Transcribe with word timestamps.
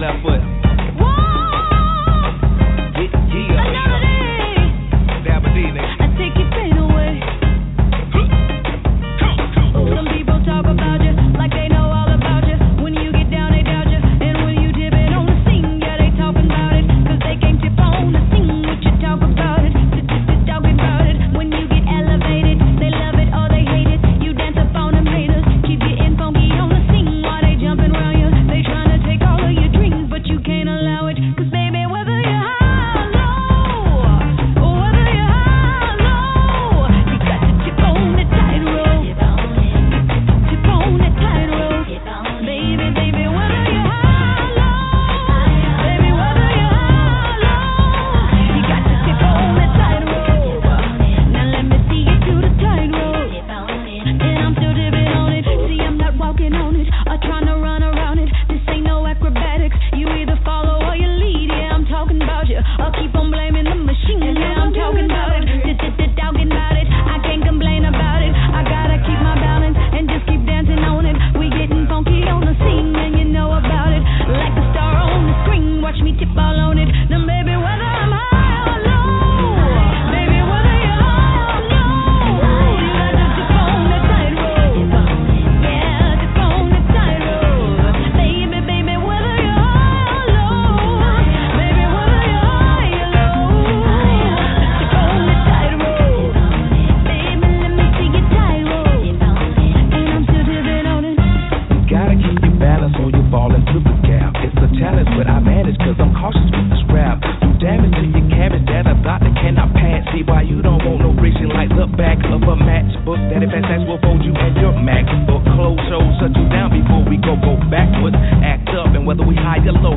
left 0.00 0.22
foot. 0.22 0.59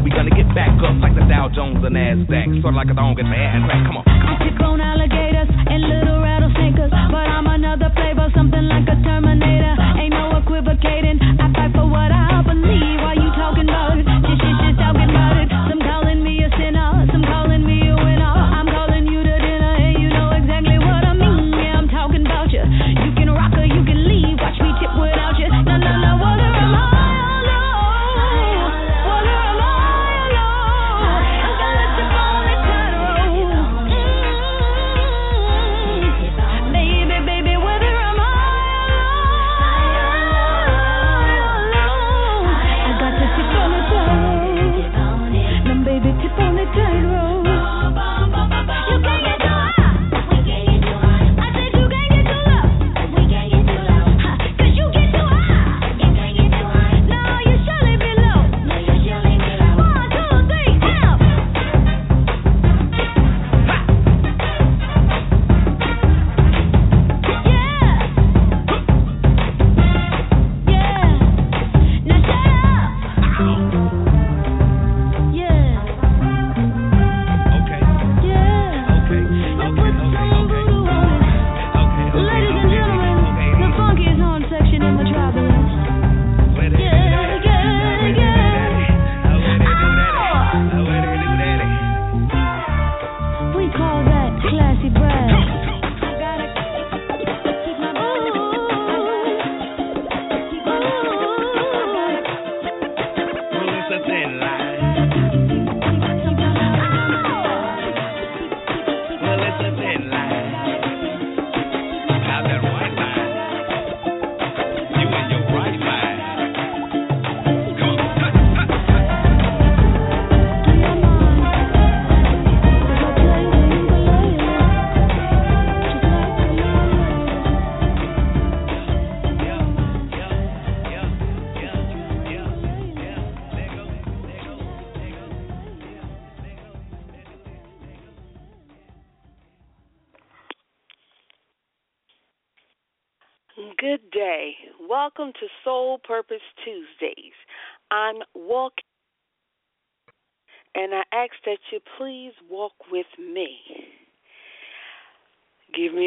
we 0.02 0.10
gonna 0.10 0.34
get 0.34 0.48
back 0.56 0.74
up 0.82 0.96
like 1.02 1.14
the 1.14 1.26
Dow 1.28 1.50
Jones 1.54 1.84
and 1.84 1.96
NASDAQ. 1.96 2.62
Sort 2.62 2.74
of 2.74 2.80
like 2.80 2.90
a 2.90 2.98
dog 2.98 3.20
in 3.20 3.30
the 3.30 3.36
ass. 3.36 3.62
Come 3.62 3.98
on, 3.98 4.06
come 4.06 4.66
on. 4.66 4.82
Alligator. 4.82 5.23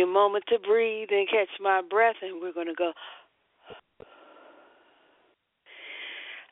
Moment 0.06 0.44
to 0.49 0.58
breathe 0.58 1.08
and 1.11 1.29
catch 1.29 1.49
my 1.61 1.82
breath, 1.88 2.17
and 2.23 2.41
we're 2.41 2.53
going 2.53 2.69
to 2.69 2.75
go. 2.75 2.93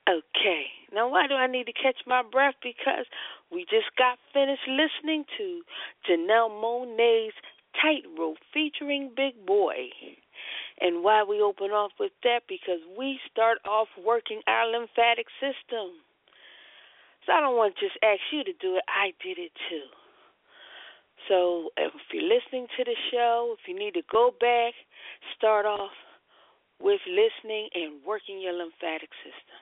Okay, 0.06 0.64
now 0.92 1.08
why 1.08 1.26
do 1.26 1.34
I 1.34 1.46
need 1.46 1.64
to 1.64 1.72
catch 1.72 1.96
my 2.06 2.22
breath? 2.22 2.54
Because 2.62 3.06
we 3.50 3.62
just 3.62 3.88
got 3.96 4.18
finished 4.32 4.68
listening 4.68 5.24
to 5.38 5.62
Janelle 6.08 6.50
Monáe's 6.50 7.32
Tightrope 7.80 8.36
featuring 8.52 9.12
Big 9.16 9.46
Boi. 9.46 9.88
And 10.80 11.04
why 11.04 11.22
we 11.22 11.40
open 11.40 11.70
off 11.70 11.92
with 12.00 12.12
that? 12.24 12.42
Because 12.48 12.80
we 12.98 13.20
start 13.30 13.58
off 13.64 13.88
working 14.04 14.40
our 14.46 14.66
lymphatic 14.66 15.26
system. 15.38 16.02
So 17.24 17.32
I 17.32 17.40
don't 17.40 17.56
want 17.56 17.76
to 17.76 17.80
just 17.80 17.96
ask 18.02 18.20
you 18.32 18.44
to 18.44 18.52
do 18.60 18.76
it. 18.76 18.84
I 18.88 19.14
did 19.22 19.38
it 19.38 19.52
too. 19.70 19.88
So 21.28 21.70
if 21.78 21.92
you're 22.12 22.22
listening 22.22 22.66
to 22.76 22.84
the 22.84 22.96
show, 23.10 23.56
if 23.58 23.66
you 23.66 23.78
need 23.78 23.94
to 23.94 24.02
go 24.10 24.34
back, 24.40 24.74
start 25.36 25.64
off 25.64 25.94
with 26.80 27.00
listening 27.08 27.68
and 27.74 28.04
working 28.04 28.40
your 28.40 28.52
lymphatic 28.52 29.08
system. 29.24 29.60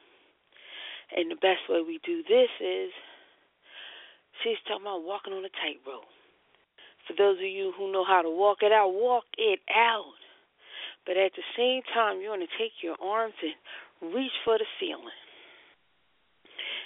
And 1.14 1.30
the 1.30 1.36
best 1.36 1.68
way 1.68 1.84
we 1.86 2.00
do 2.02 2.24
this 2.24 2.48
is 2.58 2.90
she's 4.42 4.58
talking 4.66 4.82
about 4.82 5.04
walking 5.04 5.34
on 5.34 5.44
a 5.44 5.52
tightrope. 5.60 6.08
For 7.06 7.14
those 7.18 7.38
of 7.38 7.46
you 7.46 7.72
who 7.76 7.92
know 7.92 8.04
how 8.04 8.22
to 8.22 8.30
walk 8.30 8.58
it 8.62 8.72
out, 8.72 8.90
walk 8.94 9.24
it 9.36 9.60
out. 9.70 10.18
But 11.06 11.16
at 11.16 11.32
the 11.34 11.42
same 11.56 11.82
time, 11.94 12.20
you 12.20 12.30
want 12.30 12.42
to 12.42 12.58
take 12.58 12.78
your 12.82 12.96
arms 13.02 13.34
and 13.42 14.14
reach 14.14 14.32
for 14.44 14.58
the 14.58 14.66
ceiling. 14.78 15.18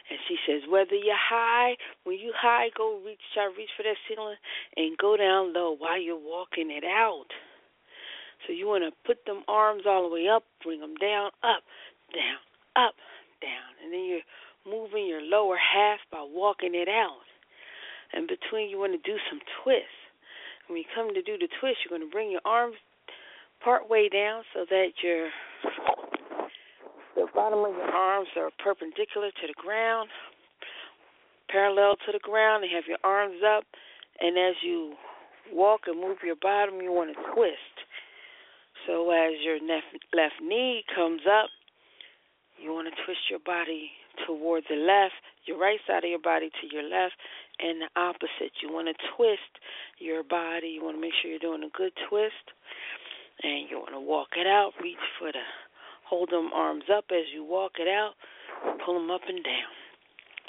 And 0.09 0.19
she 0.29 0.37
says, 0.47 0.63
whether 0.71 0.95
you're 0.95 1.19
high, 1.19 1.77
when 2.05 2.19
you 2.19 2.33
high, 2.33 2.71
go 2.77 3.01
reach, 3.05 3.21
try 3.35 3.51
reach 3.59 3.71
for 3.77 3.83
that 3.83 3.99
ceiling, 4.09 4.37
and 4.77 4.97
go 4.97 5.17
down 5.17 5.53
low 5.53 5.75
while 5.77 6.01
you're 6.01 6.17
walking 6.17 6.71
it 6.71 6.85
out. 6.85 7.27
So 8.47 8.53
you 8.53 8.67
want 8.69 8.85
to 8.85 8.93
put 9.05 9.27
them 9.27 9.43
arms 9.49 9.83
all 9.87 10.09
the 10.09 10.15
way 10.15 10.29
up, 10.29 10.45
bring 10.63 10.81
them 10.81 10.95
down, 10.95 11.35
up, 11.43 11.67
down, 12.15 12.39
up, 12.77 12.95
down, 13.43 13.71
and 13.83 13.93
then 13.93 14.05
you're 14.07 14.29
moving 14.63 15.07
your 15.07 15.23
lower 15.23 15.59
half 15.59 15.99
by 16.13 16.23
walking 16.23 16.75
it 16.75 16.89
out. 16.89 17.27
And 18.13 18.29
between, 18.29 18.71
you 18.71 18.79
want 18.79 18.93
to 18.93 19.03
do 19.03 19.19
some 19.29 19.41
twists. 19.63 20.01
When 20.69 20.79
you 20.79 20.85
come 20.95 21.15
to 21.15 21.23
do 21.23 21.37
the 21.39 21.49
twist, 21.59 21.83
you're 21.83 21.99
going 21.99 22.09
to 22.09 22.13
bring 22.13 22.31
your 22.31 22.45
arms 22.45 22.77
part 23.67 23.91
way 23.91 24.09
down 24.09 24.45
so 24.55 24.65
that 24.71 24.95
your 25.03 25.27
the 27.17 27.27
bottom 27.35 27.59
of 27.67 27.75
your 27.75 27.91
arms 27.91 28.29
are 28.37 28.51
perpendicular 28.63 29.31
to 29.43 29.47
the 29.49 29.59
ground, 29.59 30.09
parallel 31.51 31.97
to 32.07 32.13
the 32.13 32.23
ground, 32.23 32.63
and 32.63 32.73
have 32.73 32.85
your 32.87 33.03
arms 33.03 33.43
up. 33.43 33.65
And 34.21 34.39
as 34.39 34.55
you 34.63 34.95
walk 35.53 35.81
and 35.89 36.01
move 36.01 36.19
your 36.23 36.37
bottom, 36.41 36.81
you 36.81 36.93
want 36.93 37.11
to 37.11 37.35
twist. 37.35 37.75
So 38.87 39.11
as 39.11 39.35
your 39.43 39.59
left 39.59 40.39
knee 40.41 40.85
comes 40.95 41.23
up, 41.27 41.51
you 42.63 42.71
want 42.71 42.87
to 42.87 42.95
twist 43.05 43.27
your 43.29 43.41
body 43.41 43.91
toward 44.27 44.63
the 44.71 44.77
left, 44.77 45.19
your 45.45 45.59
right 45.59 45.81
side 45.89 46.05
of 46.05 46.11
your 46.11 46.23
body 46.23 46.51
to 46.61 46.67
your 46.71 46.85
left, 46.85 47.15
and 47.59 47.83
the 47.83 48.01
opposite. 48.01 48.55
You 48.63 48.73
want 48.73 48.87
to 48.87 48.95
twist 49.17 49.59
your 49.99 50.23
body. 50.23 50.69
You 50.79 50.85
want 50.85 50.97
to 50.97 51.01
make 51.01 51.13
sure 51.21 51.31
you're 51.31 51.41
doing 51.43 51.65
a 51.65 51.77
good 51.77 51.93
twist. 52.09 52.55
And 53.43 53.69
you 53.71 53.79
want 53.79 53.93
to 53.93 54.01
walk 54.01 54.29
it 54.37 54.47
out, 54.47 54.73
reach 54.81 54.97
for 55.19 55.31
the 55.31 55.45
Hold 56.09 56.31
them 56.31 56.51
arms 56.55 56.85
up 56.87 57.07
as 57.11 57.27
you 57.35 57.43
walk 57.43 57.73
it 57.81 57.89
out. 57.89 58.15
Pull 58.85 58.95
them 58.95 59.11
up 59.11 59.23
and 59.29 59.43
down. 59.43 59.75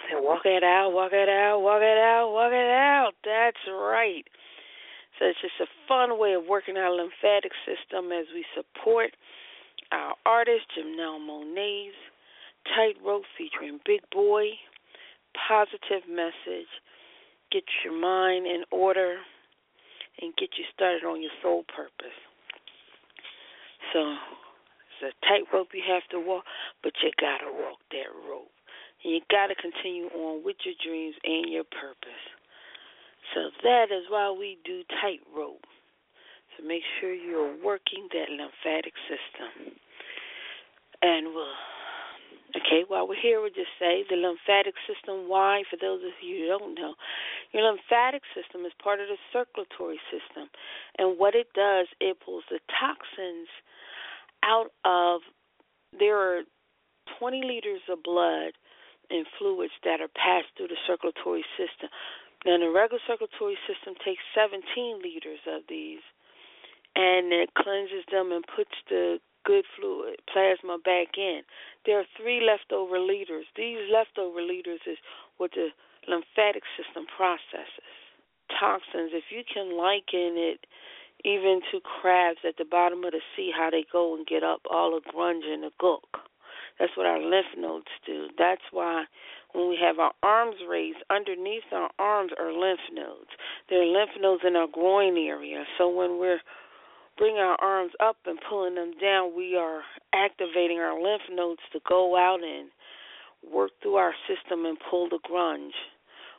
Say, 0.05 0.13
walk 0.21 0.45
it 0.45 0.63
out, 0.63 0.91
walk 0.93 1.11
it 1.13 1.27
out, 1.27 1.61
walk 1.61 1.81
it 1.81 1.97
out, 1.97 2.31
walk 2.31 2.53
it 2.53 2.69
out. 2.69 3.13
That's 3.25 3.57
right. 3.67 4.23
So 5.17 5.25
it's 5.25 5.41
just 5.41 5.59
a 5.59 5.65
fun 5.87 6.19
way 6.19 6.33
of 6.33 6.43
working 6.47 6.77
our 6.77 6.93
lymphatic 6.93 7.51
system 7.65 8.11
as 8.11 8.25
we 8.33 8.45
support 8.53 9.17
our 9.91 10.13
artist, 10.25 10.65
Janelle 10.77 11.19
Monae's 11.25 11.97
Tightrope 12.75 13.23
featuring 13.35 13.79
Big 13.83 14.01
Boi. 14.13 14.53
Positive 15.47 16.05
message. 16.07 16.69
Get 17.51 17.63
your 17.83 17.99
mind 17.99 18.45
in 18.45 18.63
order 18.69 19.17
and 20.21 20.35
get 20.37 20.49
you 20.57 20.65
started 20.73 21.03
on 21.03 21.21
your 21.21 21.31
soul 21.41 21.63
purpose. 21.75 22.26
So 23.93 23.99
it's 25.01 25.13
a 25.13 25.25
tightrope 25.27 25.69
you 25.73 25.83
have 25.87 26.07
to 26.11 26.19
walk, 26.19 26.43
but 26.83 26.93
you 27.03 27.11
gotta 27.19 27.51
walk 27.51 27.79
that 27.91 28.11
rope. 28.27 28.51
And 29.03 29.13
you 29.13 29.21
gotta 29.29 29.55
continue 29.55 30.07
on 30.09 30.43
with 30.43 30.57
your 30.65 30.75
dreams 30.83 31.15
and 31.23 31.49
your 31.51 31.65
purpose. 31.65 32.23
So 33.33 33.51
that 33.63 33.91
is 33.91 34.09
why 34.09 34.31
we 34.31 34.57
do 34.65 34.83
tightrope. 35.01 35.65
To 36.57 36.67
make 36.67 36.81
sure 36.99 37.13
you're 37.13 37.53
working 37.63 38.07
that 38.13 38.33
lymphatic 38.33 38.93
system. 39.05 39.77
And 41.03 41.27
we'll 41.27 41.53
Okay, 42.55 42.87
while 42.87 43.07
we're 43.07 43.19
here, 43.19 43.41
we'll 43.41 43.51
just 43.51 43.75
say 43.77 44.05
the 44.07 44.15
lymphatic 44.15 44.75
system. 44.87 45.27
Why? 45.27 45.63
For 45.69 45.75
those 45.75 45.99
of 46.03 46.15
you 46.23 46.47
who 46.47 46.47
don't 46.47 46.75
know, 46.75 46.95
your 47.51 47.63
lymphatic 47.63 48.23
system 48.31 48.63
is 48.63 48.71
part 48.81 48.99
of 48.99 49.07
the 49.11 49.19
circulatory 49.33 49.99
system. 50.07 50.47
And 50.97 51.19
what 51.19 51.35
it 51.35 51.51
does, 51.53 51.87
it 51.99 52.17
pulls 52.23 52.43
the 52.49 52.59
toxins 52.71 53.51
out 54.43 54.71
of 54.85 55.21
there 55.91 56.17
are 56.17 56.43
20 57.19 57.41
liters 57.43 57.81
of 57.89 58.03
blood 58.03 58.53
and 59.09 59.25
fluids 59.39 59.73
that 59.83 59.99
are 59.99 60.11
passed 60.11 60.51
through 60.55 60.67
the 60.67 60.79
circulatory 60.85 61.43
system. 61.55 61.89
Now, 62.45 62.59
the 62.59 62.69
regular 62.69 63.01
circulatory 63.07 63.57
system 63.67 63.95
takes 64.03 64.23
17 64.35 64.63
liters 65.01 65.39
of 65.47 65.63
these, 65.67 66.03
and 66.95 67.31
it 67.33 67.55
cleanses 67.55 68.03
them 68.11 68.31
and 68.31 68.43
puts 68.55 68.75
the 68.89 69.19
good 69.47 69.63
fluid 69.79 70.19
plasma 70.27 70.77
back 70.83 71.15
in. 71.15 71.41
There 71.85 71.97
are 71.99 72.09
three 72.19 72.43
leftover 72.43 72.99
liters. 72.99 73.47
These 73.55 73.87
leftover 73.87 74.43
liters 74.43 74.83
is 74.85 74.99
what 75.37 75.51
the 75.55 75.71
lymphatic 76.07 76.63
system 76.75 77.07
processes. 77.07 77.95
Toxins, 78.59 79.15
if 79.15 79.31
you 79.31 79.47
can 79.47 79.79
liken 79.79 80.35
it 80.35 80.67
even 81.23 81.61
to 81.71 81.79
crabs 81.79 82.43
at 82.47 82.57
the 82.57 82.65
bottom 82.65 83.03
of 83.03 83.11
the 83.11 83.23
sea, 83.35 83.51
how 83.55 83.69
they 83.71 83.85
go 83.91 84.15
and 84.15 84.27
get 84.27 84.43
up 84.43 84.61
all 84.69 84.91
the 84.91 85.01
grunge 85.11 85.47
and 85.47 85.63
the 85.63 85.71
gook. 85.81 86.19
That's 86.79 86.95
what 86.95 87.07
our 87.07 87.19
lymph 87.19 87.57
nodes 87.57 87.89
do. 88.05 88.27
That's 88.37 88.61
why 88.71 89.05
when 89.53 89.69
we 89.69 89.79
have 89.81 89.97
our 89.97 90.13
arms 90.21 90.57
raised, 90.69 90.99
underneath 91.09 91.63
our 91.71 91.89
arms 91.97 92.31
are 92.37 92.53
lymph 92.53 92.85
nodes. 92.93 93.31
There 93.69 93.81
are 93.81 93.85
lymph 93.85 94.11
nodes 94.19 94.43
in 94.45 94.55
our 94.55 94.67
groin 94.71 95.17
area. 95.17 95.63
So 95.77 95.89
when 95.89 96.19
we're 96.19 96.41
bringing 97.17 97.41
our 97.41 97.57
arms 97.61 97.91
up 97.99 98.17
and 98.25 98.39
pulling 98.47 98.75
them 98.75 98.93
down, 99.01 99.35
we 99.35 99.55
are 99.55 99.81
activating 100.13 100.79
our 100.79 101.01
lymph 101.01 101.23
nodes 101.31 101.61
to 101.73 101.79
go 101.87 102.15
out 102.15 102.39
and 102.43 102.69
work 103.51 103.71
through 103.81 103.95
our 103.95 104.13
system 104.27 104.65
and 104.65 104.77
pull 104.89 105.09
the 105.09 105.19
grunge. 105.29 105.75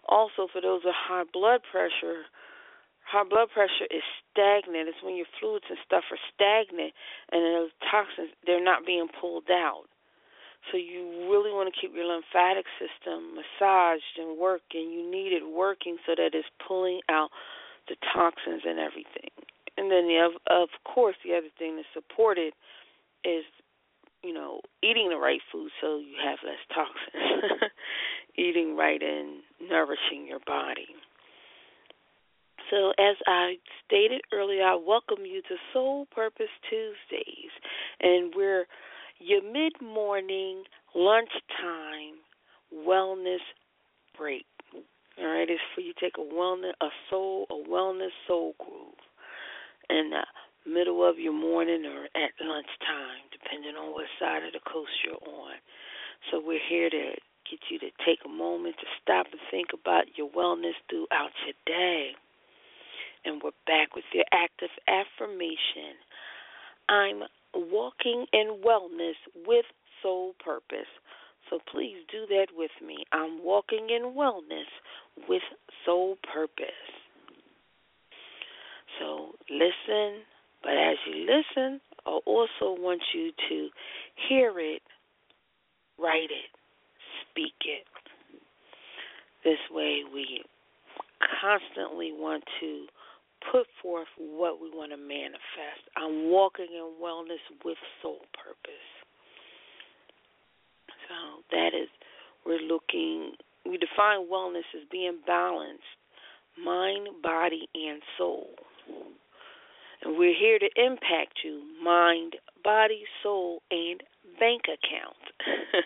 Also, 0.09 0.49
for 0.53 0.61
those 0.61 0.81
with 0.85 0.95
high 0.97 1.25
blood 1.33 1.61
pressure, 1.71 2.25
high 3.05 3.25
blood 3.29 3.49
pressure 3.53 3.89
is 3.91 4.03
stagnant. 4.31 4.89
It's 4.89 5.03
when 5.03 5.17
your 5.17 5.29
fluids 5.41 5.65
and 5.69 5.79
stuff 5.85 6.05
are 6.11 6.21
stagnant 6.35 6.93
and 7.33 7.41
those 7.43 7.71
toxins 7.91 8.31
they're 8.47 8.63
not 8.63 8.87
being 8.87 9.09
pulled 9.21 9.51
out. 9.51 9.85
So 10.73 10.77
you 10.77 11.29
really 11.31 11.53
want 11.53 11.73
to 11.73 11.81
keep 11.81 11.95
your 11.95 12.05
lymphatic 12.05 12.67
system 12.77 13.37
massaged 13.37 14.19
and 14.19 14.37
working. 14.37 14.91
You 14.91 15.09
need 15.09 15.33
it 15.33 15.47
working 15.47 15.97
so 16.05 16.12
that 16.17 16.35
it's 16.35 16.49
pulling 16.67 17.00
out 17.09 17.31
the 17.88 17.97
toxins 18.12 18.62
and 18.67 18.79
everything. 18.79 19.33
And 19.78 19.90
then 19.92 20.08
the, 20.08 20.18
of 20.18 20.32
of 20.50 20.68
course 20.82 21.14
the 21.25 21.37
other 21.37 21.54
thing 21.56 21.76
to 21.76 21.85
support 21.94 22.37
it 22.37 22.52
is 23.25 23.44
you 24.25 24.35
know 24.35 24.61
eating 24.82 25.08
the 25.08 25.16
right 25.16 25.40
food 25.52 25.70
so 25.80 25.99
you 25.99 26.16
have 26.23 26.38
less 26.44 26.58
toxins. 26.75 27.70
eating 28.37 28.76
right 28.76 29.02
and 29.02 29.42
nourishing 29.68 30.26
your 30.26 30.40
body. 30.47 30.87
So, 32.70 32.90
as 32.99 33.16
I 33.26 33.56
stated 33.87 34.20
earlier, 34.32 34.62
I 34.62 34.75
welcome 34.75 35.25
you 35.25 35.42
to 35.42 35.56
Soul 35.73 36.06
Purpose 36.14 36.52
Tuesdays, 36.68 37.50
and 38.00 38.32
we're 38.37 38.66
your 39.18 39.42
mid 39.42 39.73
morning 39.80 40.64
lunchtime 40.94 42.18
wellness 42.87 43.42
break. 44.16 44.44
All 45.18 45.25
right, 45.25 45.49
it's 45.49 45.61
for 45.75 45.80
you 45.80 45.94
to 45.94 46.00
take 46.00 46.18
a 46.18 46.35
wellness, 46.35 46.73
a 46.80 46.88
soul, 47.11 47.47
a 47.50 47.68
wellness 47.68 48.12
soul 48.26 48.54
groove 48.58 49.08
in 49.90 50.11
the 50.11 50.25
middle 50.68 51.09
of 51.09 51.18
your 51.18 51.33
morning 51.33 51.85
or 51.87 52.04
at 52.14 52.33
lunchtime, 52.40 53.25
depending 53.33 53.75
on 53.76 53.92
what 53.92 54.07
side 54.18 54.45
of 54.45 54.52
the 54.52 54.61
coast 54.71 54.92
you're 55.04 55.23
on. 55.25 55.57
So 56.30 56.42
we're 56.45 56.61
here 56.68 56.90
to 56.90 57.14
get 57.50 57.61
you 57.71 57.78
to 57.78 57.90
take 58.04 58.21
a 58.25 58.28
moment 58.28 58.76
to 58.80 58.87
stop 59.02 59.26
and 59.33 59.40
think 59.50 59.68
about 59.73 60.04
your 60.16 60.28
wellness 60.30 60.76
throughout 60.90 61.33
your 61.45 61.57
day. 61.64 62.12
And 63.25 63.40
we're 63.42 63.57
back 63.66 63.95
with 63.95 64.04
your 64.12 64.25
active 64.33 64.71
affirmation. 64.87 65.97
I'm 66.88 67.23
walking 67.54 68.26
in 68.33 68.61
wellness 68.64 69.16
with 69.47 69.64
soul 70.02 70.35
purpose. 70.45 70.88
So 71.50 71.59
please 71.73 71.97
do 72.11 72.26
that 72.28 72.49
with 72.54 72.71
me. 72.85 73.04
I'm 73.12 73.42
walking 73.42 73.88
in 73.90 74.14
wellness 74.14 74.68
with 75.28 75.42
soul 75.85 76.16
purpose. 76.33 76.98
So 78.99 79.33
listen, 79.50 80.23
but 80.62 80.73
as 80.73 80.97
you 81.07 81.26
listen, 81.26 81.81
I 82.07 82.19
also 82.26 82.81
want 82.81 83.02
you 83.14 83.31
to 83.49 83.69
hear 84.28 84.59
it, 84.59 84.83
write 85.99 86.31
it, 86.31 86.50
speak 87.31 87.55
it. 87.64 87.85
This 89.45 89.59
way, 89.71 90.02
we 90.12 90.43
constantly 91.40 92.12
want 92.12 92.45
to 92.61 92.87
put 93.52 93.67
forth 93.81 94.09
what 94.19 94.61
we 94.61 94.69
want 94.71 94.90
to 94.90 94.97
manifest. 94.97 95.87
I'm 95.97 96.31
walking 96.31 96.67
in 96.73 96.95
wellness 97.02 97.43
with 97.64 97.76
soul 98.02 98.19
purpose. 98.35 98.88
So 101.09 101.43
that 101.52 101.69
is, 101.69 101.88
we're 102.45 102.61
looking, 102.61 103.33
we 103.64 103.78
define 103.78 104.28
wellness 104.31 104.67
as 104.75 104.87
being 104.90 105.19
balanced, 105.26 105.83
mind, 106.62 107.09
body, 107.23 107.69
and 107.75 108.02
soul. 108.19 108.49
And 110.02 110.16
we're 110.16 110.37
here 110.38 110.59
to 110.59 110.68
impact 110.76 111.40
you, 111.45 111.62
mind, 111.83 112.37
body, 112.62 113.04
soul, 113.23 113.62
and 113.71 114.02
bank 114.38 114.62
account. 114.64 115.16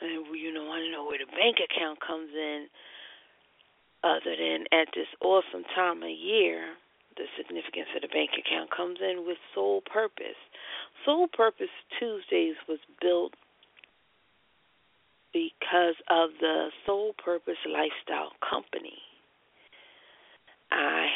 and 0.00 0.26
you 0.36 0.52
know, 0.52 0.70
I 0.70 0.80
don't 0.80 0.92
know 0.92 1.04
where 1.04 1.18
the 1.18 1.26
bank 1.26 1.58
account 1.62 2.00
comes 2.00 2.30
in 2.34 2.66
other 4.02 4.36
than 4.38 4.64
at 4.72 4.88
this 4.94 5.08
awesome 5.20 5.64
time 5.74 6.02
of 6.02 6.10
year 6.10 6.76
the 7.16 7.24
significance 7.36 7.88
of 7.96 8.02
the 8.02 8.08
bank 8.08 8.30
account 8.38 8.70
comes 8.70 8.98
in 9.00 9.24
with 9.26 9.38
Soul 9.54 9.82
Purpose. 9.90 10.36
Soul 11.04 11.28
Purpose 11.32 11.72
Tuesdays 11.98 12.56
was 12.68 12.78
built 13.00 13.32
because 15.32 15.96
of 16.08 16.30
the 16.40 16.68
Soul 16.84 17.14
Purpose 17.22 17.60
Lifestyle 17.66 18.32
Company. 18.48 18.98
I 20.70 21.08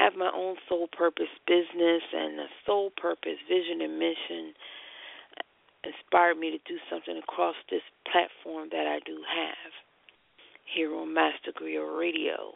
have 0.00 0.16
my 0.16 0.30
own 0.34 0.56
Soul 0.68 0.88
Purpose 0.88 1.28
business, 1.46 2.02
and 2.12 2.40
a 2.40 2.46
Soul 2.64 2.90
Purpose 2.96 3.36
vision 3.46 3.82
and 3.82 3.98
mission 3.98 4.54
inspired 5.84 6.38
me 6.38 6.50
to 6.50 6.58
do 6.66 6.80
something 6.88 7.16
across 7.18 7.56
this 7.70 7.82
platform 8.10 8.68
that 8.72 8.86
I 8.86 9.00
do 9.04 9.20
have 9.28 9.72
here 10.74 10.94
on 10.94 11.12
Master 11.12 11.52
Griot 11.52 11.98
Radio. 11.98 12.52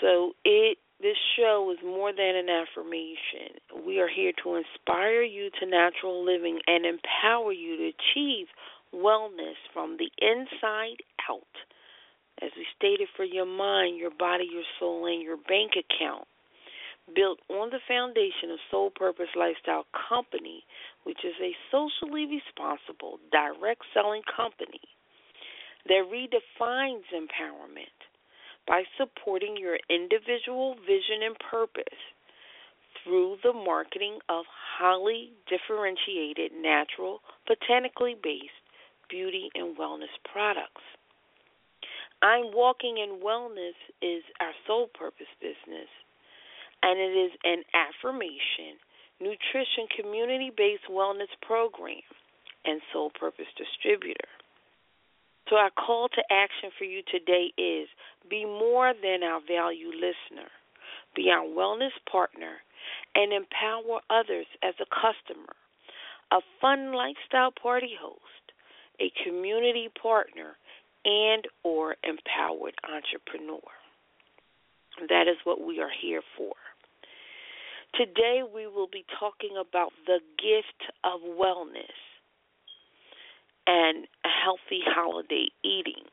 So 0.00 0.32
it 0.44 0.78
this 1.00 1.16
show 1.36 1.72
is 1.72 1.78
more 1.84 2.12
than 2.12 2.34
an 2.34 2.48
affirmation. 2.48 3.62
We 3.86 4.00
are 4.00 4.08
here 4.08 4.32
to 4.42 4.56
inspire 4.56 5.22
you 5.22 5.48
to 5.60 5.66
natural 5.66 6.24
living 6.24 6.58
and 6.66 6.84
empower 6.84 7.52
you 7.52 7.76
to 7.76 7.92
achieve 7.94 8.46
wellness 8.92 9.54
from 9.72 9.96
the 9.96 10.10
inside 10.20 10.98
out. 11.30 11.46
As 12.40 12.50
we 12.56 12.66
stated, 12.76 13.08
for 13.16 13.24
your 13.24 13.46
mind, 13.46 13.98
your 13.98 14.10
body, 14.10 14.48
your 14.50 14.64
soul, 14.78 15.06
and 15.06 15.22
your 15.22 15.36
bank 15.36 15.72
account. 15.72 16.26
Built 17.14 17.40
on 17.48 17.70
the 17.70 17.80
foundation 17.88 18.50
of 18.52 18.58
Soul 18.70 18.90
Purpose 18.90 19.32
Lifestyle 19.34 19.86
Company, 20.08 20.62
which 21.04 21.24
is 21.24 21.34
a 21.40 21.56
socially 21.70 22.26
responsible, 22.26 23.18
direct 23.32 23.82
selling 23.94 24.22
company 24.36 24.80
that 25.86 26.04
redefines 26.12 27.08
empowerment 27.14 27.96
by 28.66 28.82
supporting 28.98 29.56
your 29.56 29.78
individual 29.88 30.76
vision 30.86 31.24
and 31.24 31.36
purpose 31.50 31.98
through 33.02 33.36
the 33.42 33.52
marketing 33.52 34.18
of 34.28 34.44
highly 34.78 35.32
differentiated, 35.48 36.52
natural, 36.52 37.20
botanically 37.46 38.16
based 38.22 38.52
beauty 39.08 39.48
and 39.54 39.76
wellness 39.78 40.12
products. 40.30 40.84
I'm 42.22 42.50
Walking 42.52 42.98
in 42.98 43.20
Wellness 43.22 43.78
is 44.02 44.24
our 44.40 44.52
soul 44.66 44.88
purpose 44.92 45.30
business, 45.40 45.86
and 46.82 46.98
it 46.98 47.14
is 47.14 47.32
an 47.44 47.62
affirmation, 47.70 48.74
nutrition, 49.20 49.86
community 49.94 50.50
based 50.50 50.90
wellness 50.90 51.30
program, 51.46 52.02
and 52.64 52.80
soul 52.92 53.10
purpose 53.14 53.46
distributor. 53.56 54.26
So, 55.48 55.56
our 55.56 55.70
call 55.70 56.08
to 56.08 56.22
action 56.30 56.70
for 56.76 56.84
you 56.84 57.02
today 57.06 57.54
is 57.56 57.88
be 58.28 58.44
more 58.44 58.92
than 59.00 59.22
our 59.22 59.40
valued 59.46 59.94
listener, 59.94 60.50
be 61.14 61.30
our 61.30 61.46
wellness 61.46 61.94
partner, 62.10 62.58
and 63.14 63.32
empower 63.32 64.00
others 64.10 64.46
as 64.64 64.74
a 64.80 64.90
customer, 64.90 65.54
a 66.32 66.40
fun 66.60 66.92
lifestyle 66.92 67.52
party 67.52 67.94
host, 67.98 68.52
a 69.00 69.12
community 69.24 69.88
partner, 70.02 70.56
and 71.08 71.48
or 71.64 71.96
empowered 72.04 72.74
entrepreneur. 72.84 73.64
That 75.08 75.26
is 75.26 75.36
what 75.44 75.64
we 75.64 75.80
are 75.80 75.90
here 75.90 76.20
for. 76.36 76.52
Today 77.94 78.42
we 78.44 78.66
will 78.66 78.88
be 78.92 79.04
talking 79.18 79.56
about 79.58 79.92
the 80.06 80.20
gift 80.36 80.92
of 81.04 81.20
wellness 81.24 81.96
and 83.66 84.04
a 84.24 84.28
healthy 84.28 84.84
holiday 84.84 85.48
eating. 85.64 86.04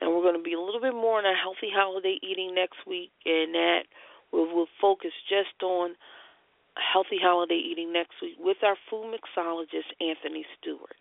Now 0.00 0.08
we're 0.08 0.22
going 0.22 0.38
to 0.38 0.42
be 0.42 0.54
a 0.54 0.60
little 0.60 0.80
bit 0.80 0.94
more 0.94 1.18
on 1.18 1.26
a 1.26 1.36
healthy 1.36 1.68
holiday 1.68 2.16
eating 2.22 2.54
next 2.54 2.78
week, 2.86 3.10
and 3.26 3.52
that 3.54 3.84
we 4.32 4.40
will 4.40 4.68
focus 4.80 5.12
just 5.28 5.60
on 5.62 5.92
healthy 6.80 7.18
holiday 7.20 7.60
eating 7.60 7.92
next 7.92 8.16
week 8.22 8.36
with 8.38 8.56
our 8.64 8.76
food 8.88 9.12
mixologist 9.12 9.92
Anthony 10.00 10.46
Stewart. 10.56 10.96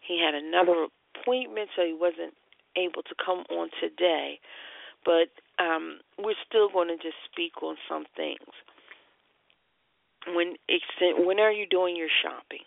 He 0.00 0.16
had 0.16 0.32
another 0.34 0.88
appointment, 1.12 1.68
so 1.76 1.84
he 1.84 1.92
wasn't 1.92 2.32
able 2.76 3.02
to 3.02 3.14
come 3.24 3.44
on 3.50 3.70
today, 3.80 4.40
but 5.04 5.28
um, 5.62 6.00
we're 6.18 6.38
still 6.46 6.68
going 6.68 6.88
to 6.88 6.96
just 6.96 7.16
speak 7.30 7.62
on 7.62 7.76
some 7.88 8.04
things. 8.16 8.52
When 10.34 10.56
when 11.24 11.38
are 11.40 11.52
you 11.52 11.66
doing 11.66 11.96
your 11.96 12.12
shopping? 12.22 12.66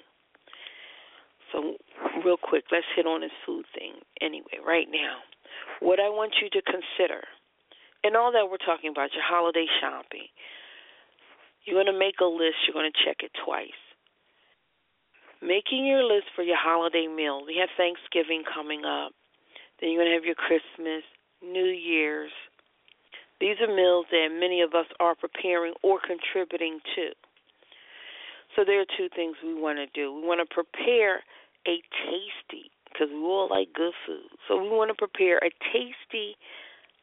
So, 1.51 1.75
real 2.25 2.37
quick, 2.41 2.63
let's 2.71 2.87
hit 2.95 3.05
on 3.05 3.21
this 3.21 3.35
food 3.45 3.65
thing 3.77 3.99
anyway, 4.21 4.63
right 4.65 4.87
now. 4.89 5.19
What 5.81 5.99
I 5.99 6.09
want 6.09 6.33
you 6.41 6.49
to 6.49 6.61
consider, 6.63 7.27
and 8.03 8.15
all 8.15 8.31
that 8.31 8.47
we're 8.49 8.63
talking 8.63 8.89
about, 8.89 9.13
your 9.13 9.23
holiday 9.23 9.65
shopping, 9.81 10.31
you're 11.65 11.75
going 11.75 11.91
to 11.91 11.97
make 11.97 12.19
a 12.21 12.25
list, 12.25 12.63
you're 12.65 12.73
going 12.73 12.89
to 12.89 13.03
check 13.05 13.17
it 13.21 13.31
twice. 13.43 13.77
Making 15.41 15.85
your 15.85 16.03
list 16.03 16.29
for 16.35 16.43
your 16.43 16.57
holiday 16.57 17.07
meal. 17.07 17.43
We 17.45 17.57
have 17.59 17.69
Thanksgiving 17.75 18.43
coming 18.45 18.85
up. 18.85 19.11
Then 19.81 19.91
you're 19.91 20.03
going 20.03 20.11
to 20.11 20.15
have 20.15 20.25
your 20.25 20.35
Christmas, 20.35 21.03
New 21.41 21.65
Year's. 21.65 22.31
These 23.39 23.57
are 23.59 23.67
meals 23.67 24.05
that 24.11 24.29
many 24.31 24.61
of 24.61 24.75
us 24.75 24.85
are 24.99 25.15
preparing 25.15 25.73
or 25.81 25.99
contributing 25.99 26.79
to. 26.95 27.09
So 28.55 28.63
there 28.63 28.79
are 28.79 28.85
two 28.97 29.09
things 29.15 29.35
we 29.43 29.55
want 29.55 29.79
to 29.79 29.87
do. 29.87 30.13
We 30.13 30.21
want 30.21 30.47
to 30.47 30.53
prepare 30.53 31.23
a 31.67 31.81
tasty, 32.05 32.69
because 32.85 33.07
we 33.11 33.19
all 33.19 33.47
like 33.49 33.73
good 33.73 33.93
food. 34.05 34.29
So 34.47 34.61
we 34.61 34.69
want 34.69 34.89
to 34.89 34.95
prepare 34.95 35.37
a 35.37 35.49
tasty, 35.73 36.35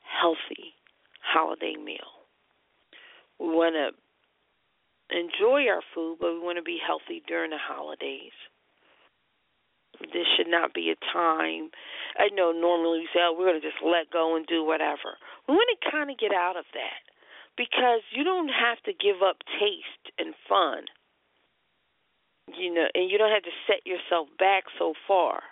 healthy 0.05 0.75
holiday 1.21 1.75
meal. 1.75 2.23
We 3.41 3.49
want 3.49 3.75
to 3.75 5.17
enjoy 5.17 5.69
our 5.69 5.83
food, 5.95 6.19
but 6.21 6.35
we 6.35 6.41
want 6.41 6.59
to 6.59 6.63
be 6.63 6.79
healthy 6.85 7.23
during 7.27 7.51
the 7.51 7.59
holidays. 7.59 8.33
This 10.01 10.27
should 10.37 10.49
not 10.49 10.75
be 10.75 10.95
a 10.95 10.99
time. 11.13 11.71
I 12.19 12.29
know 12.35 12.53
normally 12.53 13.01
we 13.01 13.09
say, 13.13 13.21
oh, 13.23 13.35
we're 13.37 13.51
going 13.51 13.61
to 13.61 13.67
just 13.67 13.83
let 13.83 14.11
go 14.11 14.37
and 14.37 14.47
do 14.47 14.65
whatever. 14.65 15.19
We 15.49 15.55
want 15.55 15.69
to 15.75 15.91
kind 15.91 16.11
of 16.11 16.19
get 16.19 16.33
out 16.33 16.57
of 16.57 16.65
that 16.75 17.03
because 17.57 18.01
you 18.15 18.23
don't 18.23 18.49
have 18.49 18.79
to 18.87 18.93
give 18.93 19.23
up 19.23 19.43
taste 19.59 20.15
and 20.19 20.35
fun 20.49 20.87
you 22.57 22.73
know, 22.73 22.87
and 22.95 23.11
you 23.11 23.19
don't 23.19 23.33
have 23.33 23.43
to 23.43 23.57
set 23.67 23.85
yourself 23.85 24.29
back 24.39 24.65
so 24.79 24.95
far. 25.07 25.43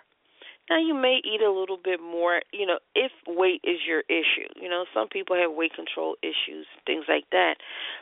Now 0.69 0.79
you 0.79 0.93
may 0.93 1.21
eat 1.23 1.41
a 1.41 1.51
little 1.51 1.77
bit 1.81 2.01
more, 2.01 2.41
you 2.51 2.65
know, 2.65 2.79
if 2.95 3.11
weight 3.27 3.61
is 3.63 3.79
your 3.87 4.01
issue. 4.09 4.51
You 4.59 4.69
know, 4.69 4.85
some 4.93 5.07
people 5.07 5.35
have 5.35 5.51
weight 5.55 5.73
control 5.73 6.15
issues, 6.21 6.67
things 6.85 7.05
like 7.07 7.23
that. 7.31 7.55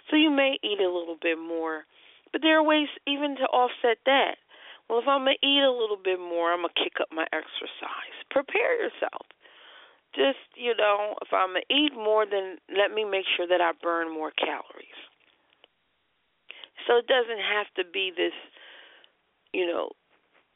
So 0.09 0.15
you 0.15 0.31
may 0.31 0.57
eat 0.63 0.79
a 0.79 0.89
little 0.89 1.17
bit 1.21 1.37
more. 1.37 1.83
But 2.31 2.41
there 2.41 2.57
are 2.57 2.63
ways 2.63 2.89
even 3.07 3.35
to 3.37 3.43
offset 3.43 3.97
that. 4.05 4.35
Well, 4.89 4.99
if 4.99 5.07
I'm 5.07 5.25
going 5.25 5.37
to 5.41 5.45
eat 5.45 5.63
a 5.65 5.71
little 5.71 5.97
bit 5.97 6.19
more, 6.19 6.53
I'm 6.53 6.61
going 6.61 6.73
to 6.75 6.83
kick 6.83 7.01
up 7.01 7.09
my 7.11 7.25
exercise. 7.33 8.15
Prepare 8.29 8.77
yourself. 8.77 9.25
Just, 10.13 10.45
you 10.55 10.75
know, 10.77 11.15
if 11.21 11.33
I'm 11.33 11.57
going 11.57 11.65
to 11.67 11.73
eat 11.73 11.93
more, 11.93 12.25
then 12.25 12.57
let 12.71 12.93
me 12.93 13.03
make 13.03 13.25
sure 13.35 13.47
that 13.47 13.59
I 13.59 13.71
burn 13.81 14.13
more 14.13 14.31
calories. 14.31 15.01
So 16.87 17.01
it 17.01 17.07
doesn't 17.07 17.41
have 17.41 17.67
to 17.81 17.83
be 17.91 18.13
this 18.15 18.35
you 19.55 19.65
know, 19.65 19.89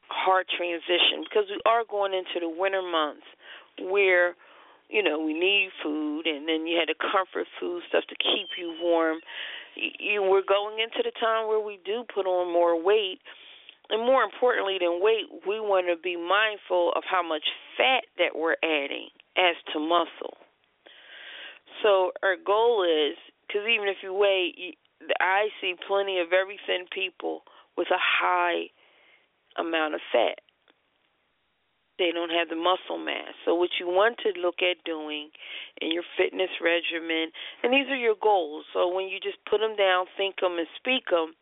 hard 0.10 0.46
transition 0.52 1.24
because 1.24 1.46
we 1.50 1.62
are 1.66 1.84
going 1.90 2.12
into 2.12 2.42
the 2.42 2.50
winter 2.50 2.82
months 2.82 3.26
where 3.80 4.36
you 4.90 5.02
know 5.02 5.22
we 5.22 5.34
need 5.34 5.70
food 5.84 6.26
and 6.26 6.50
then 6.50 6.68
you 6.68 6.76
had 6.76 6.90
the 6.90 6.98
comfort 7.00 7.48
food 7.60 7.84
stuff 7.88 8.04
to 8.10 8.16
keep 8.18 8.50
you 8.58 8.76
warm 8.82 9.20
you 9.76 10.20
we're 10.20 10.44
going 10.44 10.80
into 10.82 10.98
the 11.06 11.14
time 11.22 11.48
where 11.48 11.62
we 11.62 11.80
do 11.86 12.04
put 12.12 12.26
on 12.26 12.52
more 12.52 12.74
weight 12.74 13.22
and 13.90 14.06
more 14.06 14.24
importantly 14.24 14.78
than 14.80 15.02
weight 15.02 15.26
we 15.48 15.60
want 15.60 15.88
to 15.88 15.96
be 16.02 16.16
mindful 16.16 16.92
of 16.96 17.04
how 17.10 17.22
much 17.22 17.44
fat 17.78 18.04
that 18.18 18.38
we're 18.38 18.58
adding 18.64 19.10
as 19.38 19.56
to 19.74 19.80
muscle 19.80 20.38
so 21.84 22.12
our 22.24 22.36
goal 22.36 22.84
is 22.84 23.18
because 23.48 23.68
even 23.68 23.88
if 23.88 23.98
you 24.04 24.14
weigh 24.14 24.76
i 25.20 25.48
see 25.62 25.74
plenty 25.88 26.20
of 26.20 26.30
very 26.30 26.60
thin 26.68 26.86
people 26.94 27.42
with 27.78 27.88
a 27.92 28.00
high 28.00 28.68
amount 29.58 29.96
of 29.96 30.02
fat. 30.12 30.40
They 31.98 32.12
don't 32.16 32.32
have 32.32 32.48
the 32.48 32.56
muscle 32.56 32.98
mass. 32.98 33.36
So, 33.44 33.56
what 33.56 33.76
you 33.80 33.88
want 33.88 34.20
to 34.24 34.40
look 34.40 34.64
at 34.64 34.84
doing 34.86 35.32
in 35.82 35.92
your 35.92 36.08
fitness 36.16 36.50
regimen, 36.64 37.32
and 37.64 37.74
these 37.74 37.92
are 37.92 38.00
your 38.00 38.16
goals. 38.16 38.64
So, 38.72 38.88
when 38.88 39.08
you 39.08 39.20
just 39.20 39.40
put 39.50 39.60
them 39.60 39.76
down, 39.76 40.06
think 40.16 40.40
them, 40.40 40.56
and 40.58 40.68
speak 40.80 41.12
them, 41.12 41.36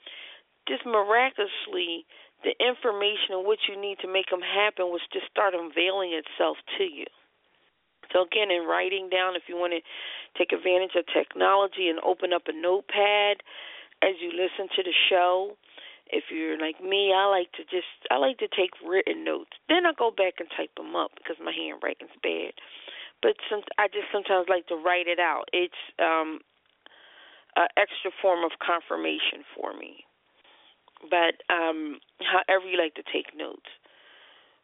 just 0.68 0.82
miraculously, 0.86 2.10
the 2.44 2.54
information 2.62 3.40
and 3.40 3.46
what 3.46 3.60
you 3.68 3.80
need 3.80 3.98
to 4.02 4.12
make 4.12 4.30
them 4.30 4.42
happen 4.42 4.90
will 4.90 5.02
just 5.14 5.30
start 5.32 5.54
unveiling 5.58 6.14
itself 6.14 6.58
to 6.78 6.84
you. 6.84 7.10
So 8.14 8.24
again, 8.24 8.52
in 8.52 8.64
writing 8.64 9.10
down, 9.10 9.36
if 9.36 9.50
you 9.50 9.58
want 9.58 9.74
to 9.74 9.82
take 10.38 10.54
advantage 10.54 10.96
of 10.96 11.04
technology 11.12 11.90
and 11.90 12.00
open 12.06 12.32
up 12.32 12.48
a 12.48 12.54
notepad 12.54 13.44
as 14.02 14.16
you 14.22 14.30
listen 14.30 14.70
to 14.76 14.84
the 14.84 14.96
show. 15.10 15.58
If 16.08 16.32
you're 16.32 16.58
like 16.58 16.80
me, 16.80 17.12
I 17.12 17.28
like 17.28 17.52
to 17.60 17.64
just 17.68 17.92
I 18.10 18.16
like 18.16 18.38
to 18.40 18.48
take 18.48 18.72
written 18.80 19.26
notes. 19.26 19.52
Then 19.68 19.86
I 19.86 19.92
go 19.98 20.12
back 20.12 20.40
and 20.40 20.48
type 20.56 20.72
them 20.78 20.96
up 20.96 21.12
because 21.18 21.36
my 21.44 21.52
handwriting's 21.52 22.16
bad. 22.24 22.56
But 23.22 23.36
some 23.52 23.62
I 23.78 23.88
just 23.92 24.08
sometimes 24.14 24.48
like 24.48 24.68
to 24.68 24.80
write 24.80 25.08
it 25.12 25.20
out. 25.20 25.52
It's 25.52 25.82
um 26.00 26.40
an 27.60 27.68
extra 27.76 28.12
form 28.22 28.46
of 28.46 28.56
confirmation 28.64 29.44
for 29.52 29.76
me. 29.76 30.07
But 31.02 31.44
um 31.54 32.00
however 32.20 32.66
you 32.68 32.78
like 32.78 32.96
to 32.96 33.04
take 33.12 33.38
notes. 33.38 33.70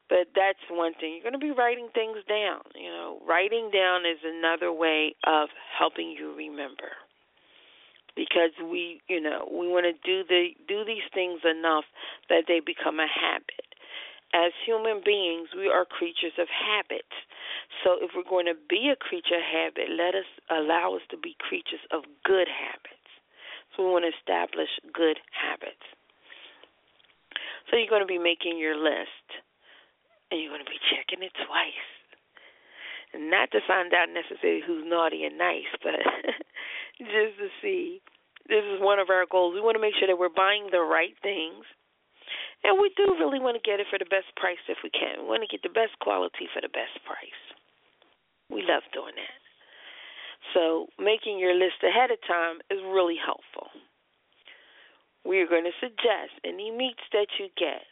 But 0.09 0.29
that's 0.35 0.61
one 0.69 0.93
thing. 0.99 1.13
You're 1.15 1.23
going 1.23 1.39
to 1.39 1.41
be 1.41 1.55
writing 1.55 1.87
things 1.93 2.19
down. 2.27 2.61
You 2.75 2.91
know, 2.91 3.17
writing 3.25 3.71
down 3.71 4.05
is 4.05 4.19
another 4.21 4.71
way 4.71 5.15
of 5.25 5.49
helping 5.77 6.11
you 6.11 6.35
remember. 6.35 6.91
Because 8.15 8.53
we, 8.61 9.01
you 9.07 9.19
know, 9.19 9.49
we 9.49 9.65
want 9.67 9.89
to 9.89 9.95
do 10.05 10.21
the 10.27 10.53
do 10.67 10.85
these 10.85 11.07
things 11.15 11.41
enough 11.41 11.85
that 12.29 12.45
they 12.47 12.59
become 12.59 12.99
a 12.99 13.07
habit. 13.09 13.65
As 14.35 14.51
human 14.65 15.01
beings, 15.03 15.49
we 15.55 15.69
are 15.69 15.85
creatures 15.85 16.37
of 16.37 16.47
habits. 16.49 17.13
So 17.83 17.97
if 18.01 18.11
we're 18.15 18.29
going 18.29 18.45
to 18.45 18.57
be 18.69 18.93
a 18.93 18.97
creature 18.97 19.41
of 19.41 19.45
habit, 19.45 19.89
let 19.89 20.13
us 20.13 20.29
allow 20.49 20.93
us 20.95 21.01
to 21.09 21.17
be 21.17 21.35
creatures 21.39 21.81
of 21.89 22.03
good 22.23 22.49
habits. 22.49 23.09
So 23.73 23.85
we 23.85 23.89
want 23.89 24.05
to 24.05 24.13
establish 24.13 24.69
good 24.93 25.17
habits. 25.33 25.81
So 27.73 27.81
you're 27.81 27.89
going 27.89 28.05
to 28.05 28.13
be 28.13 28.21
making 28.21 28.61
your 28.61 28.77
list 28.77 29.25
and 30.29 30.37
you're 30.37 30.53
going 30.53 30.61
to 30.61 30.69
be 30.69 30.77
checking 30.93 31.25
it 31.25 31.33
twice. 31.33 31.89
And 33.17 33.33
not 33.33 33.49
to 33.49 33.65
find 33.65 33.89
out 33.97 34.13
necessarily 34.13 34.61
who's 34.61 34.85
naughty 34.85 35.25
and 35.25 35.41
nice, 35.41 35.73
but 35.81 35.97
just 37.01 37.33
to 37.41 37.49
see. 37.65 38.05
This 38.45 38.61
is 38.61 38.77
one 38.77 39.01
of 39.01 39.09
our 39.09 39.25
goals. 39.25 39.57
We 39.57 39.65
want 39.65 39.73
to 39.73 39.81
make 39.81 39.97
sure 39.97 40.05
that 40.05 40.21
we're 40.21 40.29
buying 40.29 40.69
the 40.69 40.85
right 40.85 41.17
things. 41.25 41.65
And 42.61 42.77
we 42.77 42.93
do 42.93 43.17
really 43.17 43.41
want 43.41 43.57
to 43.57 43.65
get 43.65 43.81
it 43.81 43.89
for 43.89 43.97
the 43.97 44.05
best 44.05 44.29
price 44.37 44.61
if 44.69 44.85
we 44.85 44.93
can. 44.93 45.25
We 45.25 45.33
want 45.33 45.41
to 45.41 45.49
get 45.49 45.65
the 45.65 45.73
best 45.73 45.97
quality 45.97 46.45
for 46.53 46.61
the 46.61 46.69
best 46.69 47.01
price. 47.09 47.41
We 48.53 48.61
love 48.61 48.85
doing 48.93 49.17
that. 49.17 49.41
So, 50.53 50.93
making 51.01 51.41
your 51.41 51.57
list 51.57 51.81
ahead 51.81 52.13
of 52.13 52.21
time 52.29 52.61
is 52.69 52.85
really 52.85 53.17
helpful. 53.17 53.73
We 55.25 55.39
are 55.39 55.47
going 55.47 55.63
to 55.63 55.71
suggest 55.79 56.35
any 56.43 56.71
meats 56.71 57.03
that 57.11 57.27
you 57.39 57.47
get 57.57 57.83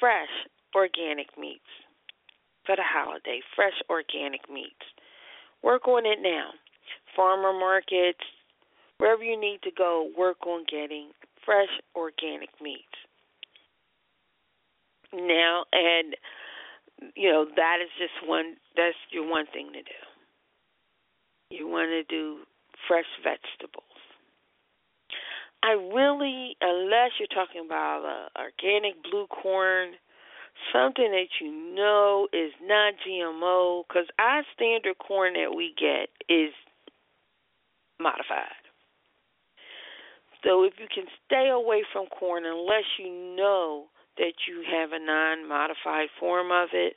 fresh, 0.00 0.30
organic 0.74 1.28
meats 1.38 1.60
for 2.66 2.76
the 2.76 2.82
holiday, 2.82 3.40
fresh 3.54 3.78
organic 3.88 4.50
meats. 4.50 4.86
Work 5.62 5.86
on 5.86 6.06
it 6.06 6.18
now. 6.20 6.50
Farmer 7.14 7.52
markets, 7.52 8.24
wherever 8.98 9.22
you 9.22 9.38
need 9.38 9.60
to 9.62 9.70
go, 9.70 10.10
work 10.16 10.46
on 10.46 10.64
getting 10.70 11.10
fresh 11.44 11.68
organic 11.94 12.50
meats. 12.60 12.98
Now, 15.12 15.64
and 15.72 16.16
you 17.14 17.30
know 17.30 17.46
that 17.56 17.78
is 17.82 17.90
just 17.98 18.28
one. 18.28 18.56
That's 18.76 18.96
your 19.10 19.28
one 19.28 19.44
thing 19.52 19.66
to 19.72 19.82
do. 19.82 20.00
You 21.50 21.68
want 21.68 21.90
to 21.90 22.02
do 22.04 22.38
fresh 22.88 23.04
vegetables. 23.22 23.91
I 25.62 25.72
really, 25.72 26.56
unless 26.60 27.12
you're 27.18 27.28
talking 27.28 27.62
about 27.64 28.02
uh, 28.04 28.40
organic 28.40 29.02
blue 29.02 29.26
corn, 29.28 29.92
something 30.72 31.10
that 31.10 31.28
you 31.40 31.74
know 31.74 32.28
is 32.32 32.52
not 32.62 32.94
GMO, 33.06 33.84
because 33.86 34.06
our 34.18 34.42
standard 34.54 34.98
corn 34.98 35.34
that 35.34 35.54
we 35.54 35.74
get 35.78 36.08
is 36.28 36.52
modified. 38.00 38.62
So 40.44 40.64
if 40.64 40.74
you 40.78 40.86
can 40.92 41.04
stay 41.26 41.48
away 41.48 41.84
from 41.92 42.06
corn 42.06 42.44
unless 42.44 42.84
you 42.98 43.36
know 43.36 43.86
that 44.18 44.34
you 44.48 44.64
have 44.68 44.90
a 44.92 44.98
non 44.98 45.48
modified 45.48 46.08
form 46.18 46.50
of 46.50 46.70
it, 46.72 46.96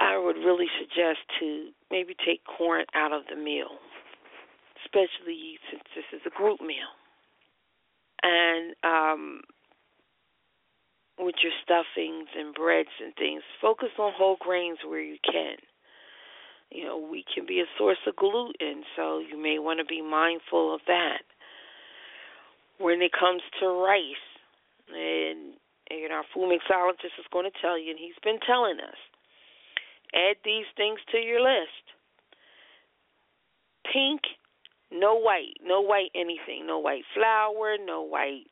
I 0.00 0.16
would 0.16 0.36
really 0.36 0.68
suggest 0.78 1.18
to 1.40 1.68
maybe 1.90 2.14
take 2.24 2.40
corn 2.44 2.84
out 2.94 3.12
of 3.12 3.22
the 3.28 3.36
meal, 3.36 3.76
especially 4.90 5.58
since 5.70 5.84
this 5.94 6.04
is 6.12 6.22
a 6.26 6.36
group 6.36 6.60
meal. 6.60 6.90
And 8.22 8.74
um 8.84 9.40
with 11.18 11.36
your 11.42 11.52
stuffings 11.62 12.28
and 12.36 12.54
breads 12.54 12.88
and 13.02 13.14
things. 13.14 13.42
Focus 13.60 13.90
on 13.98 14.12
whole 14.16 14.38
grains 14.40 14.78
where 14.86 15.02
you 15.02 15.18
can. 15.22 15.56
You 16.72 16.84
know, 16.84 16.98
we 16.98 17.24
can 17.34 17.46
be 17.46 17.60
a 17.60 17.68
source 17.76 17.98
of 18.06 18.16
gluten, 18.16 18.84
so 18.96 19.18
you 19.18 19.36
may 19.36 19.58
want 19.58 19.80
to 19.80 19.84
be 19.84 20.00
mindful 20.00 20.74
of 20.74 20.80
that. 20.86 21.22
When 22.78 23.02
it 23.02 23.12
comes 23.12 23.42
to 23.60 23.66
rice, 23.66 24.24
and 24.88 25.54
know, 26.08 26.14
our 26.16 26.24
food 26.32 26.48
mixologist 26.48 27.18
is 27.18 27.26
going 27.32 27.50
to 27.50 27.60
tell 27.60 27.78
you, 27.78 27.90
and 27.90 27.98
he's 27.98 28.18
been 28.22 28.40
telling 28.46 28.78
us, 28.80 28.96
add 30.14 30.36
these 30.44 30.66
things 30.76 31.00
to 31.12 31.18
your 31.18 31.40
list. 31.40 31.84
Pink, 33.92 34.22
no 34.92 35.14
white, 35.14 35.56
no 35.64 35.80
white 35.80 36.10
anything, 36.14 36.66
no 36.66 36.78
white 36.78 37.04
flour, 37.14 37.76
no 37.84 38.02
white 38.02 38.46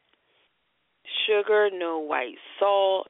sugar, 1.27 1.69
no 1.73 1.99
white 1.99 2.37
salt. 2.59 3.09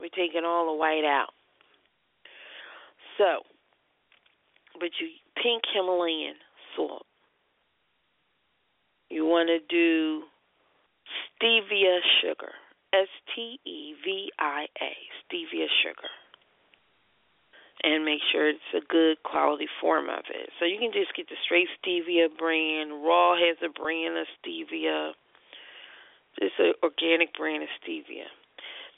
We're 0.00 0.08
taking 0.08 0.44
all 0.44 0.66
the 0.66 0.78
white 0.78 1.04
out. 1.04 1.30
So, 3.18 3.40
but 4.78 4.90
you 5.00 5.08
pink 5.42 5.62
Himalayan 5.72 6.34
salt. 6.76 7.06
You 9.08 9.24
want 9.24 9.48
to 9.48 9.58
do 9.68 10.22
stevia 11.40 11.98
sugar. 12.20 12.52
S 12.92 13.08
T 13.34 13.58
E 13.64 13.94
V 14.04 14.30
I 14.38 14.66
A, 14.80 14.90
stevia 15.22 15.66
sugar. 15.82 16.08
And 17.84 18.04
make 18.04 18.20
sure 18.32 18.48
it's 18.48 18.72
a 18.74 18.80
good 18.88 19.22
quality 19.24 19.66
form 19.80 20.08
of 20.08 20.24
it. 20.32 20.48
So 20.58 20.64
you 20.64 20.78
can 20.78 20.90
just 20.90 21.14
get 21.14 21.28
the 21.28 21.36
straight 21.44 21.68
stevia 21.76 22.28
brand. 22.38 23.04
Raw 23.04 23.36
has 23.36 23.58
a 23.60 23.68
brand 23.68 24.16
of 24.16 24.26
stevia. 24.40 25.12
It's 26.38 26.54
an 26.58 26.72
organic 26.82 27.36
brand 27.36 27.62
of 27.62 27.68
stevia. 27.84 28.24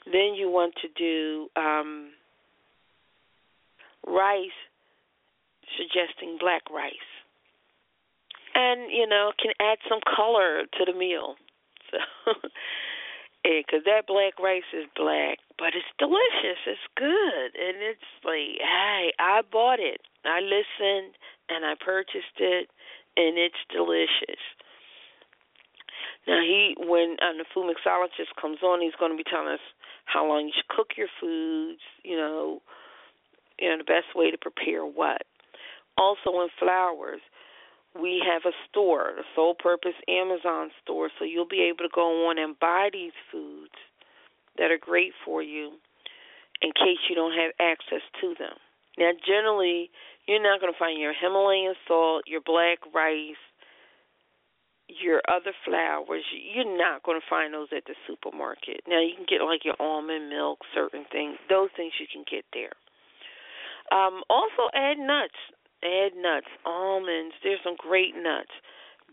Then 0.05 0.35
you 0.35 0.49
want 0.49 0.73
to 0.81 0.87
do 0.97 1.49
um, 1.59 2.11
rice, 4.07 4.55
suggesting 5.77 6.37
black 6.39 6.63
rice, 6.71 7.11
and 8.55 8.89
you 8.89 9.05
know 9.05 9.31
can 9.41 9.51
add 9.59 9.79
some 9.89 9.99
color 10.15 10.63
to 10.77 10.85
the 10.91 10.97
meal. 10.97 11.35
So, 11.89 12.33
because 13.47 13.83
that 13.85 14.07
black 14.07 14.35
rice 14.39 14.67
is 14.75 14.85
black, 14.95 15.39
but 15.57 15.71
it's 15.71 15.87
delicious. 15.97 16.59
It's 16.67 16.87
good, 16.95 17.49
and 17.55 17.79
it's 17.79 18.09
like, 18.23 18.59
hey, 18.59 19.13
I 19.19 19.41
bought 19.51 19.79
it. 19.79 20.01
I 20.25 20.41
listened 20.41 21.15
and 21.49 21.63
I 21.63 21.75
purchased 21.79 22.35
it, 22.39 22.67
and 23.15 23.37
it's 23.37 23.59
delicious. 23.71 24.41
Now 26.27 26.41
he, 26.41 26.75
when 26.77 27.15
uh, 27.23 27.39
the 27.39 27.45
food 27.53 27.71
mixologist 27.71 28.35
comes 28.39 28.59
on, 28.61 28.81
he's 28.81 28.99
going 28.99 29.11
to 29.11 29.17
be 29.17 29.23
telling 29.23 29.47
us 29.47 29.63
how 30.03 30.27
long 30.27 30.47
you 30.47 30.51
should 30.55 30.67
cook 30.67 30.97
your 30.97 31.07
foods. 31.19 31.79
You 32.03 32.17
know, 32.17 32.61
you 33.59 33.69
know 33.69 33.77
the 33.77 33.87
best 33.87 34.11
way 34.13 34.29
to 34.29 34.37
prepare 34.37 34.85
what. 34.85 35.23
Also 35.97 36.41
in 36.41 36.49
flours, 36.59 37.21
we 38.01 38.21
have 38.25 38.43
a 38.45 38.55
store, 38.69 39.09
a 39.19 39.23
soul 39.35 39.55
purpose 39.55 39.95
Amazon 40.07 40.69
store, 40.83 41.09
so 41.17 41.25
you'll 41.25 41.47
be 41.47 41.67
able 41.69 41.87
to 41.87 41.93
go 41.93 42.27
on 42.29 42.37
and 42.37 42.57
buy 42.59 42.89
these 42.91 43.15
foods 43.31 43.75
that 44.57 44.71
are 44.71 44.79
great 44.79 45.13
for 45.25 45.41
you 45.41 45.73
in 46.61 46.71
case 46.71 46.97
you 47.09 47.15
don't 47.15 47.33
have 47.33 47.51
access 47.59 48.01
to 48.21 48.33
them. 48.39 48.57
Now, 48.97 49.11
generally, 49.25 49.91
you're 50.27 50.41
not 50.41 50.59
going 50.59 50.73
to 50.73 50.79
find 50.79 50.99
your 50.99 51.13
Himalayan 51.13 51.75
salt, 51.87 52.23
your 52.25 52.41
black 52.41 52.79
rice, 52.93 53.37
your 54.87 55.21
other 55.27 55.51
flours, 55.65 56.23
you're 56.31 56.77
not 56.77 57.03
going 57.03 57.19
to 57.19 57.27
find 57.29 57.53
those 57.53 57.67
at 57.75 57.83
the 57.85 57.95
supermarket. 58.07 58.81
Now 58.87 59.01
you 59.01 59.15
can 59.15 59.25
get 59.27 59.43
like 59.43 59.65
your 59.65 59.75
almond 59.79 60.29
milk, 60.29 60.59
certain 60.73 61.05
things. 61.11 61.35
Those 61.49 61.69
things 61.75 61.91
you 61.99 62.07
can 62.07 62.23
get 62.29 62.45
there. 62.53 62.71
Um, 63.91 64.23
also 64.29 64.71
add 64.73 64.97
nuts. 64.97 65.35
Add 65.83 66.17
nuts, 66.17 66.47
almonds. 66.65 67.35
There's 67.43 67.59
some 67.63 67.75
great 67.77 68.15
nuts, 68.15 68.51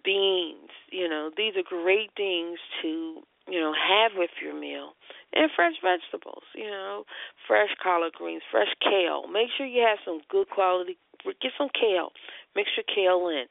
beans. 0.04 0.70
You 0.90 1.08
know, 1.08 1.30
these 1.36 1.54
are 1.56 1.66
great 1.66 2.10
things 2.16 2.58
to 2.82 3.22
you 3.46 3.60
know 3.60 3.72
have 3.72 4.12
with 4.16 4.30
your 4.42 4.58
meal, 4.58 4.92
and 5.34 5.50
fresh 5.54 5.74
vegetables. 5.82 6.44
You 6.54 6.70
know, 6.70 7.04
fresh 7.46 7.70
collard 7.82 8.14
greens, 8.14 8.42
fresh 8.50 8.72
kale. 8.80 9.28
Make 9.28 9.48
sure 9.56 9.66
you 9.66 9.82
have 9.82 9.98
some 10.04 10.20
good 10.30 10.48
quality. 10.48 10.96
Get 11.24 11.52
some 11.56 11.68
kale. 11.72 12.12
Mix 12.54 12.70
your 12.76 12.84
kale 12.84 13.28
in 13.28 13.46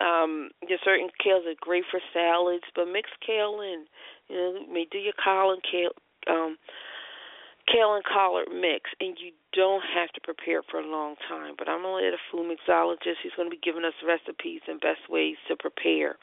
um, 0.00 0.50
there's 0.66 0.80
certain 0.84 1.08
kales 1.20 1.46
are 1.46 1.58
great 1.60 1.84
for 1.90 2.00
salads, 2.12 2.64
but 2.74 2.88
mix 2.88 3.10
kale 3.24 3.60
in. 3.60 3.84
You 4.28 4.36
know, 4.36 4.60
you 4.60 4.72
may 4.72 4.86
do 4.90 4.98
your 4.98 5.12
collard 5.22 5.60
kale, 5.70 5.92
um, 6.30 6.56
kale 7.66 7.94
and 7.94 8.04
collard 8.04 8.48
mix, 8.50 8.90
and 9.00 9.16
you 9.20 9.32
don't 9.52 9.82
have 9.94 10.10
to 10.12 10.20
prepare 10.20 10.62
for 10.62 10.80
a 10.80 10.86
long 10.86 11.16
time. 11.28 11.54
But 11.56 11.68
I'm 11.68 11.82
gonna 11.82 11.94
let 11.94 12.14
a 12.14 12.22
food 12.30 12.50
mixologist. 12.50 13.22
He's 13.22 13.36
gonna 13.36 13.50
be 13.50 13.60
giving 13.62 13.84
us 13.84 13.94
recipes 14.06 14.62
and 14.66 14.80
best 14.80 15.08
ways 15.08 15.36
to 15.48 15.56
prepare, 15.56 16.16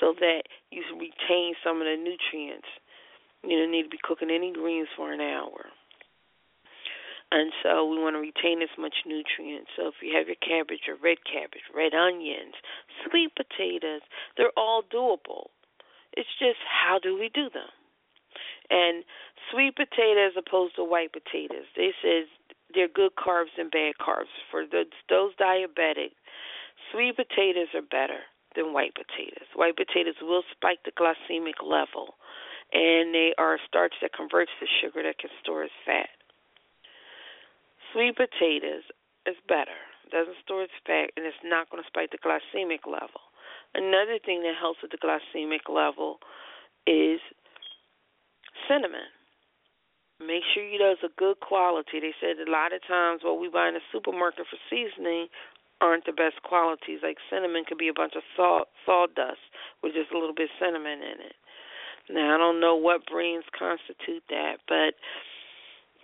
so 0.00 0.14
that 0.20 0.44
you 0.70 0.82
can 0.82 0.98
retain 0.98 1.54
some 1.62 1.80
of 1.80 1.86
the 1.86 1.96
nutrients. 1.96 2.68
You 3.42 3.58
don't 3.60 3.72
need 3.72 3.84
to 3.84 3.92
be 3.92 4.00
cooking 4.02 4.30
any 4.30 4.52
greens 4.52 4.88
for 4.96 5.12
an 5.12 5.20
hour. 5.20 5.70
And 7.32 7.52
so 7.62 7.84
we 7.88 7.98
want 7.98 8.14
to 8.14 8.20
retain 8.20 8.62
as 8.62 8.70
much 8.78 8.94
nutrient. 9.04 9.66
So 9.76 9.88
if 9.88 9.94
you 10.00 10.14
have 10.16 10.28
your 10.28 10.38
cabbage 10.38 10.86
or 10.86 10.94
red 11.02 11.18
cabbage, 11.26 11.66
red 11.74 11.92
onions, 11.92 12.54
sweet 13.02 13.34
potatoes, 13.34 14.02
they're 14.36 14.54
all 14.56 14.82
doable. 14.82 15.50
It's 16.12 16.30
just 16.38 16.62
how 16.62 17.00
do 17.02 17.18
we 17.18 17.28
do 17.34 17.50
them? 17.50 17.68
And 18.70 19.04
sweet 19.50 19.76
potato 19.76 20.26
as 20.26 20.36
opposed 20.36 20.76
to 20.76 20.84
white 20.84 21.12
potatoes. 21.12 21.66
They 21.76 21.92
says 22.02 22.26
they're 22.74 22.88
good 22.88 23.12
carbs 23.16 23.54
and 23.58 23.70
bad 23.70 23.94
carbs. 24.00 24.32
For 24.50 24.64
those 24.66 25.32
diabetic, 25.40 26.12
sweet 26.92 27.16
potatoes 27.16 27.68
are 27.74 27.82
better 27.82 28.20
than 28.56 28.72
white 28.72 28.94
potatoes. 28.94 29.48
White 29.54 29.76
potatoes 29.76 30.14
will 30.22 30.42
spike 30.50 30.80
the 30.84 30.92
glycemic 30.92 31.62
level, 31.62 32.14
and 32.72 33.14
they 33.14 33.34
are 33.38 33.58
starch 33.66 33.94
that 34.02 34.12
converts 34.12 34.50
to 34.60 34.66
sugar 34.80 35.02
that 35.02 35.18
can 35.18 35.30
store 35.42 35.64
as 35.64 35.74
fat. 35.84 36.08
Sweet 37.92 38.16
potatoes 38.16 38.82
is 39.26 39.36
better. 39.48 39.78
Doesn't 40.10 40.36
store 40.44 40.62
as 40.64 40.74
fat, 40.86 41.10
and 41.16 41.26
it's 41.26 41.36
not 41.44 41.70
going 41.70 41.82
to 41.82 41.86
spike 41.86 42.10
the 42.10 42.18
glycemic 42.18 42.86
level. 42.86 43.22
Another 43.74 44.18
thing 44.24 44.42
that 44.42 44.54
helps 44.58 44.82
with 44.82 44.90
the 44.90 44.98
glycemic 44.98 45.66
level 45.68 46.18
is 46.86 47.18
cinnamon. 48.68 49.10
Make 50.20 50.46
sure 50.54 50.62
you 50.62 50.78
use 50.78 51.02
a 51.02 51.10
good 51.18 51.40
quality. 51.40 51.98
They 51.98 52.14
said 52.20 52.38
a 52.38 52.50
lot 52.50 52.72
of 52.72 52.80
times 52.86 53.22
what 53.24 53.40
we 53.40 53.48
buy 53.48 53.68
in 53.68 53.74
the 53.74 53.84
supermarket 53.90 54.46
for 54.46 54.58
seasoning 54.70 55.26
aren't 55.80 56.06
the 56.06 56.12
best 56.12 56.40
qualities. 56.42 57.00
Like 57.02 57.18
cinnamon 57.30 57.64
could 57.66 57.78
be 57.78 57.88
a 57.88 57.96
bunch 57.96 58.14
of 58.16 58.22
salt 58.36 58.68
sawdust 58.86 59.42
with 59.82 59.94
just 59.94 60.12
a 60.12 60.18
little 60.18 60.34
bit 60.34 60.50
of 60.50 60.58
cinnamon 60.62 61.02
in 61.02 61.18
it. 61.18 61.36
Now 62.10 62.34
I 62.34 62.38
don't 62.38 62.60
know 62.60 62.76
what 62.76 63.06
brains 63.10 63.44
constitute 63.58 64.22
that, 64.30 64.62
but 64.68 64.94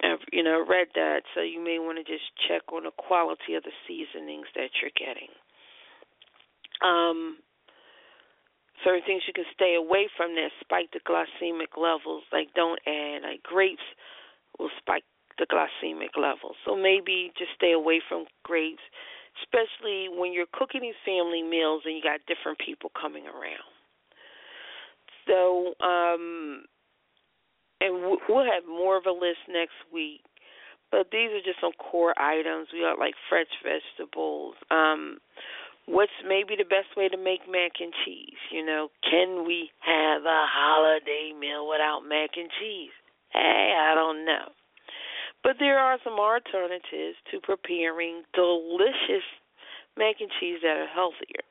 I've 0.03 0.25
you 0.33 0.43
know 0.43 0.65
read 0.67 0.89
that, 0.95 1.23
so 1.35 1.41
you 1.41 1.63
may 1.63 1.79
want 1.79 1.99
to 1.99 2.05
just 2.05 2.25
check 2.49 2.63
on 2.73 2.85
the 2.85 2.97
quality 2.97 3.55
of 3.55 3.63
the 3.63 3.73
seasonings 3.87 4.47
that 4.57 4.71
you're 4.81 4.97
getting. 4.97 5.31
Um, 6.83 7.37
certain 8.85 9.03
things 9.07 9.23
you 9.27 9.33
can 9.33 9.49
stay 9.55 9.75
away 9.75 10.09
from 10.17 10.35
that 10.35 10.51
spike 10.61 10.91
the 10.93 11.01
glycemic 11.01 11.77
levels. 11.77 12.23
Like 12.33 12.53
don't 12.55 12.81
add 12.87 13.23
like 13.23 13.43
grapes 13.43 13.85
will 14.59 14.71
spike 14.79 15.05
the 15.39 15.47
glycemic 15.47 16.17
levels. 16.17 16.57
So 16.65 16.77
maybe 16.77 17.33
just 17.39 17.51
stay 17.57 17.73
away 17.73 18.01
from 18.09 18.27
grapes, 18.45 18.83
especially 19.43 20.09
when 20.09 20.33
you're 20.33 20.51
cooking 20.53 20.83
these 20.83 21.01
family 21.05 21.43
meals 21.43 21.83
and 21.85 21.97
you 21.97 22.03
got 22.03 22.21
different 22.29 22.59
people 22.59 22.91
coming 23.01 23.25
around. 23.27 23.65
So, 25.27 25.75
um, 25.85 26.65
and 27.81 28.19
we'll 28.29 28.45
have 28.45 28.67
more 28.69 28.97
of 28.97 29.07
a 29.07 29.13
list 29.13 29.41
next 29.49 29.79
week. 29.93 30.21
But 30.91 31.07
these 31.13 31.31
are 31.31 31.45
just 31.45 31.61
some 31.61 31.73
core 31.79 32.15
items. 32.19 32.69
We 32.73 32.81
got 32.81 32.99
like 32.99 33.15
fresh 33.29 33.47
vegetables. 33.63 34.57
Um, 34.71 35.19
what's 35.87 36.13
maybe 36.27 36.57
the 36.57 36.65
best 36.65 36.97
way 36.97 37.09
to 37.09 37.17
make 37.17 37.41
mac 37.51 37.73
and 37.81 37.93
cheese? 38.05 38.39
You 38.51 38.65
know, 38.65 38.89
can 39.09 39.47
we 39.47 39.71
have 39.81 40.23
a 40.23 40.47
holiday 40.49 41.33
meal 41.39 41.69
without 41.69 42.01
mac 42.09 42.31
and 42.37 42.51
cheese? 42.61 42.95
Hey, 43.33 43.75
I 43.79 43.95
don't 43.95 44.25
know. 44.25 44.51
But 45.43 45.57
there 45.59 45.79
are 45.79 45.99
some 46.05 46.19
alternatives 46.19 47.17
to 47.31 47.41
preparing 47.43 48.23
delicious 48.35 49.25
mac 49.97 50.17
and 50.21 50.31
cheese 50.39 50.59
that 50.63 50.77
are 50.77 50.87
healthier. 50.87 51.45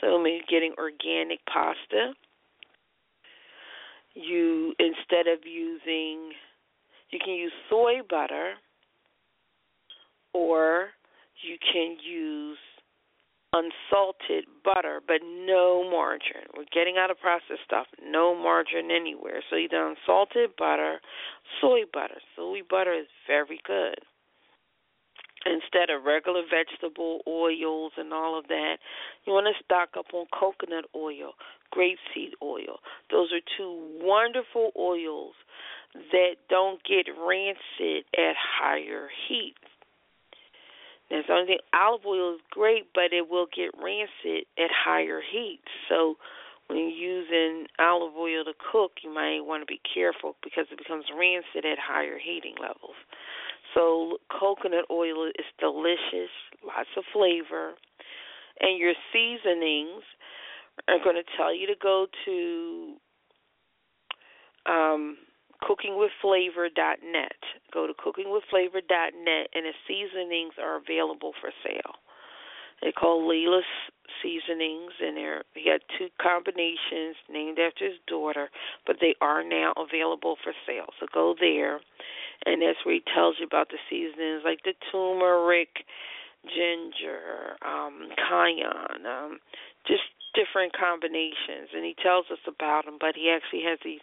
So 0.00 0.18
maybe 0.18 0.42
getting 0.48 0.74
organic 0.78 1.40
pasta. 1.46 2.14
You 4.14 4.74
instead 4.78 5.26
of 5.30 5.40
using 5.44 6.32
you 7.10 7.18
can 7.24 7.34
use 7.34 7.52
soy 7.68 8.00
butter 8.08 8.54
or 10.32 10.88
you 11.42 11.56
can 11.72 11.96
use 12.02 12.58
unsalted 13.52 14.44
butter, 14.64 15.00
but 15.06 15.20
no 15.22 15.88
margarine. 15.88 16.46
We're 16.56 16.70
getting 16.72 16.96
out 16.98 17.10
of 17.10 17.18
processed 17.18 17.64
stuff, 17.64 17.86
no 18.02 18.34
margarine 18.34 18.90
anywhere. 18.90 19.42
So 19.50 19.56
either 19.56 19.86
unsalted 19.86 20.50
butter, 20.56 21.00
soy 21.60 21.80
butter. 21.92 22.20
Soy 22.36 22.60
butter 22.68 22.94
is 22.94 23.06
very 23.26 23.60
good. 23.66 23.96
Instead 25.46 25.88
of 25.88 26.04
regular 26.04 26.42
vegetable 26.42 27.20
oils 27.26 27.92
and 27.96 28.12
all 28.12 28.38
of 28.38 28.46
that, 28.48 28.76
you 29.24 29.32
want 29.32 29.46
to 29.46 29.64
stock 29.64 29.88
up 29.98 30.12
on 30.12 30.26
coconut 30.38 30.84
oil, 30.94 31.32
grapeseed 31.74 32.36
oil. 32.42 32.80
Those 33.10 33.32
are 33.32 33.40
two 33.56 33.98
wonderful 34.02 34.70
oils 34.78 35.32
that 36.12 36.36
don't 36.50 36.80
get 36.84 37.06
rancid 37.18 38.04
at 38.16 38.36
higher 38.36 39.08
heat. 39.28 39.54
Now, 41.10 41.22
the 41.26 41.32
only 41.32 41.46
thing, 41.46 41.58
olive 41.74 42.06
oil 42.06 42.34
is 42.34 42.40
great, 42.50 42.86
but 42.94 43.12
it 43.12 43.28
will 43.28 43.46
get 43.46 43.70
rancid 43.82 44.46
at 44.58 44.70
higher 44.70 45.20
heat. 45.20 45.60
So, 45.88 46.16
when 46.68 46.78
you're 46.78 47.26
using 47.26 47.66
olive 47.80 48.14
oil 48.16 48.44
to 48.44 48.52
cook, 48.70 48.92
you 49.02 49.12
might 49.12 49.40
want 49.42 49.62
to 49.62 49.66
be 49.66 49.80
careful 49.92 50.36
because 50.42 50.66
it 50.70 50.78
becomes 50.78 51.04
rancid 51.10 51.66
at 51.66 51.78
higher 51.82 52.18
heating 52.18 52.54
levels. 52.60 52.94
So, 53.74 54.18
coconut 54.30 54.86
oil 54.90 55.26
is 55.26 55.46
delicious, 55.58 56.30
lots 56.64 56.90
of 56.96 57.04
flavor, 57.12 57.74
and 58.60 58.78
your 58.78 58.94
seasonings 59.12 60.02
are 60.88 61.02
going 61.02 61.16
to 61.16 61.26
tell 61.36 61.54
you 61.54 61.66
to 61.66 61.74
go 61.80 62.06
to 62.24 62.94
um, 64.66 65.16
cookingwithflavor.net. 65.62 67.40
Go 67.72 67.86
to 67.86 67.94
cookingwithflavor.net, 67.94 69.48
and 69.54 69.66
the 69.66 69.74
seasonings 69.86 70.54
are 70.60 70.76
available 70.76 71.32
for 71.40 71.50
sale. 71.64 71.94
They're 72.82 72.92
called 72.92 73.28
Leila's 73.30 73.64
seasonings, 74.22 74.92
and 75.00 75.16
they're 75.16 75.42
he 75.54 75.68
had 75.68 75.82
two 75.98 76.08
combinations 76.20 77.16
named 77.30 77.58
after 77.58 77.84
his 77.86 77.98
daughter, 78.06 78.48
but 78.86 78.96
they 79.00 79.14
are 79.20 79.44
now 79.44 79.74
available 79.76 80.36
for 80.42 80.52
sale. 80.66 80.88
So 80.98 81.06
go 81.12 81.34
there, 81.38 81.80
and 82.46 82.62
that's 82.62 82.78
where 82.84 82.94
he 82.94 83.02
tells 83.14 83.36
you 83.38 83.46
about 83.46 83.68
the 83.68 83.78
seasonings, 83.88 84.42
like 84.44 84.60
the 84.64 84.74
turmeric, 84.90 85.84
ginger, 86.44 87.56
um, 87.66 88.08
cayenne, 88.16 89.06
um, 89.06 89.38
just 89.86 90.02
different 90.34 90.72
combinations, 90.72 91.72
and 91.74 91.84
he 91.84 91.94
tells 91.98 92.26
us 92.30 92.42
about 92.46 92.84
them. 92.84 92.96
But 93.00 93.14
he 93.16 93.30
actually 93.30 93.62
has 93.64 93.78
these 93.84 94.00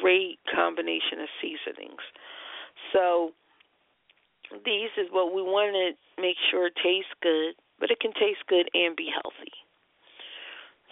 great 0.00 0.38
combination 0.48 1.20
of 1.20 1.28
seasonings. 1.40 2.02
So 2.92 3.32
these 4.64 4.92
is 4.98 5.08
what 5.10 5.34
we 5.34 5.42
want 5.42 5.72
to 5.72 5.96
make 6.20 6.36
sure 6.50 6.68
tastes 6.70 7.12
good, 7.22 7.54
but 7.80 7.90
it 7.90 8.00
can 8.00 8.12
taste 8.12 8.44
good 8.48 8.68
and 8.74 8.96
be 8.96 9.08
healthy. 9.08 9.54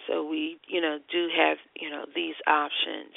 So 0.07 0.25
we, 0.25 0.57
you 0.67 0.81
know, 0.81 0.97
do 1.11 1.29
have 1.35 1.57
you 1.79 1.89
know 1.89 2.05
these 2.15 2.35
options 2.47 3.13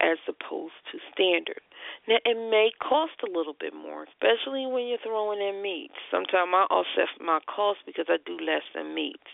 as 0.00 0.16
opposed 0.26 0.80
to 0.90 0.98
standard. 1.12 1.60
Now 2.08 2.16
it 2.24 2.36
may 2.50 2.72
cost 2.80 3.20
a 3.22 3.30
little 3.30 3.54
bit 3.58 3.74
more, 3.74 4.08
especially 4.08 4.64
when 4.66 4.88
you're 4.88 5.02
throwing 5.04 5.40
in 5.40 5.62
meats. 5.62 6.00
Sometimes 6.10 6.50
I 6.52 6.64
offset 6.72 7.08
my 7.20 7.40
cost 7.44 7.80
because 7.84 8.06
I 8.08 8.16
do 8.24 8.38
less 8.40 8.64
than 8.74 8.94
meats. 8.94 9.28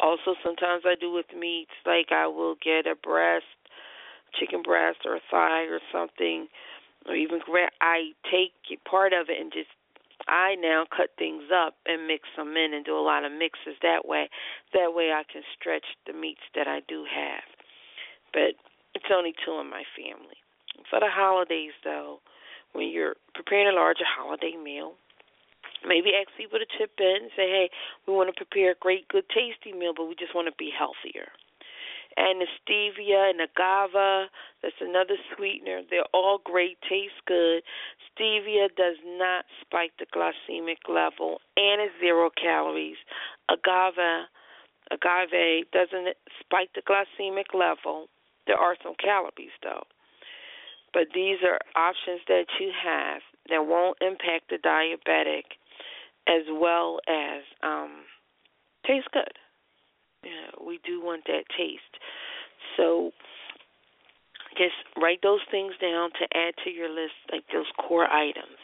Also, 0.00 0.34
sometimes 0.44 0.82
I 0.84 0.94
do 0.94 1.12
with 1.12 1.26
meats, 1.36 1.72
like 1.86 2.12
I 2.12 2.26
will 2.26 2.56
get 2.62 2.86
a 2.86 2.94
breast, 2.94 3.46
chicken 4.38 4.62
breast, 4.62 4.98
or 5.04 5.16
a 5.16 5.20
thigh, 5.30 5.64
or 5.64 5.80
something, 5.90 6.48
or 7.08 7.14
even 7.14 7.40
I 7.80 8.12
take 8.30 8.52
part 8.84 9.12
of 9.12 9.28
it 9.30 9.40
and 9.40 9.52
just 9.52 9.68
I 10.28 10.56
now 10.56 10.84
cut 10.94 11.10
things 11.18 11.44
up 11.54 11.76
and 11.86 12.06
mix 12.06 12.28
them 12.36 12.56
in 12.56 12.74
and 12.74 12.84
do 12.84 12.96
a 12.96 13.00
lot 13.00 13.24
of 13.24 13.32
mixes 13.32 13.78
that 13.82 14.06
way. 14.06 14.28
That 14.72 14.92
way 14.92 15.12
I 15.12 15.22
can 15.30 15.42
stretch 15.58 15.84
the 16.06 16.12
meats 16.12 16.42
that 16.54 16.66
I 16.66 16.80
do 16.88 17.04
have. 17.04 17.44
But 18.32 18.58
it's 18.94 19.12
only 19.12 19.34
two 19.44 19.58
in 19.60 19.70
my 19.70 19.84
family. 19.96 20.36
For 20.90 21.00
the 21.00 21.08
holidays, 21.08 21.72
though, 21.84 22.20
when 22.72 22.88
you're 22.88 23.14
preparing 23.34 23.68
a 23.68 23.72
larger 23.72 24.04
holiday 24.04 24.56
meal, 24.62 24.94
Maybe 25.86 26.10
ask 26.18 26.28
people 26.36 26.58
to 26.58 26.66
chip 26.78 26.92
in 26.98 27.16
and 27.22 27.30
say, 27.36 27.48
hey, 27.48 27.70
we 28.06 28.14
want 28.14 28.28
to 28.28 28.36
prepare 28.36 28.72
a 28.72 28.74
great, 28.80 29.08
good, 29.08 29.24
tasty 29.28 29.72
meal, 29.76 29.92
but 29.96 30.06
we 30.06 30.14
just 30.16 30.34
want 30.34 30.48
to 30.48 30.54
be 30.58 30.70
healthier. 30.76 31.28
And 32.16 32.40
the 32.40 32.46
stevia 32.58 33.30
and 33.30 33.40
agave, 33.40 34.30
that's 34.62 34.80
another 34.80 35.16
sweetener. 35.36 35.82
They're 35.88 36.08
all 36.14 36.40
great, 36.42 36.78
taste 36.88 37.20
good. 37.26 37.62
Stevia 38.10 38.68
does 38.76 38.96
not 39.04 39.44
spike 39.60 39.92
the 39.98 40.06
glycemic 40.06 40.88
level 40.88 41.40
and 41.56 41.82
it's 41.82 41.94
zero 42.00 42.30
calories. 42.30 42.96
Agave, 43.50 44.28
agave 44.90 45.70
doesn't 45.72 46.16
spike 46.40 46.70
the 46.74 46.82
glycemic 46.82 47.54
level. 47.54 48.08
There 48.46 48.56
are 48.58 48.76
some 48.82 48.94
calories 49.02 49.52
though 49.62 49.84
But 50.94 51.08
these 51.14 51.38
are 51.44 51.60
options 51.76 52.22
that 52.28 52.46
you 52.60 52.72
have 52.82 53.20
that 53.50 53.66
won't 53.66 53.98
impact 54.00 54.48
the 54.50 54.56
diabetic 54.56 55.60
as 56.28 56.42
well 56.50 56.98
as 57.08 57.42
um, 57.62 58.04
taste 58.86 59.08
good. 59.12 59.32
We 60.64 60.80
do 60.84 61.00
want 61.00 61.24
that 61.26 61.44
taste. 61.56 61.82
So 62.76 63.12
just 64.56 64.74
write 65.00 65.20
those 65.22 65.40
things 65.50 65.74
down 65.80 66.10
to 66.18 66.24
add 66.36 66.54
to 66.64 66.70
your 66.70 66.88
list, 66.88 67.14
like 67.30 67.44
those 67.52 67.66
core 67.86 68.10
items. 68.10 68.58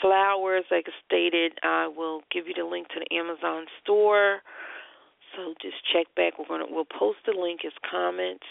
Flours, 0.00 0.64
like 0.70 0.86
I 0.86 0.92
stated, 1.06 1.52
I 1.62 1.88
will 1.88 2.22
give 2.30 2.46
you 2.46 2.54
the 2.54 2.64
link 2.68 2.88
to 2.88 3.00
the 3.00 3.16
Amazon 3.16 3.66
store. 3.82 4.40
So 5.34 5.54
just 5.62 5.76
check 5.92 6.06
back. 6.14 6.38
We're 6.38 6.46
gonna 6.46 6.66
we'll 6.68 6.84
post 6.84 7.18
the 7.26 7.32
link 7.32 7.60
as 7.64 7.72
comments 7.90 8.44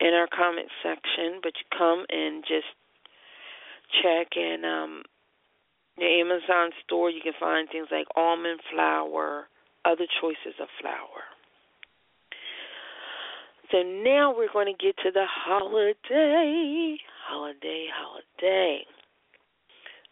in 0.00 0.14
our 0.14 0.28
comment 0.28 0.68
section, 0.82 1.40
but 1.42 1.52
you 1.58 1.66
come 1.76 2.06
and 2.08 2.42
just 2.42 2.70
check 4.02 4.28
and 4.36 4.64
um 4.64 5.02
the 5.98 6.20
Amazon 6.20 6.70
store 6.84 7.10
you 7.10 7.20
can 7.22 7.32
find 7.38 7.68
things 7.70 7.88
like 7.90 8.06
almond 8.16 8.60
flour, 8.72 9.48
other 9.84 10.06
choices 10.20 10.54
of 10.60 10.68
flour. 10.80 11.22
So 13.70 13.82
now 13.82 14.34
we're 14.34 14.52
going 14.52 14.74
to 14.74 14.84
get 14.84 14.96
to 15.04 15.10
the 15.10 15.26
holiday, 15.28 16.96
holiday, 17.28 17.86
holiday. 17.92 18.84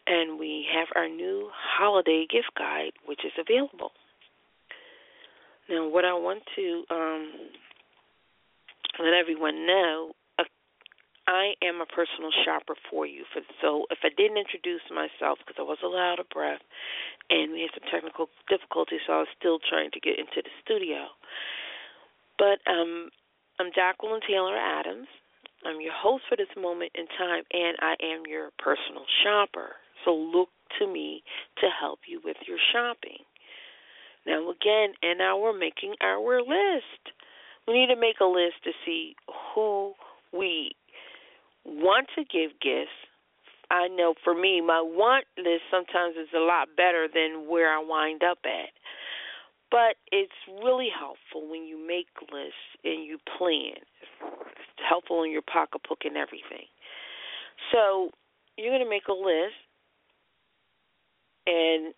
And 0.06 0.38
we 0.38 0.66
have 0.74 0.88
our 0.94 1.08
new 1.08 1.50
holiday 1.52 2.26
gift 2.30 2.50
guide, 2.56 2.92
which 3.06 3.20
is 3.24 3.32
available. 3.38 3.92
Now, 5.68 5.88
what 5.88 6.04
I 6.04 6.12
want 6.12 6.42
to 6.54 6.84
um, 6.90 7.32
let 9.00 9.14
everyone 9.14 9.66
know, 9.66 10.12
I 11.26 11.54
am 11.62 11.82
a 11.82 11.86
personal 11.86 12.30
shopper 12.44 12.74
for 12.90 13.06
you. 13.06 13.24
For 13.32 13.42
so, 13.60 13.86
if 13.90 13.98
I 14.04 14.10
didn't 14.16 14.38
introduce 14.38 14.82
myself 14.94 15.38
because 15.42 15.58
I 15.58 15.66
was 15.66 15.78
a 15.82 15.86
little 15.86 15.98
out 15.98 16.20
of 16.20 16.28
breath, 16.30 16.62
and 17.30 17.52
we 17.52 17.66
had 17.66 17.74
some 17.74 17.90
technical 17.90 18.30
difficulties, 18.48 19.02
so 19.06 19.12
I 19.12 19.18
was 19.26 19.32
still 19.38 19.58
trying 19.58 19.90
to 19.90 20.00
get 20.00 20.18
into 20.18 20.38
the 20.42 20.54
studio. 20.62 21.10
But 22.38 22.62
um, 22.70 23.10
I'm 23.58 23.74
Jacqueline 23.74 24.20
Taylor 24.22 24.56
Adams. 24.56 25.08
I'm 25.64 25.80
your 25.80 25.94
host 25.96 26.24
for 26.28 26.36
this 26.36 26.52
moment 26.54 26.92
in 26.94 27.06
time, 27.18 27.42
and 27.50 27.74
I 27.82 27.98
am 27.98 28.22
your 28.28 28.50
personal 28.62 29.02
shopper. 29.24 29.74
So 30.04 30.14
look 30.14 30.48
to 30.78 30.86
me 30.86 31.22
to 31.58 31.66
help 31.66 32.00
you 32.06 32.20
with 32.22 32.36
your 32.46 32.58
shopping. 32.72 33.26
Now, 34.26 34.50
again, 34.50 34.94
and 35.02 35.18
now 35.18 35.38
we're 35.38 35.58
making 35.58 35.94
our 36.02 36.38
list. 36.38 37.02
We 37.66 37.74
need 37.74 37.88
to 37.88 37.98
make 37.98 38.20
a 38.20 38.26
list 38.26 38.62
to 38.64 38.70
see 38.84 39.16
who 39.54 39.94
we 40.32 40.72
want 41.66 42.06
to 42.16 42.22
give 42.24 42.58
gifts. 42.60 42.94
I 43.70 43.88
know 43.88 44.14
for 44.22 44.34
me, 44.34 44.60
my 44.60 44.80
want 44.80 45.24
list 45.36 45.66
sometimes 45.70 46.14
is 46.16 46.28
a 46.34 46.40
lot 46.40 46.68
better 46.76 47.08
than 47.12 47.48
where 47.48 47.72
I 47.72 47.82
wind 47.82 48.22
up 48.22 48.38
at. 48.44 48.70
But 49.70 49.96
it's 50.12 50.32
really 50.62 50.88
helpful 50.88 51.50
when 51.50 51.64
you 51.64 51.76
make 51.76 52.06
lists 52.32 52.54
and 52.84 53.04
you 53.04 53.18
plan. 53.36 53.74
It's 54.22 54.86
helpful 54.88 55.24
in 55.24 55.32
your 55.32 55.42
pocketbook 55.42 55.98
and 56.04 56.16
everything. 56.16 56.70
So 57.72 58.10
you're 58.56 58.70
going 58.70 58.84
to 58.84 58.88
make 58.88 59.08
a 59.08 59.12
list, 59.12 59.58
and 61.46 61.92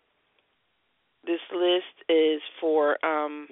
this 1.26 1.40
list 1.54 2.09
is 2.09 2.40
for 2.59 2.96
um, 3.04 3.48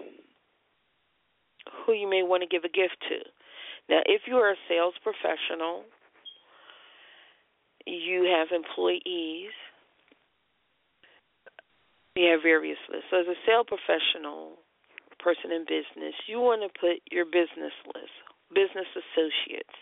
who 1.84 1.92
you 1.92 2.08
may 2.08 2.22
want 2.22 2.42
to 2.42 2.48
give 2.48 2.64
a 2.64 2.72
gift 2.72 2.96
to. 3.10 3.18
Now, 3.88 4.00
if 4.06 4.22
you 4.26 4.36
are 4.36 4.50
a 4.50 4.56
sales 4.68 4.94
professional, 5.02 5.84
you 7.86 8.28
have 8.36 8.48
employees, 8.50 9.50
you 12.16 12.30
have 12.30 12.42
various 12.42 12.78
lists. 12.90 13.06
So, 13.10 13.20
as 13.20 13.26
a 13.26 13.38
sales 13.46 13.66
professional, 13.68 14.58
person 15.26 15.50
in 15.50 15.64
business, 15.64 16.14
you 16.26 16.38
want 16.38 16.62
to 16.62 16.70
put 16.78 17.02
your 17.10 17.24
business 17.24 17.74
list, 17.90 18.14
business 18.54 18.86
associates. 18.94 19.74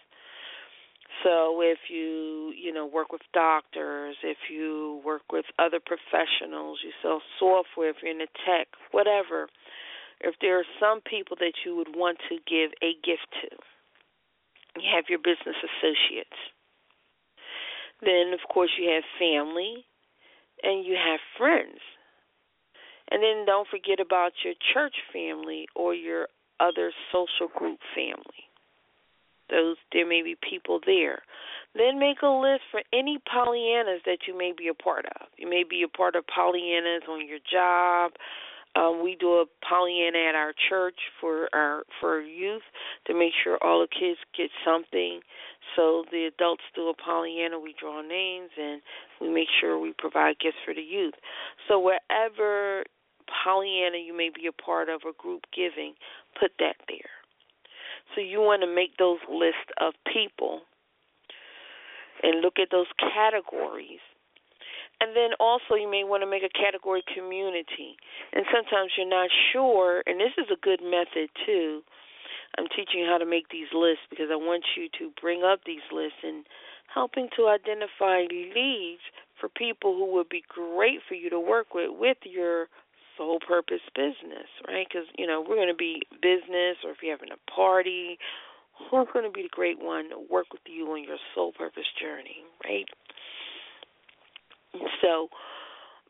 So 1.23 1.61
if 1.61 1.79
you, 1.89 2.53
you 2.57 2.73
know, 2.73 2.87
work 2.87 3.13
with 3.13 3.23
doctors, 3.33 4.17
if 4.25 4.39
you 4.51 5.01
work 5.05 5.23
with 5.31 5.45
other 5.59 5.81
professionals, 5.85 6.81
you 6.83 6.91
sell 7.03 7.21
software, 7.39 7.91
if 7.91 7.97
you're 8.03 8.11
in 8.11 8.19
the 8.19 8.33
tech, 8.45 8.69
whatever, 8.91 9.49
if 10.21 10.35
there 10.41 10.59
are 10.59 10.69
some 10.81 11.01
people 11.03 11.37
that 11.41 11.53
you 11.65 11.77
would 11.77 11.95
want 11.95 12.19
to 12.29 12.37
give 12.49 12.73
a 12.83 12.97
gift 13.05 13.29
to, 13.45 13.53
you 14.81 14.89
have 14.95 15.05
your 15.09 15.21
business 15.21 15.57
associates. 15.61 16.41
Then, 18.01 18.33
of 18.33 18.41
course, 18.53 18.71
you 18.79 18.91
have 18.91 19.05
family 19.19 19.85
and 20.63 20.85
you 20.85 20.95
have 20.95 21.21
friends. 21.39 21.79
And 23.11 23.23
then 23.23 23.45
don't 23.47 23.69
forget 23.69 24.01
about 24.01 24.33
your 24.45 24.55
church 24.73 24.95
family 25.13 25.67
or 25.77 25.95
your 25.95 26.29
other 26.61 26.93
social 27.13 27.49
group 27.55 27.79
family. 27.95 28.49
Those 29.51 29.77
there 29.93 30.07
may 30.07 30.23
be 30.23 30.37
people 30.41 30.81
there. 30.87 31.23
Then 31.75 31.99
make 31.99 32.23
a 32.23 32.29
list 32.29 32.63
for 32.71 32.83
any 32.93 33.19
Pollyannas 33.19 34.03
that 34.07 34.27
you 34.27 34.37
may 34.37 34.53
be 34.57 34.69
a 34.69 34.75
part 34.75 35.05
of. 35.07 35.27
You 35.37 35.49
may 35.49 35.65
be 35.69 35.83
a 35.83 35.89
part 35.89 36.17
of 36.17 36.25
Pollyannas 36.27 37.09
on 37.09 37.27
your 37.29 37.41
job. 37.51 38.13
Um, 38.77 39.03
we 39.05 39.17
do 39.19 39.35
a 39.35 39.45
Pollyanna 39.69 40.19
at 40.19 40.35
our 40.35 40.53
church 40.69 40.99
for 41.21 41.49
our 41.55 41.85
for 42.01 42.21
youth 42.21 42.63
to 43.07 43.15
make 43.15 43.33
sure 43.43 43.59
all 43.63 43.81
the 43.81 43.89
kids 43.89 44.19
get 44.37 44.51
something. 44.65 45.21
So 45.77 46.05
the 46.11 46.27
adults 46.27 46.65
do 46.75 46.89
a 46.89 46.95
Pollyanna. 46.95 47.59
We 47.59 47.75
draw 47.79 48.03
names 48.03 48.51
and 48.59 48.83
we 49.21 49.31
make 49.31 49.49
sure 49.61 49.79
we 49.79 49.95
provide 49.97 50.39
gifts 50.41 50.59
for 50.65 50.75
the 50.75 50.83
youth. 50.83 51.15
So 51.69 51.79
wherever 51.79 52.85
Pollyanna 53.45 53.99
you 53.99 54.17
may 54.17 54.31
be 54.35 54.47
a 54.49 54.53
part 54.53 54.89
of 54.89 55.03
or 55.05 55.13
group 55.17 55.43
giving, 55.55 55.95
put 56.39 56.53
that 56.59 56.77
there. 56.89 57.15
So 58.15 58.21
you 58.21 58.41
want 58.41 58.63
to 58.63 58.73
make 58.73 58.97
those 58.99 59.19
lists 59.31 59.71
of 59.81 59.95
people 60.13 60.63
and 62.23 62.41
look 62.41 62.55
at 62.61 62.69
those 62.71 62.87
categories. 62.99 64.01
And 65.05 65.13
then 65.13 65.37
also 65.39 65.77
you 65.77 65.85
may 65.85 66.01
want 66.01 66.25
to 66.25 66.31
make 66.31 66.41
a 66.41 66.49
category 66.49 67.05
community. 67.13 68.01
And 68.33 68.49
sometimes 68.49 68.97
you're 68.97 69.05
not 69.05 69.29
sure, 69.53 70.01
and 70.07 70.17
this 70.17 70.33
is 70.41 70.49
a 70.49 70.57
good 70.57 70.81
method 70.81 71.29
too. 71.45 71.85
I'm 72.57 72.73
teaching 72.73 73.05
you 73.05 73.07
how 73.07 73.19
to 73.19 73.29
make 73.29 73.53
these 73.53 73.69
lists 73.77 74.09
because 74.09 74.33
I 74.33 74.37
want 74.41 74.65
you 74.81 74.89
to 74.97 75.13
bring 75.21 75.45
up 75.45 75.61
these 75.67 75.85
lists 75.93 76.25
and 76.25 76.47
helping 76.89 77.29
to 77.37 77.53
identify 77.53 78.25
leads 78.33 79.05
for 79.37 79.53
people 79.53 79.93
who 79.93 80.09
would 80.15 80.31
be 80.31 80.43
great 80.49 81.05
for 81.07 81.13
you 81.13 81.29
to 81.29 81.41
work 81.41 81.75
with 81.75 81.91
with 81.93 82.17
your 82.25 82.69
soul 83.19 83.41
purpose 83.47 83.85
business, 83.95 84.49
right? 84.67 84.87
Because 84.89 85.05
you 85.19 85.27
know 85.27 85.45
we're 85.47 85.61
going 85.61 85.69
to 85.69 85.77
be 85.77 86.01
business, 86.23 86.81
or 86.81 86.97
if 86.97 87.03
you're 87.03 87.13
having 87.13 87.35
a 87.35 87.51
party, 87.51 88.17
who's 88.89 89.09
going 89.13 89.27
to 89.27 89.31
be 89.31 89.43
the 89.43 89.53
great 89.53 89.83
one 89.83 90.09
to 90.09 90.19
work 90.31 90.47
with 90.53 90.63
you 90.65 90.87
on 90.93 91.05
your 91.05 91.19
soul 91.35 91.53
purpose 91.53 91.91
journey, 92.01 92.41
right? 92.65 92.87
So, 95.03 95.29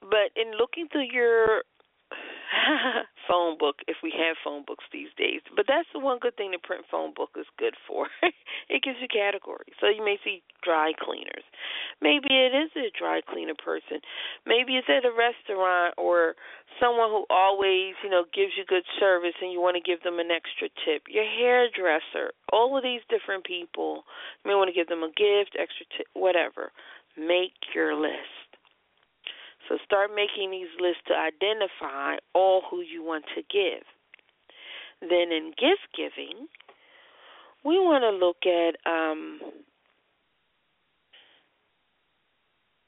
but 0.01 0.33
in 0.37 0.57
looking 0.59 0.89
through 0.89 1.09
your 1.13 1.63
phone 3.29 3.59
book 3.59 3.77
if 3.89 3.97
we 4.03 4.13
have 4.15 4.37
phone 4.45 4.65
books 4.67 4.85
these 4.93 5.13
days. 5.17 5.41
But 5.55 5.67
that's 5.69 5.89
the 5.93 6.01
one 6.01 6.19
good 6.19 6.37
thing 6.37 6.53
the 6.53 6.63
print 6.63 6.85
phone 6.91 7.13
book 7.15 7.31
is 7.39 7.47
good 7.59 7.75
for. 7.87 8.09
it 8.69 8.83
gives 8.83 8.99
you 9.01 9.09
categories. 9.09 9.75
So 9.81 9.89
you 9.89 10.05
may 10.05 10.19
see 10.25 10.43
dry 10.63 10.93
cleaners. 10.99 11.45
Maybe 12.01 12.29
it 12.31 12.53
is 12.55 12.71
a 12.77 12.93
dry 12.97 13.21
cleaner 13.27 13.57
person. 13.57 14.01
Maybe 14.47 14.77
it's 14.77 14.89
at 14.91 15.09
a 15.09 15.15
restaurant 15.15 15.95
or 15.97 16.35
someone 16.81 17.11
who 17.11 17.25
always, 17.31 17.95
you 18.03 18.11
know, 18.11 18.25
gives 18.35 18.53
you 18.57 18.65
good 18.67 18.87
service 19.01 19.37
and 19.41 19.53
you 19.53 19.61
want 19.61 19.77
to 19.77 19.85
give 19.85 20.03
them 20.03 20.19
an 20.19 20.31
extra 20.31 20.69
tip. 20.85 21.05
Your 21.09 21.25
hairdresser. 21.25 22.33
All 22.53 22.77
of 22.77 22.83
these 22.83 23.03
different 23.09 23.45
people. 23.45 24.05
You 24.45 24.51
may 24.51 24.55
want 24.55 24.69
to 24.69 24.77
give 24.77 24.89
them 24.89 25.03
a 25.03 25.13
gift, 25.15 25.57
extra 25.59 25.87
tip, 25.97 26.07
whatever. 26.15 26.73
Make 27.17 27.55
your 27.75 27.95
list. 27.95 28.44
So 29.69 29.79
start 29.85 30.11
making 30.15 30.51
these 30.51 30.69
lists 30.81 31.03
to 31.09 31.15
identify 31.15 32.17
all 32.35 32.63
who 32.71 32.81
you 32.81 33.03
want 33.03 33.25
to 33.35 33.43
give. 33.43 33.83
Then 35.01 35.33
in 35.33 35.53
gift 35.57 35.89
giving, 35.97 36.49
we 37.65 37.79
want 37.79 38.03
to 38.03 38.11
look 38.11 38.45
at 38.45 38.77
um, 38.91 39.41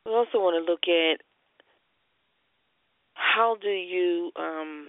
we 0.04 0.12
also 0.12 0.38
want 0.38 0.64
to 0.64 0.70
look 0.70 0.84
at 0.86 1.20
how 3.14 3.56
do 3.60 3.68
you 3.68 4.30
um, 4.36 4.86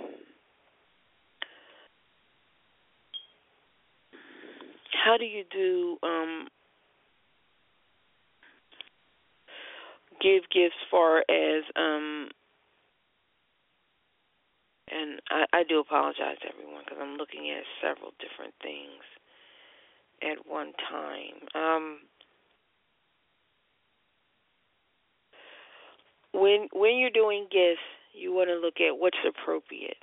how 5.03 5.17
do 5.17 5.25
you 5.25 5.43
do 5.51 5.97
um, 6.03 6.47
give 10.21 10.43
gifts 10.53 10.77
far 10.89 11.19
as 11.29 11.63
um 11.75 12.29
and 14.89 15.19
I, 15.29 15.45
I 15.53 15.63
do 15.67 15.79
apologize 15.79 16.37
to 16.41 16.47
everyone 16.53 16.83
because 16.85 16.99
I'm 17.01 17.17
looking 17.17 17.51
at 17.51 17.63
several 17.81 18.13
different 18.19 18.53
things 18.61 19.03
at 20.23 20.47
one 20.47 20.71
time. 20.89 21.37
Um, 21.55 21.99
when 26.33 26.67
when 26.73 26.97
you're 26.97 27.09
doing 27.09 27.47
gifts, 27.51 27.83
you 28.13 28.33
want 28.33 28.49
to 28.49 28.55
look 28.55 28.79
at 28.79 28.97
what's 28.97 29.17
appropriate. 29.27 29.97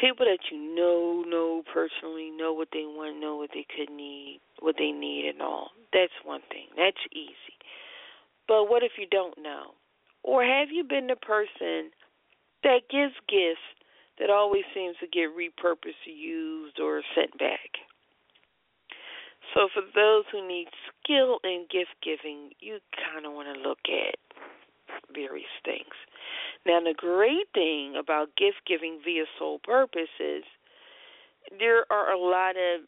People 0.00 0.26
that 0.26 0.38
you 0.52 0.58
know 0.76 1.24
know 1.26 1.62
personally 1.72 2.30
know 2.30 2.52
what 2.52 2.68
they 2.72 2.84
want, 2.86 3.20
know 3.20 3.36
what 3.36 3.50
they 3.52 3.66
could 3.74 3.92
need, 3.92 4.40
what 4.60 4.76
they 4.78 4.92
need, 4.92 5.28
and 5.28 5.42
all. 5.42 5.70
That's 5.92 6.12
one 6.24 6.42
thing. 6.50 6.68
That's 6.76 7.00
easy. 7.12 7.57
But 8.48 8.64
what 8.64 8.82
if 8.82 8.92
you 8.98 9.06
don't 9.06 9.36
know? 9.40 9.76
Or 10.24 10.42
have 10.42 10.68
you 10.72 10.82
been 10.82 11.06
the 11.06 11.16
person 11.16 11.92
that 12.64 12.88
gives 12.90 13.14
gifts 13.28 13.62
that 14.18 14.30
always 14.30 14.64
seems 14.74 14.96
to 14.98 15.06
get 15.06 15.30
repurposed, 15.36 16.02
used, 16.06 16.80
or 16.80 17.02
sent 17.14 17.38
back? 17.38 17.78
So, 19.54 19.68
for 19.72 19.82
those 19.94 20.24
who 20.32 20.46
need 20.46 20.68
skill 20.88 21.38
in 21.44 21.66
gift 21.70 21.96
giving, 22.02 22.50
you 22.60 22.80
kind 22.96 23.24
of 23.24 23.32
want 23.32 23.48
to 23.54 23.68
look 23.68 23.78
at 23.88 24.16
various 25.14 25.52
things. 25.64 25.94
Now, 26.66 26.80
the 26.80 26.94
great 26.96 27.48
thing 27.54 27.94
about 27.98 28.36
gift 28.36 28.60
giving 28.66 29.00
via 29.04 29.24
soul 29.38 29.60
purpose 29.62 30.12
is 30.20 30.44
there 31.58 31.90
are 31.90 32.12
a 32.12 32.18
lot 32.18 32.56
of 32.56 32.84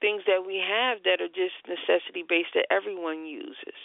things 0.00 0.22
that 0.26 0.42
we 0.46 0.56
have 0.58 0.98
that 1.04 1.20
are 1.20 1.30
just 1.30 1.54
necessity 1.68 2.24
based 2.26 2.54
that 2.54 2.66
everyone 2.70 3.26
uses. 3.26 3.78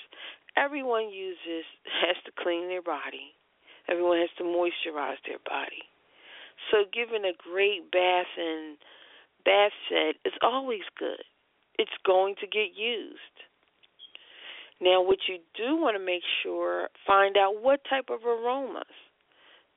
Everyone 0.57 1.09
uses 1.09 1.65
has 2.05 2.17
to 2.25 2.31
clean 2.37 2.67
their 2.67 2.81
body. 2.81 3.37
Everyone 3.89 4.17
has 4.17 4.29
to 4.37 4.43
moisturize 4.43 5.21
their 5.25 5.39
body. 5.45 5.85
So 6.71 6.83
giving 6.91 7.23
a 7.23 7.37
great 7.37 7.91
bath 7.91 8.27
and 8.37 8.77
bath 9.45 9.71
set 9.87 10.15
is 10.25 10.33
always 10.41 10.81
good. 10.97 11.23
It's 11.77 11.95
going 12.05 12.35
to 12.41 12.47
get 12.47 12.75
used. 12.75 13.37
Now, 14.81 15.01
what 15.01 15.19
you 15.27 15.37
do 15.55 15.77
want 15.77 15.97
to 15.97 16.03
make 16.03 16.23
sure, 16.43 16.89
find 17.05 17.37
out 17.37 17.61
what 17.61 17.81
type 17.89 18.09
of 18.09 18.25
aromas, 18.25 18.85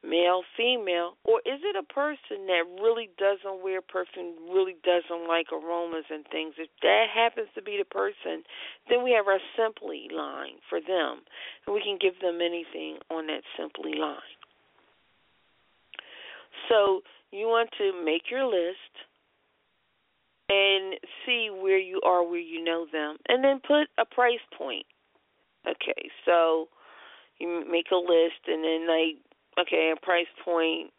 male, 0.02 0.42
female, 0.56 1.16
or 1.24 1.40
is 1.44 1.60
it 1.62 1.76
a 1.76 1.92
person 1.92 2.46
that 2.46 2.64
really 2.80 3.10
doesn't 3.18 3.62
wear 3.62 3.80
perfume, 3.82 4.34
really 4.50 4.76
doesn't 4.82 5.28
like 5.28 5.52
aromas 5.52 6.04
and 6.10 6.24
things? 6.30 6.54
If 6.58 6.68
that 6.82 7.06
happens 7.12 7.48
to 7.54 7.62
be 7.62 7.76
the 7.78 7.84
person, 7.84 8.42
then 8.88 9.04
we 9.04 9.12
have 9.12 9.26
our 9.26 9.40
Simply 9.56 10.08
line 10.14 10.60
for 10.68 10.80
them, 10.80 11.22
and 11.66 11.74
we 11.74 11.82
can 11.82 11.98
give 12.00 12.20
them 12.20 12.40
anything 12.40 12.98
on 13.10 13.26
that 13.26 13.42
Simply 13.58 13.94
line. 13.94 14.38
So 16.68 17.02
you 17.32 17.46
want 17.46 17.70
to 17.78 17.92
make 18.04 18.30
your 18.30 18.44
list 18.44 18.94
and 20.48 20.94
see 21.24 21.48
where 21.50 21.78
you 21.78 22.00
are 22.04 22.26
where 22.26 22.40
you 22.40 22.62
know 22.62 22.86
them 22.92 23.16
and 23.28 23.44
then 23.44 23.60
put 23.60 23.86
a 23.98 24.04
price 24.04 24.42
point 24.58 24.84
okay 25.66 26.10
so 26.24 26.66
you 27.38 27.64
make 27.70 27.86
a 27.92 27.96
list 27.96 28.42
and 28.48 28.64
then 28.64 28.88
like 28.88 29.16
okay 29.60 29.92
a 29.92 30.00
price 30.00 30.30
point 30.44 30.90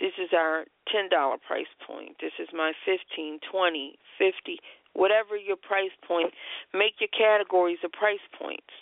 this 0.00 0.16
is 0.16 0.30
our 0.32 0.64
ten 0.88 1.10
dollar 1.10 1.36
price 1.36 1.68
point. 1.86 2.16
This 2.20 2.32
is 2.40 2.48
my 2.54 2.72
fifteen 2.84 3.38
twenty 3.52 3.98
fifty 4.16 4.58
whatever 4.92 5.36
your 5.36 5.56
price 5.56 5.94
point. 6.08 6.32
Make 6.74 6.98
your 6.98 7.12
categories 7.12 7.78
the 7.82 7.90
price 7.90 8.24
points 8.36 8.72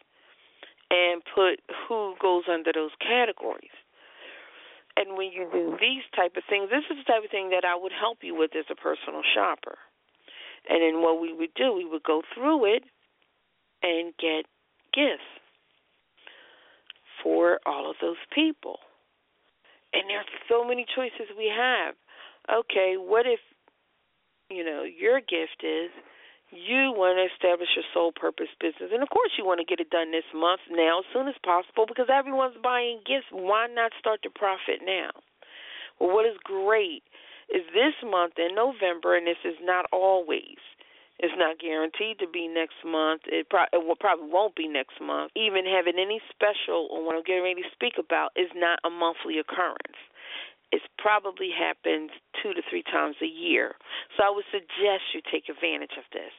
and 0.90 1.20
put 1.34 1.60
who 1.86 2.14
goes 2.22 2.44
under 2.48 2.72
those 2.72 2.94
categories. 3.02 3.74
And 4.96 5.18
when 5.18 5.30
you 5.32 5.46
do 5.52 5.76
these 5.80 6.06
type 6.14 6.36
of 6.36 6.44
things 6.48 6.70
this 6.70 6.86
is 6.88 7.04
the 7.04 7.12
type 7.12 7.24
of 7.24 7.30
thing 7.30 7.50
that 7.50 7.66
i 7.66 7.74
would 7.76 7.92
help 7.92 8.18
you 8.22 8.34
with 8.34 8.54
as 8.54 8.64
a 8.70 8.76
personal 8.76 9.22
shopper. 9.34 9.76
And 10.70 10.82
then 10.82 11.02
what 11.02 11.20
we 11.20 11.32
would 11.32 11.54
do, 11.54 11.74
we 11.74 11.84
would 11.84 12.02
go 12.04 12.22
through 12.34 12.76
it 12.76 12.84
and 13.82 14.12
get 14.18 14.46
gifts 14.94 15.26
for 17.22 17.58
all 17.66 17.90
of 17.90 17.96
those 18.00 18.22
people. 18.32 18.78
And 19.92 20.04
there's 20.08 20.28
so 20.48 20.64
many 20.64 20.84
choices 20.84 21.32
we 21.36 21.50
have. 21.50 21.94
Okay, 22.48 22.96
what 22.96 23.26
if, 23.26 23.40
you 24.50 24.64
know, 24.64 24.84
your 24.84 25.20
gift 25.20 25.64
is 25.64 25.90
you 26.50 26.96
want 26.96 27.20
to 27.20 27.28
establish 27.28 27.68
your 27.76 27.84
soul 27.92 28.12
purpose 28.12 28.48
business. 28.60 28.88
And 28.92 29.02
of 29.02 29.10
course, 29.12 29.36
you 29.36 29.44
want 29.44 29.60
to 29.60 29.68
get 29.68 29.80
it 29.80 29.90
done 29.92 30.12
this 30.12 30.28
month 30.32 30.64
now, 30.70 31.00
as 31.00 31.08
soon 31.12 31.28
as 31.28 31.36
possible, 31.44 31.84
because 31.84 32.08
everyone's 32.08 32.56
buying 32.62 33.04
gifts. 33.04 33.28
Why 33.30 33.68
not 33.68 33.92
start 34.00 34.22
to 34.24 34.30
profit 34.32 34.80
now? 34.80 35.12
Well, 36.00 36.14
what 36.14 36.24
is 36.24 36.40
great 36.42 37.04
is 37.52 37.64
this 37.72 37.96
month 38.00 38.40
in 38.40 38.56
November, 38.56 39.16
and 39.16 39.26
this 39.26 39.40
is 39.44 39.56
not 39.60 39.86
always. 39.92 40.60
It's 41.18 41.34
not 41.36 41.58
guaranteed 41.58 42.18
to 42.20 42.28
be 42.30 42.46
next 42.46 42.78
month. 42.86 43.22
It, 43.26 43.50
pro- 43.50 43.70
it 43.72 43.82
will, 43.82 43.98
probably 43.98 44.30
won't 44.30 44.54
be 44.54 44.68
next 44.68 45.00
month. 45.02 45.32
Even 45.34 45.66
having 45.66 45.98
any 45.98 46.20
special 46.30 46.86
or 46.90 47.04
what 47.04 47.16
I'm 47.16 47.26
getting 47.26 47.42
ready 47.42 47.62
to 47.62 47.74
speak 47.74 47.98
about 47.98 48.30
is 48.36 48.50
not 48.54 48.78
a 48.84 48.90
monthly 48.90 49.38
occurrence. 49.38 49.98
It 50.70 50.82
probably 50.98 51.50
happens 51.50 52.10
two 52.42 52.54
to 52.54 52.62
three 52.70 52.84
times 52.84 53.16
a 53.22 53.26
year. 53.26 53.74
So 54.16 54.22
I 54.22 54.30
would 54.30 54.44
suggest 54.52 55.10
you 55.14 55.20
take 55.26 55.48
advantage 55.48 55.98
of 55.98 56.04
this. 56.12 56.30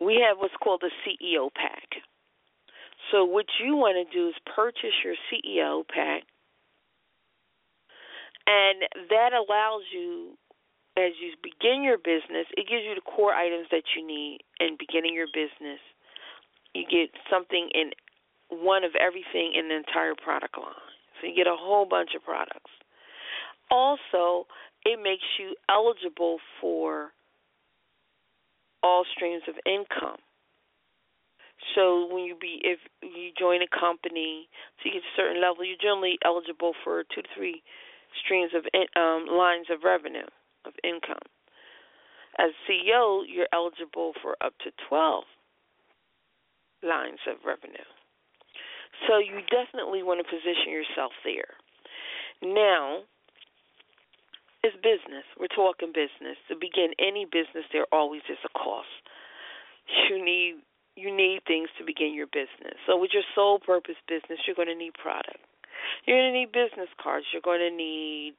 We 0.00 0.18
have 0.26 0.38
what's 0.38 0.56
called 0.58 0.82
a 0.82 0.90
CEO 1.06 1.54
pack. 1.54 2.02
So 3.12 3.24
what 3.24 3.46
you 3.62 3.76
want 3.76 3.94
to 3.94 4.08
do 4.10 4.28
is 4.28 4.34
purchase 4.56 4.96
your 5.04 5.14
CEO 5.30 5.86
pack 5.86 6.24
and 8.46 8.82
that 9.10 9.30
allows 9.32 9.82
you, 9.94 10.34
as 10.96 11.12
you 11.20 11.32
begin 11.40 11.82
your 11.82 11.96
business, 11.96 12.44
it 12.56 12.68
gives 12.68 12.84
you 12.84 12.94
the 12.94 13.06
core 13.08 13.32
items 13.32 13.66
that 13.70 13.82
you 13.96 14.06
need 14.06 14.40
in 14.60 14.76
beginning 14.78 15.14
your 15.14 15.28
business. 15.32 15.80
You 16.74 16.84
get 16.84 17.08
something 17.30 17.68
in 17.72 17.92
one 18.50 18.84
of 18.84 18.92
everything 19.00 19.56
in 19.56 19.68
the 19.68 19.76
entire 19.76 20.14
product 20.14 20.58
line. 20.58 20.74
So 21.20 21.28
you 21.28 21.34
get 21.34 21.46
a 21.46 21.56
whole 21.56 21.86
bunch 21.86 22.10
of 22.14 22.22
products. 22.22 22.70
Also, 23.70 24.46
it 24.84 25.00
makes 25.02 25.24
you 25.40 25.56
eligible 25.70 26.38
for 26.60 27.12
all 28.82 29.04
streams 29.16 29.42
of 29.48 29.54
income. 29.64 30.20
So 31.74 32.12
when 32.12 32.24
you 32.24 32.36
be 32.36 32.60
if 32.64 32.80
you 33.00 33.30
join 33.38 33.62
a 33.62 33.70
company 33.70 34.48
to 34.82 34.90
get 34.90 34.98
a 34.98 35.14
certain 35.16 35.40
level, 35.40 35.64
you're 35.64 35.80
generally 35.80 36.18
eligible 36.24 36.74
for 36.84 37.04
two 37.14 37.22
to 37.22 37.28
three 37.36 37.62
streams 38.24 38.50
of 38.52 38.66
um, 38.98 39.26
lines 39.30 39.66
of 39.70 39.84
revenue 39.84 40.26
of 40.72 40.76
income. 40.80 41.28
As 42.40 42.56
CEO, 42.64 43.22
you're 43.28 43.52
eligible 43.52 44.12
for 44.22 44.36
up 44.40 44.56
to 44.64 44.72
12 44.88 45.24
lines 46.82 47.20
of 47.28 47.36
revenue. 47.44 47.84
So 49.06 49.18
you 49.18 49.44
definitely 49.52 50.02
want 50.02 50.24
to 50.24 50.24
position 50.24 50.72
yourself 50.72 51.12
there. 51.24 51.60
Now, 52.40 53.04
it's 54.62 54.76
business. 54.80 55.26
We're 55.38 55.52
talking 55.52 55.92
business. 55.92 56.38
To 56.48 56.54
begin 56.54 56.94
any 56.98 57.26
business, 57.26 57.66
there 57.72 57.86
always 57.92 58.22
is 58.30 58.38
a 58.44 58.52
cost. 58.56 58.88
You 60.08 60.24
need 60.24 60.62
you 60.94 61.08
need 61.08 61.40
things 61.46 61.68
to 61.78 61.84
begin 61.84 62.12
your 62.12 62.28
business. 62.28 62.76
So 62.86 63.00
with 63.00 63.10
your 63.14 63.24
soul 63.34 63.58
purpose 63.58 63.96
business, 64.06 64.44
you're 64.46 64.56
going 64.56 64.68
to 64.68 64.76
need 64.76 64.92
product. 64.92 65.40
You're 66.04 66.20
going 66.20 66.32
to 66.32 66.38
need 66.38 66.52
business 66.52 66.92
cards. 67.02 67.24
You're 67.32 67.40
going 67.40 67.64
to 67.64 67.74
need 67.74 68.34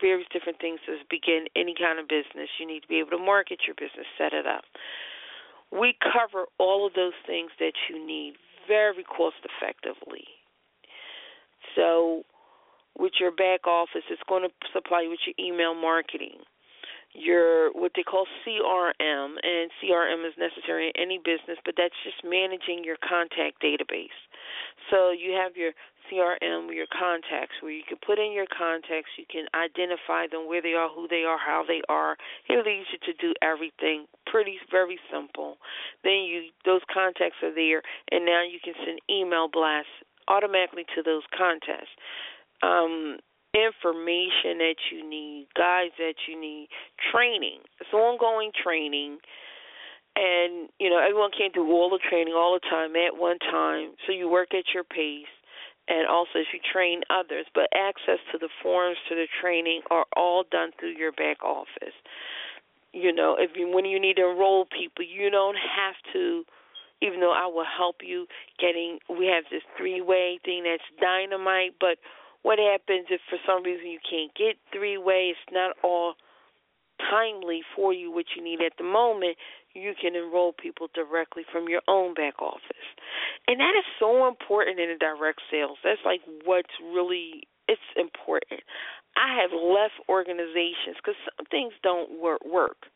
various 0.00 0.26
different 0.32 0.58
things 0.60 0.80
to 0.86 0.96
begin 1.10 1.46
any 1.56 1.74
kind 1.78 1.98
of 1.98 2.08
business. 2.08 2.48
You 2.58 2.66
need 2.66 2.80
to 2.82 2.88
be 2.88 2.98
able 2.98 3.16
to 3.16 3.22
market 3.22 3.60
your 3.66 3.74
business, 3.74 4.06
set 4.18 4.32
it 4.32 4.46
up. 4.46 4.64
We 5.70 5.96
cover 6.00 6.46
all 6.58 6.86
of 6.86 6.94
those 6.94 7.16
things 7.26 7.50
that 7.58 7.72
you 7.88 8.04
need 8.04 8.34
very 8.68 9.04
cost 9.04 9.36
effectively. 9.44 10.24
So, 11.76 12.22
with 12.98 13.12
your 13.18 13.32
back 13.32 13.66
office, 13.66 14.06
it's 14.08 14.22
going 14.28 14.46
to 14.46 14.52
supply 14.72 15.02
you 15.02 15.10
with 15.10 15.18
your 15.26 15.34
email 15.38 15.74
marketing, 15.74 16.46
your 17.12 17.72
what 17.72 17.92
they 17.96 18.02
call 18.02 18.26
CRM, 18.46 19.34
and 19.42 19.70
CRM 19.82 20.26
is 20.26 20.34
necessary 20.38 20.92
in 20.94 21.00
any 21.00 21.18
business, 21.18 21.58
but 21.64 21.74
that's 21.76 21.94
just 22.04 22.22
managing 22.22 22.84
your 22.84 22.96
contact 23.02 23.62
database. 23.62 24.14
So 24.90 25.10
you 25.10 25.32
have 25.32 25.56
your 25.56 25.72
CRM, 26.10 26.74
your 26.74 26.86
contacts, 26.92 27.56
where 27.60 27.72
you 27.72 27.82
can 27.88 27.98
put 28.04 28.18
in 28.18 28.32
your 28.32 28.46
contacts, 28.46 29.10
you 29.16 29.24
can 29.30 29.46
identify 29.54 30.26
them, 30.30 30.46
where 30.46 30.60
they 30.60 30.74
are, 30.74 30.88
who 30.88 31.08
they 31.08 31.24
are, 31.24 31.38
how 31.38 31.64
they 31.66 31.80
are. 31.88 32.16
It 32.48 32.64
leads 32.64 32.88
you 32.92 32.98
to 33.08 33.14
do 33.20 33.32
everything 33.42 34.06
pretty, 34.26 34.58
very 34.70 34.98
simple. 35.12 35.56
Then 36.02 36.28
you 36.28 36.50
those 36.64 36.82
contacts 36.92 37.38
are 37.42 37.54
there, 37.54 37.82
and 38.10 38.24
now 38.24 38.42
you 38.44 38.58
can 38.62 38.74
send 38.84 39.00
email 39.08 39.48
blasts 39.48 39.90
automatically 40.28 40.84
to 40.94 41.02
those 41.02 41.22
contacts. 41.36 41.90
Um, 42.62 43.18
information 43.54 44.58
that 44.58 44.76
you 44.90 45.08
need, 45.08 45.46
guides 45.56 45.94
that 45.98 46.14
you 46.28 46.38
need, 46.38 46.68
training. 47.12 47.60
It's 47.80 47.92
ongoing 47.92 48.50
training 48.50 49.18
and 50.16 50.68
you 50.78 50.88
know 50.88 50.98
everyone 50.98 51.30
can't 51.36 51.54
do 51.54 51.66
all 51.72 51.90
the 51.90 51.98
training 52.08 52.34
all 52.34 52.54
the 52.54 52.68
time 52.68 52.94
at 52.96 53.16
one 53.16 53.38
time 53.38 53.94
so 54.06 54.12
you 54.12 54.28
work 54.28 54.54
at 54.54 54.64
your 54.72 54.84
pace 54.84 55.30
and 55.88 56.06
also 56.08 56.40
if 56.40 56.48
you 56.52 56.60
train 56.72 57.02
others. 57.10 57.46
But 57.54 57.68
access 57.74 58.18
to 58.32 58.38
the 58.38 58.48
forums, 58.62 58.98
to 59.08 59.14
the 59.14 59.28
training 59.40 59.82
are 59.90 60.06
all 60.16 60.44
done 60.50 60.70
through 60.78 60.96
your 60.96 61.12
back 61.12 61.42
office. 61.44 61.94
You 62.92 63.12
know, 63.12 63.36
if 63.38 63.50
you 63.56 63.68
when 63.68 63.84
you 63.84 64.00
need 64.00 64.16
to 64.16 64.30
enroll 64.30 64.66
people, 64.66 65.04
you 65.04 65.30
don't 65.30 65.56
have 65.56 65.96
to 66.12 66.44
even 67.02 67.20
though 67.20 67.34
I 67.34 67.46
will 67.46 67.66
help 67.66 67.96
you 68.02 68.26
getting 68.58 68.98
we 69.10 69.26
have 69.26 69.44
this 69.50 69.62
three 69.76 70.00
way 70.00 70.38
thing 70.44 70.64
that's 70.64 70.82
dynamite, 71.00 71.74
but 71.80 71.98
what 72.42 72.58
happens 72.58 73.06
if 73.10 73.20
for 73.28 73.38
some 73.46 73.62
reason 73.62 73.90
you 73.90 73.98
can't 74.08 74.32
get 74.34 74.56
three 74.72 74.96
way, 74.98 75.32
it's 75.32 75.52
not 75.52 75.76
all 75.82 76.14
timely 77.10 77.62
for 77.74 77.92
you 77.92 78.12
what 78.12 78.26
you 78.36 78.44
need 78.44 78.60
at 78.60 78.72
the 78.78 78.84
moment, 78.84 79.36
you 79.74 79.94
can 80.00 80.14
enroll 80.14 80.52
people 80.52 80.88
directly 80.94 81.42
from 81.50 81.68
your 81.68 81.82
own 81.88 82.14
back 82.14 82.40
office. 82.40 82.88
And 83.46 83.60
that 83.60 83.74
is 83.76 83.84
so 83.98 84.26
important 84.26 84.80
in 84.80 84.96
direct 84.98 85.40
sales. 85.50 85.78
That's 85.82 86.00
like 86.04 86.20
what's 86.44 86.72
really 86.82 87.46
it's 87.68 87.80
important. 87.96 88.60
I 89.16 89.40
have 89.40 89.52
left 89.52 89.96
organizations 90.08 90.98
because 90.98 91.16
some 91.24 91.46
things 91.50 91.72
don't 91.82 92.20
work. 92.20 92.44
work. 92.44 92.86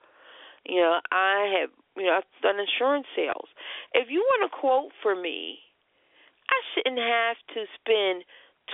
You 0.66 0.80
know, 0.80 1.00
I 1.10 1.60
have 1.60 1.70
you 1.96 2.04
know 2.04 2.20
I've 2.20 2.42
done 2.42 2.60
insurance 2.60 3.06
sales. 3.16 3.48
If 3.92 4.08
you 4.10 4.20
want 4.20 4.50
a 4.50 4.52
quote 4.54 4.92
for 5.02 5.14
me, 5.14 5.58
I 6.48 6.58
shouldn't 6.74 7.00
have 7.00 7.36
to 7.54 7.64
spend 7.80 8.24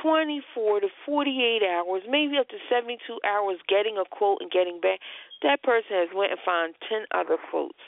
24 0.03 0.81
to 0.81 0.89
48 1.07 1.63
hours, 1.63 2.03
maybe 2.09 2.39
up 2.39 2.49
to 2.49 2.59
72 2.69 2.99
hours 3.23 3.59
getting 3.69 3.99
a 3.99 4.05
quote 4.05 4.39
and 4.41 4.51
getting 4.51 4.81
back. 4.81 4.99
That 5.43 5.63
person 5.63 5.95
has 5.95 6.09
went 6.15 6.33
and 6.33 6.41
found 6.45 6.75
10 6.89 7.07
other 7.15 7.37
quotes. 7.51 7.79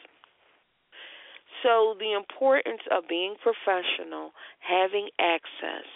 So 1.63 1.95
the 1.99 2.13
importance 2.13 2.83
of 2.91 3.09
being 3.09 3.35
professional, 3.41 4.33
having 4.61 5.09
access, 5.19 5.89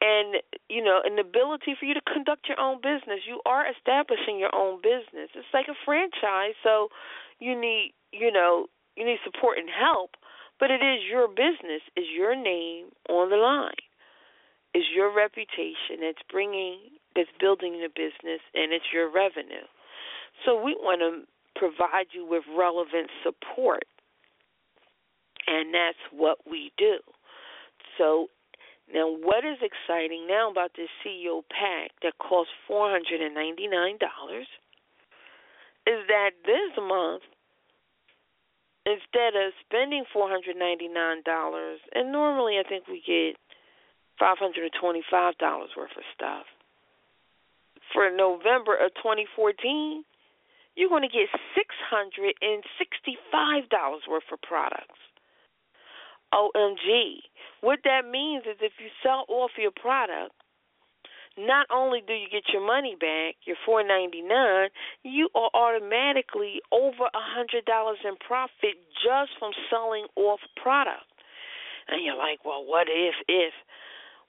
and 0.00 0.36
you 0.68 0.82
know 0.82 1.00
an 1.04 1.18
ability 1.18 1.74
for 1.78 1.86
you 1.86 1.94
to 1.94 2.04
conduct 2.12 2.48
your 2.48 2.60
own 2.60 2.78
business. 2.78 3.24
You 3.26 3.40
are 3.46 3.64
establishing 3.70 4.38
your 4.38 4.54
own 4.54 4.80
business. 4.82 5.30
It's 5.34 5.52
like 5.54 5.68
a 5.68 5.78
franchise 5.84 6.58
so 6.62 6.88
you 7.38 7.58
need 7.58 7.94
you 8.12 8.30
know 8.30 8.66
you 8.96 9.06
need 9.06 9.18
support 9.24 9.58
and 9.58 9.68
help 9.70 10.12
but 10.60 10.70
it 10.70 10.82
is 10.82 11.02
your 11.10 11.28
business 11.28 11.82
is 11.96 12.04
your 12.14 12.34
name 12.34 12.86
on 13.08 13.30
the 13.30 13.36
line. 13.36 13.84
Is 14.74 14.84
your 14.94 15.14
reputation 15.14 16.02
that's 16.02 16.22
bringing 16.30 16.78
that's 17.14 17.30
building 17.38 17.80
the 17.80 17.88
business 17.88 18.40
and 18.54 18.72
it's 18.72 18.90
your 18.92 19.06
revenue. 19.06 19.66
So 20.44 20.60
we 20.60 20.74
want 20.74 21.00
to 21.00 21.22
provide 21.58 22.06
you 22.12 22.26
with 22.26 22.42
relevant 22.56 23.08
support 23.22 23.84
and 25.46 25.74
that's 25.74 25.98
what 26.12 26.38
we 26.48 26.72
do 26.78 26.98
so 27.98 28.28
now, 28.92 29.08
what 29.08 29.44
is 29.44 29.58
exciting 29.62 30.26
now 30.28 30.50
about 30.50 30.72
this 30.76 30.90
CEO 31.00 31.42
pack 31.48 31.92
that 32.02 32.18
costs 32.18 32.52
$499 32.68 34.44
is 35.86 36.06
that 36.08 36.30
this 36.44 36.76
month, 36.76 37.22
instead 38.84 39.36
of 39.36 39.52
spending 39.64 40.04
$499, 40.14 41.76
and 41.94 42.12
normally 42.12 42.58
I 42.58 42.62
think 42.68 42.86
we 42.88 43.00
get 43.06 43.38
$525 44.20 45.76
worth 45.76 45.96
of 45.96 46.04
stuff, 46.14 46.46
for 47.92 48.10
November 48.10 48.76
of 48.76 48.94
2014, 48.94 50.04
you're 50.76 50.88
going 50.88 51.02
to 51.02 51.08
get 51.08 51.28
$665 51.56 54.08
worth 54.08 54.32
of 54.32 54.42
products. 54.42 54.98
OMG. 56.34 57.22
What 57.60 57.80
that 57.84 58.04
means 58.10 58.44
is 58.44 58.58
if 58.60 58.72
you 58.82 58.90
sell 59.02 59.24
off 59.28 59.52
your 59.56 59.70
product, 59.70 60.34
not 61.38 61.66
only 61.72 62.02
do 62.06 62.12
you 62.12 62.28
get 62.30 62.52
your 62.52 62.64
money 62.64 62.96
back, 62.98 63.34
your 63.44 63.56
four 63.66 63.82
ninety 63.82 64.22
nine, 64.22 64.68
you 65.02 65.28
are 65.34 65.50
automatically 65.54 66.60
over 66.70 67.10
a 67.10 67.24
hundred 67.34 67.64
dollars 67.64 67.98
in 68.04 68.14
profit 68.20 68.78
just 69.02 69.32
from 69.38 69.52
selling 69.70 70.06
off 70.16 70.40
product. 70.60 71.10
And 71.88 72.04
you're 72.04 72.16
like, 72.16 72.44
well, 72.44 72.64
what 72.64 72.86
if 72.88 73.14
if? 73.28 73.52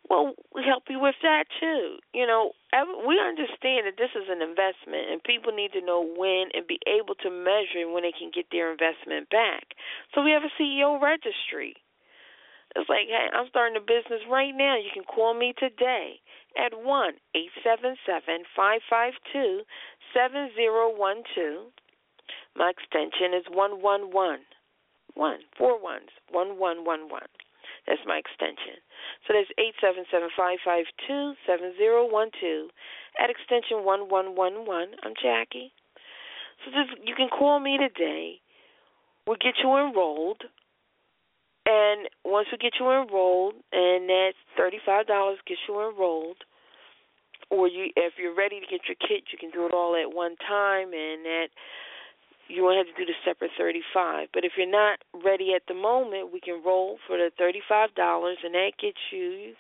Well, 0.10 0.34
we 0.54 0.62
help 0.66 0.84
you 0.90 1.00
with 1.00 1.16
that 1.24 1.46
too. 1.60 1.98
You 2.14 2.28
know, 2.28 2.52
we 3.08 3.20
understand 3.20 3.90
that 3.90 3.98
this 3.98 4.14
is 4.14 4.30
an 4.30 4.42
investment, 4.42 5.10
and 5.10 5.24
people 5.24 5.52
need 5.52 5.74
to 5.74 5.82
know 5.82 6.02
when 6.02 6.50
and 6.54 6.68
be 6.68 6.80
able 6.86 7.16
to 7.26 7.30
measure 7.30 7.90
when 7.90 8.04
they 8.04 8.14
can 8.14 8.30
get 8.34 8.46
their 8.52 8.72
investment 8.72 9.30
back. 9.30 9.74
So 10.14 10.22
we 10.22 10.32
have 10.32 10.44
a 10.44 10.54
CEO 10.62 11.02
registry. 11.02 11.76
It's 12.76 12.90
like, 12.90 13.08
hey, 13.08 13.32
I'm 13.32 13.48
starting 13.50 13.78
a 13.78 13.80
business 13.80 14.22
right 14.30 14.52
now. 14.54 14.76
You 14.76 14.92
can 14.94 15.04
call 15.04 15.34
me 15.34 15.54
today 15.58 16.20
at 16.60 16.76
one 16.76 17.14
eight 17.34 17.52
seven 17.64 17.96
seven 18.06 18.44
five 18.56 18.82
five 18.90 19.14
two 19.32 19.62
seven 20.14 20.52
zero 20.56 20.92
one 20.92 21.24
two. 21.34 21.72
My 22.56 22.72
extension 22.72 23.34
is 23.34 23.46
one 23.50 23.82
one 23.82 24.12
one. 24.12 24.40
One 25.16 25.40
four 25.58 25.82
ones 25.82 26.12
one 26.32 26.60
one 26.60 26.84
one 26.84 27.08
one. 27.08 27.32
That's 27.88 28.02
my 28.06 28.18
extension. 28.18 28.84
So 29.24 29.34
that's 29.34 29.52
eight 29.58 29.76
seven 29.80 30.04
seven 30.12 30.28
five 30.36 30.60
five 30.66 30.86
two 31.08 31.34
seven 31.48 31.74
zero 31.78 32.04
one 32.04 32.30
two. 32.42 32.70
At 33.22 33.30
extension 33.30 33.86
one 33.86 34.10
one 34.10 34.36
one 34.36 34.68
one. 34.68 35.00
I'm 35.04 35.14
Jackie. 35.16 35.72
So 36.66 36.72
this, 36.72 36.92
you 37.06 37.16
can 37.16 37.30
call 37.30 37.60
me 37.60 37.78
today. 37.78 38.42
We'll 39.26 39.38
get 39.40 39.56
you 39.64 39.72
enrolled. 39.78 40.44
And 41.66 42.08
once 42.24 42.48
we 42.52 42.58
get 42.58 42.74
you 42.80 42.90
enrolled, 42.92 43.56
and 43.72 44.10
that's 44.10 44.38
thirty-five 44.56 45.08
dollars 45.08 45.40
gets 45.48 45.62
you 45.68 45.82
enrolled, 45.82 46.38
or 47.50 47.68
you 47.68 47.90
if 47.96 48.14
you're 48.22 48.36
ready 48.36 48.60
to 48.60 48.68
get 48.68 48.82
your 48.88 48.98
kit, 49.02 49.26
you 49.32 49.38
can 49.40 49.50
do 49.50 49.66
it 49.66 49.74
all 49.74 49.96
at 49.96 50.16
one 50.16 50.36
time, 50.48 50.94
and 50.94 51.26
that 51.26 51.48
you 52.48 52.62
won't 52.62 52.78
have 52.78 52.96
to 52.96 53.00
do 53.02 53.06
the 53.06 53.18
separate 53.26 53.50
thirty-five. 53.58 54.30
But 54.32 54.46
if 54.46 54.54
you're 54.58 54.70
not 54.70 55.00
ready 55.26 55.54
at 55.56 55.64
the 55.68 55.74
moment, 55.74 56.32
we 56.32 56.40
can 56.40 56.62
roll 56.64 57.00
for 57.08 57.18
the 57.18 57.32
thirty-five 57.36 57.96
dollars, 57.96 58.38
and 58.44 58.54
that 58.54 58.74
gets 58.80 59.02
you 59.12 59.54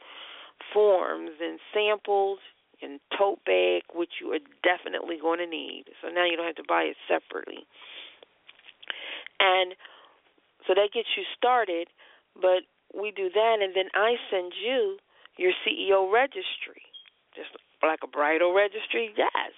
forms 0.73 1.31
and 1.41 1.59
samples 1.73 2.39
and 2.81 2.99
tote 3.17 3.43
bag, 3.45 3.81
which 3.95 4.21
you 4.21 4.29
are 4.29 4.43
definitely 4.61 5.17
going 5.19 5.39
to 5.39 5.47
need. 5.47 5.85
So 6.01 6.09
now 6.09 6.25
you 6.25 6.37
don't 6.37 6.45
have 6.45 6.61
to 6.61 6.69
buy 6.69 6.83
it 6.83 6.97
separately. 7.09 7.65
And 9.39 9.73
so 10.67 10.73
that 10.73 10.89
gets 10.93 11.07
you 11.15 11.23
started, 11.37 11.87
but 12.39 12.63
we 12.93 13.11
do 13.11 13.29
that, 13.29 13.57
and 13.61 13.75
then 13.75 13.89
I 13.93 14.15
send 14.29 14.53
you 14.55 14.97
your 15.37 15.51
CEO 15.65 16.11
registry, 16.11 16.83
just 17.35 17.49
like 17.83 17.99
a 18.03 18.07
bridal 18.07 18.53
registry. 18.53 19.13
Yes. 19.17 19.51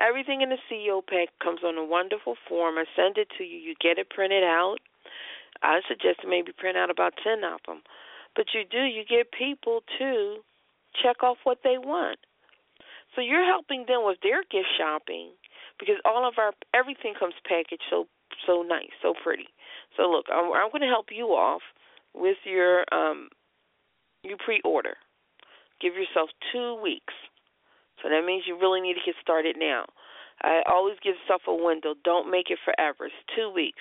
Everything 0.00 0.40
in 0.40 0.48
the 0.48 0.58
CEO 0.70 1.04
pack 1.04 1.28
comes 1.42 1.60
on 1.64 1.76
a 1.76 1.84
wonderful 1.84 2.36
form. 2.48 2.78
I 2.78 2.84
send 2.96 3.18
it 3.18 3.28
to 3.36 3.44
you. 3.44 3.58
You 3.58 3.74
get 3.80 3.98
it 3.98 4.08
printed 4.08 4.42
out. 4.42 4.78
I 5.62 5.80
suggest 5.86 6.20
maybe 6.26 6.52
print 6.56 6.78
out 6.78 6.90
about 6.90 7.14
10 7.22 7.44
of 7.44 7.60
them. 7.66 7.82
But 8.34 8.46
you 8.54 8.64
do, 8.64 8.80
you 8.80 9.04
get 9.04 9.32
people 9.32 9.82
to 9.98 10.38
check 11.02 11.22
off 11.22 11.38
what 11.44 11.58
they 11.62 11.76
want. 11.76 12.18
So 13.14 13.20
you're 13.20 13.44
helping 13.44 13.84
them 13.88 14.06
with 14.06 14.18
their 14.22 14.42
gift 14.42 14.70
shopping 14.78 15.30
because 15.78 15.96
all 16.04 16.26
of 16.26 16.34
our 16.38 16.52
everything 16.72 17.14
comes 17.18 17.34
packaged 17.44 17.82
so 17.90 18.06
so 18.46 18.62
nice, 18.62 18.94
so 19.02 19.12
pretty. 19.12 19.48
So 19.96 20.08
look, 20.08 20.26
I'm, 20.32 20.52
I'm 20.52 20.70
going 20.70 20.86
to 20.86 20.88
help 20.88 21.06
you 21.10 21.34
off 21.34 21.62
with 22.14 22.38
your 22.44 22.84
um, 22.92 23.28
you 24.22 24.36
pre-order. 24.44 24.94
Give 25.80 25.94
yourself 25.94 26.30
two 26.52 26.76
weeks. 26.82 27.14
So 28.02 28.08
that 28.08 28.24
means 28.24 28.44
you 28.46 28.58
really 28.58 28.80
need 28.80 28.94
to 28.94 29.04
get 29.04 29.14
started 29.20 29.56
now. 29.58 29.84
I 30.42 30.62
always 30.68 30.96
give 31.02 31.16
yourself 31.20 31.42
a 31.46 31.54
window. 31.54 31.94
Don't 32.04 32.30
make 32.30 32.50
it 32.50 32.58
forever. 32.64 33.06
It's 33.06 33.24
two 33.36 33.52
weeks. 33.52 33.80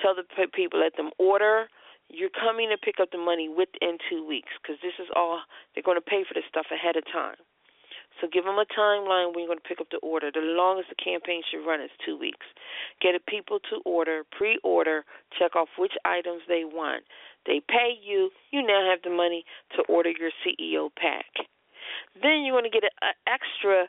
Tell 0.00 0.14
the 0.14 0.22
people, 0.54 0.80
let 0.80 0.96
them 0.96 1.10
order. 1.18 1.66
You're 2.08 2.30
coming 2.30 2.70
to 2.70 2.78
pick 2.78 3.00
up 3.00 3.10
the 3.10 3.18
money 3.18 3.48
within 3.48 3.98
two 4.08 4.26
weeks 4.26 4.54
because 4.62 4.78
this 4.82 4.94
is 5.02 5.10
all 5.16 5.42
they're 5.74 5.82
going 5.82 5.98
to 5.98 6.04
pay 6.04 6.22
for 6.22 6.34
this 6.34 6.46
stuff 6.48 6.66
ahead 6.70 6.94
of 6.94 7.02
time. 7.10 7.42
So 8.20 8.28
give 8.32 8.44
them 8.44 8.56
a 8.56 8.64
timeline 8.72 9.34
when 9.34 9.44
you're 9.44 9.52
going 9.52 9.60
to 9.60 9.68
pick 9.68 9.80
up 9.80 9.90
the 9.90 9.98
order. 9.98 10.30
The 10.32 10.40
longest 10.40 10.88
the 10.88 10.96
campaign 10.96 11.42
should 11.50 11.66
run 11.66 11.82
is 11.82 11.90
two 12.04 12.16
weeks. 12.16 12.46
Get 13.02 13.14
people 13.26 13.58
to 13.70 13.82
order, 13.84 14.22
pre-order, 14.30 15.04
check 15.38 15.54
off 15.54 15.68
which 15.76 15.92
items 16.04 16.42
they 16.48 16.64
want. 16.64 17.04
They 17.46 17.62
pay 17.62 17.94
you. 17.96 18.30
You 18.50 18.62
now 18.62 18.90
have 18.90 19.02
the 19.02 19.14
money 19.14 19.44
to 19.76 19.82
order 19.88 20.10
your 20.10 20.30
CEO 20.42 20.90
pack. 20.94 21.46
Then 22.20 22.42
you're 22.42 22.54
going 22.54 22.68
to 22.68 22.74
get 22.74 22.84
an 22.84 23.14
extra 23.26 23.86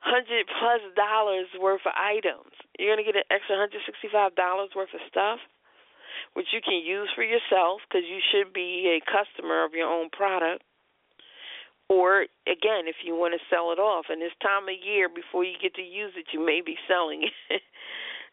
hundred 0.00 0.46
plus 0.58 0.82
dollars 0.96 1.46
worth 1.60 1.86
of 1.86 1.94
items. 1.96 2.52
You're 2.78 2.94
going 2.94 3.04
to 3.04 3.08
get 3.08 3.16
an 3.16 3.28
extra 3.30 3.56
hundred 3.56 3.82
sixty-five 3.86 4.34
dollars 4.34 4.70
worth 4.76 4.92
of 4.92 5.00
stuff, 5.08 5.38
which 6.34 6.52
you 6.52 6.60
can 6.60 6.82
use 6.84 7.08
for 7.14 7.24
yourself 7.24 7.80
because 7.88 8.04
you 8.04 8.20
should 8.20 8.52
be 8.52 8.98
a 8.98 8.98
customer 9.00 9.64
of 9.64 9.72
your 9.72 9.88
own 9.88 10.10
product 10.10 10.62
or 11.92 12.24
again, 12.48 12.88
if 12.88 13.04
you 13.04 13.12
want 13.14 13.36
to 13.36 13.42
sell 13.52 13.68
it 13.68 13.76
off, 13.76 14.06
and 14.08 14.16
this 14.16 14.32
time 14.40 14.64
of 14.64 14.80
year 14.80 15.12
before 15.12 15.44
you 15.44 15.60
get 15.60 15.74
to 15.74 15.84
use 15.84 16.16
it, 16.16 16.32
you 16.32 16.40
may 16.40 16.62
be 16.64 16.76
selling 16.88 17.28
it. 17.28 17.36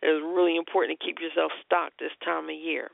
it's 0.02 0.24
really 0.24 0.56
important 0.56 0.96
to 0.96 1.06
keep 1.06 1.20
yourself 1.20 1.52
stocked 1.66 2.00
this 2.00 2.16
time 2.24 2.46
of 2.46 2.56
year. 2.56 2.88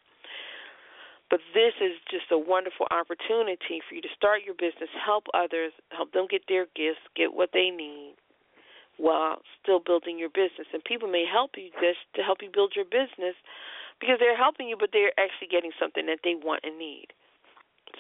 But 1.30 1.42
this 1.54 1.74
is 1.82 1.98
just 2.10 2.30
a 2.32 2.38
wonderful 2.38 2.86
opportunity 2.92 3.82
for 3.82 3.96
you 3.96 4.02
to 4.02 4.16
start 4.16 4.46
your 4.46 4.54
business, 4.54 4.90
help 4.94 5.26
others, 5.34 5.74
help 5.90 6.12
them 6.14 6.28
get 6.30 6.44
their 6.48 6.68
gifts, 6.76 7.02
get 7.16 7.34
what 7.34 7.50
they 7.52 7.72
need, 7.74 8.14
while 8.98 9.42
still 9.62 9.80
building 9.80 10.20
your 10.20 10.30
business. 10.30 10.70
And 10.72 10.84
people 10.84 11.10
may 11.10 11.26
help 11.26 11.58
you 11.58 11.74
just 11.82 12.06
to 12.16 12.22
help 12.22 12.40
you 12.42 12.50
build 12.54 12.74
your 12.76 12.86
business 12.86 13.34
because 14.00 14.18
they're 14.20 14.38
helping 14.38 14.70
you, 14.70 14.78
but 14.78 14.90
they're 14.94 15.18
actually 15.18 15.50
getting 15.50 15.72
something 15.80 16.06
that 16.06 16.20
they 16.24 16.36
want 16.36 16.62
and 16.64 16.78
need. 16.78 17.10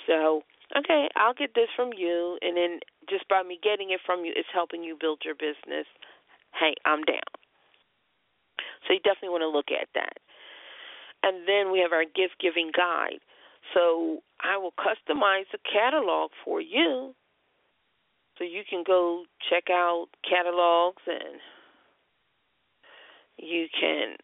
So, 0.05 0.43
okay, 0.77 1.09
I'll 1.15 1.33
get 1.33 1.55
this 1.55 1.69
from 1.75 1.91
you, 1.97 2.37
and 2.41 2.55
then 2.55 2.79
just 3.09 3.27
by 3.27 3.43
me 3.43 3.59
getting 3.61 3.91
it 3.91 4.01
from 4.05 4.25
you, 4.25 4.33
it's 4.35 4.49
helping 4.53 4.83
you 4.83 4.97
build 4.99 5.21
your 5.25 5.35
business. 5.35 5.87
Hey, 6.53 6.75
I'm 6.85 7.01
down. 7.03 7.25
So 8.87 8.93
you 8.93 8.99
definitely 8.99 9.29
want 9.29 9.41
to 9.41 9.49
look 9.49 9.71
at 9.71 9.89
that. 9.95 10.21
And 11.25 11.47
then 11.47 11.71
we 11.71 11.79
have 11.79 11.91
our 11.91 12.05
gift 12.05 12.35
giving 12.39 12.69
guide. 12.75 13.19
So 13.73 14.19
I 14.41 14.57
will 14.57 14.73
customize 14.77 15.49
a 15.55 15.57
catalog 15.73 16.29
for 16.45 16.61
you 16.61 17.15
so 18.37 18.43
you 18.43 18.61
can 18.69 18.83
go 18.85 19.23
check 19.49 19.71
out 19.71 20.07
catalogs 20.29 21.01
and 21.07 21.39
you 23.37 23.67
can 23.79 24.17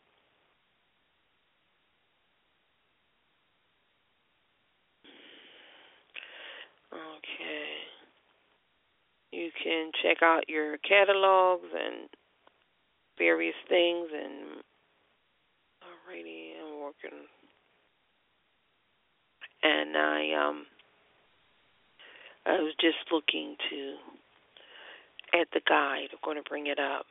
Okay. 6.93 7.81
You 9.31 9.49
can 9.63 9.91
check 10.03 10.17
out 10.21 10.49
your 10.49 10.77
catalogs 10.79 11.67
and 11.73 12.09
various 13.17 13.55
things 13.69 14.09
and 14.13 14.61
alrighty, 15.81 16.60
working 16.81 17.29
and 19.63 19.95
I 19.95 20.33
um 20.33 20.65
I 22.45 22.53
was 22.53 22.73
just 22.81 22.97
looking 23.11 23.55
to 23.69 23.95
at 25.39 25.47
the 25.53 25.61
guide. 25.67 26.09
I'm 26.11 26.19
going 26.23 26.37
to 26.37 26.49
bring 26.49 26.67
it 26.67 26.79
up. 26.79 27.05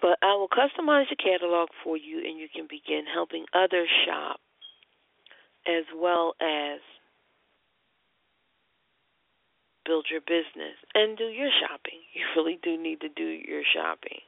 But 0.00 0.18
I 0.22 0.34
will 0.36 0.48
customize 0.48 1.08
the 1.10 1.16
catalog 1.16 1.68
for 1.82 1.96
you 1.96 2.18
and 2.18 2.38
you 2.38 2.48
can 2.54 2.66
begin 2.68 3.04
helping 3.12 3.44
others 3.54 3.88
shop 4.06 4.40
as 5.66 5.84
well 5.96 6.34
as 6.40 6.80
build 9.84 10.06
your 10.10 10.20
business 10.20 10.76
and 10.94 11.16
do 11.16 11.24
your 11.24 11.50
shopping. 11.60 12.00
You 12.14 12.24
really 12.36 12.58
do 12.62 12.80
need 12.80 13.00
to 13.00 13.08
do 13.08 13.24
your 13.24 13.62
shopping. 13.74 14.20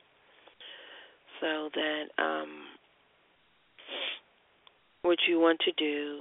So 1.40 1.70
that 1.74 2.04
um 2.18 2.64
what 5.09 5.18
you 5.26 5.40
want 5.40 5.59
to 5.64 5.72
do 5.72 6.20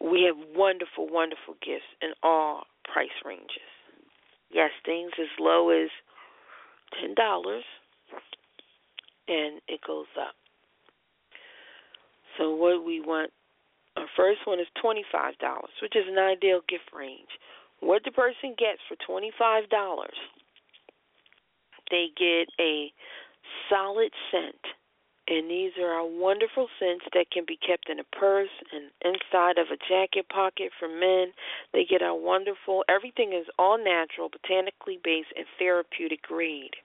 we 0.00 0.22
have 0.22 0.36
wonderful, 0.54 1.08
wonderful 1.10 1.54
gifts 1.54 1.90
in 2.02 2.10
all 2.22 2.64
price 2.84 3.14
ranges. 3.24 3.72
Yes, 4.50 4.70
things 4.84 5.10
as 5.20 5.28
low 5.38 5.70
as 5.70 5.88
ten 7.00 7.14
dollars 7.14 7.64
and 9.26 9.60
it 9.68 9.80
goes 9.86 10.06
up. 10.18 10.34
So 12.38 12.54
what 12.54 12.84
we 12.86 13.00
want 13.00 13.30
our 13.96 14.06
first 14.16 14.40
one 14.46 14.60
is 14.60 14.66
twenty 14.80 15.04
five 15.10 15.36
dollars, 15.38 15.74
which 15.82 15.96
is 15.96 16.04
an 16.08 16.18
ideal 16.18 16.60
gift 16.68 16.90
range. 16.96 17.28
What 17.80 18.02
the 18.04 18.12
person 18.12 18.54
gets 18.56 18.80
for 18.88 18.96
twenty 19.04 19.32
five 19.38 19.68
dollars, 19.68 20.16
they 21.90 22.06
get 22.16 22.48
a 22.60 22.92
solid 23.68 24.12
scent 24.30 24.62
and 25.28 25.50
these 25.50 25.72
are 25.78 25.92
our 25.92 26.06
wonderful 26.06 26.68
scents 26.78 27.04
that 27.12 27.30
can 27.30 27.44
be 27.46 27.58
kept 27.60 27.90
in 27.90 28.00
a 28.00 28.16
purse 28.16 28.48
and 28.72 28.90
inside 29.04 29.58
of 29.58 29.68
a 29.68 29.76
jacket 29.76 30.26
pocket 30.32 30.72
for 30.78 30.88
men. 30.88 31.32
They 31.74 31.84
get 31.84 32.00
our 32.00 32.16
wonderful, 32.16 32.82
everything 32.88 33.34
is 33.34 33.46
all 33.58 33.76
natural, 33.76 34.30
botanically 34.30 34.98
based, 35.04 35.28
and 35.36 35.44
therapeutic 35.58 36.22
grade. 36.22 36.76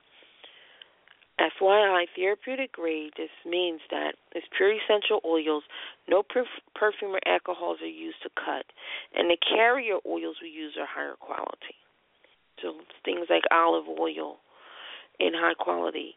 FYI, 1.40 2.04
therapeutic 2.14 2.72
grade, 2.72 3.12
this 3.16 3.32
means 3.44 3.80
that 3.90 4.14
it's 4.34 4.46
pure 4.56 4.72
essential 4.72 5.20
oils, 5.24 5.64
no 6.06 6.22
perf- 6.22 6.62
perfume 6.76 7.16
or 7.16 7.20
alcohols 7.26 7.78
are 7.82 7.86
used 7.86 8.22
to 8.22 8.30
cut, 8.36 8.66
and 9.16 9.28
the 9.28 9.36
carrier 9.36 9.96
oils 10.06 10.36
we 10.40 10.48
use 10.48 10.74
are 10.78 10.86
higher 10.86 11.16
quality. 11.18 11.74
So 12.62 12.74
things 13.04 13.26
like 13.30 13.42
olive 13.50 13.88
oil 13.98 14.36
in 15.18 15.32
high 15.34 15.54
quality 15.54 16.14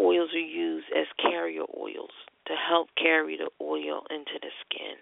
oils 0.00 0.30
are 0.34 0.38
used 0.38 0.86
as 0.96 1.06
carrier 1.20 1.62
oils 1.78 2.10
to 2.46 2.54
help 2.54 2.88
carry 2.96 3.36
the 3.36 3.50
oil 3.62 4.02
into 4.10 4.38
the 4.40 4.50
skin. 4.64 4.96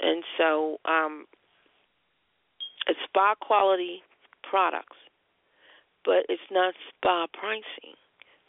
And 0.00 0.24
so 0.38 0.78
um, 0.84 1.26
it's 2.86 2.98
spa 3.08 3.34
quality 3.40 4.02
products, 4.48 4.96
but 6.04 6.26
it's 6.28 6.50
not 6.50 6.74
spa 6.90 7.26
pricing. 7.32 7.96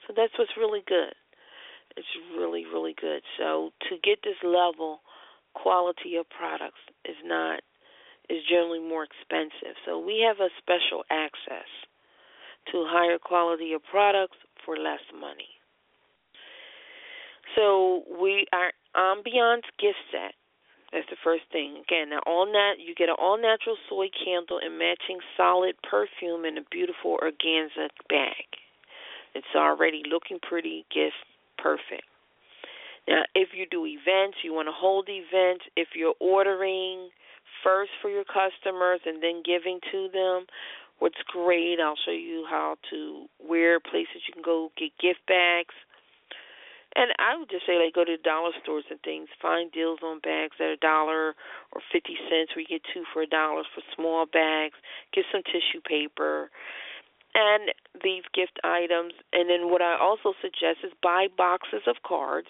So 0.05 0.13
that's 0.15 0.33
what's 0.37 0.57
really 0.57 0.83
good. 0.87 1.13
It's 1.97 2.07
really, 2.37 2.65
really 2.65 2.95
good. 2.99 3.21
So 3.37 3.71
to 3.89 3.95
get 4.03 4.19
this 4.23 4.37
level 4.43 4.99
quality 5.53 6.17
of 6.19 6.29
products 6.29 6.81
is 7.05 7.15
not 7.23 7.61
is 8.29 8.41
generally 8.49 8.81
more 8.81 9.05
expensive. 9.05 9.77
So 9.85 9.99
we 9.99 10.25
have 10.27 10.41
a 10.41 10.49
special 10.57 11.03
access 11.11 11.69
to 12.71 12.85
higher 12.89 13.19
quality 13.19 13.73
of 13.73 13.81
products 13.89 14.37
for 14.65 14.77
less 14.77 15.01
money. 15.13 15.49
So 17.55 18.03
we 18.19 18.45
our 18.51 18.71
ambiance 18.95 19.67
gift 19.79 20.01
set. 20.11 20.33
That's 20.91 21.07
the 21.09 21.17
first 21.23 21.43
thing. 21.51 21.83
Again, 21.83 22.09
now 22.09 22.19
all 22.25 22.45
nat 22.45 22.75
you 22.79 22.95
get 22.95 23.09
an 23.09 23.15
all 23.19 23.37
natural 23.37 23.77
soy 23.89 24.07
candle 24.23 24.59
and 24.63 24.77
matching 24.79 25.19
solid 25.37 25.75
perfume 25.83 26.45
in 26.45 26.57
a 26.57 26.63
beautiful 26.71 27.17
organza 27.21 27.89
bag. 28.09 28.47
It's 29.33 29.53
already 29.55 30.03
looking 30.09 30.39
pretty, 30.41 30.85
gift 30.93 31.15
perfect. 31.57 32.07
Now, 33.07 33.23
if 33.35 33.49
you 33.53 33.65
do 33.69 33.85
events, 33.85 34.37
you 34.43 34.53
want 34.53 34.67
to 34.67 34.73
hold 34.73 35.09
events, 35.09 35.65
if 35.75 35.89
you're 35.93 36.15
ordering 36.19 37.09
first 37.63 37.91
for 38.01 38.09
your 38.09 38.23
customers 38.23 39.01
and 39.05 39.21
then 39.21 39.43
giving 39.45 39.79
to 39.91 40.07
them, 40.11 40.45
what's 40.99 41.21
great. 41.27 41.79
I'll 41.79 41.99
show 42.05 42.11
you 42.11 42.45
how 42.49 42.77
to 42.91 43.25
where 43.39 43.79
places 43.79 44.23
you 44.27 44.33
can 44.33 44.43
go 44.43 44.71
get 44.77 44.91
gift 45.01 45.25
bags. 45.27 45.75
And 46.95 47.11
I 47.19 47.37
would 47.37 47.49
just 47.49 47.65
say 47.65 47.75
like 47.75 47.93
go 47.93 48.05
to 48.05 48.15
dollar 48.17 48.51
stores 48.63 48.85
and 48.89 48.99
things, 49.01 49.27
find 49.41 49.69
deals 49.71 49.99
on 50.01 50.19
bags 50.19 50.55
at 50.59 50.71
a 50.71 50.77
dollar 50.77 51.35
or 51.73 51.81
fifty 51.91 52.15
cents 52.29 52.55
where 52.55 52.63
you 52.63 52.79
get 52.79 52.87
two 52.93 53.03
for 53.11 53.23
a 53.23 53.27
dollar 53.27 53.63
for 53.73 53.83
small 53.95 54.25
bags, 54.25 54.75
get 55.13 55.25
some 55.31 55.43
tissue 55.43 55.81
paper 55.83 56.49
and 57.35 57.71
these 58.01 58.23
gift 58.33 58.57
items 58.63 59.13
and 59.33 59.49
then 59.49 59.69
what 59.69 59.81
I 59.81 59.99
also 59.99 60.33
suggest 60.41 60.79
is 60.83 60.93
buy 61.03 61.27
boxes 61.37 61.83
of 61.85 61.97
cards. 62.07 62.47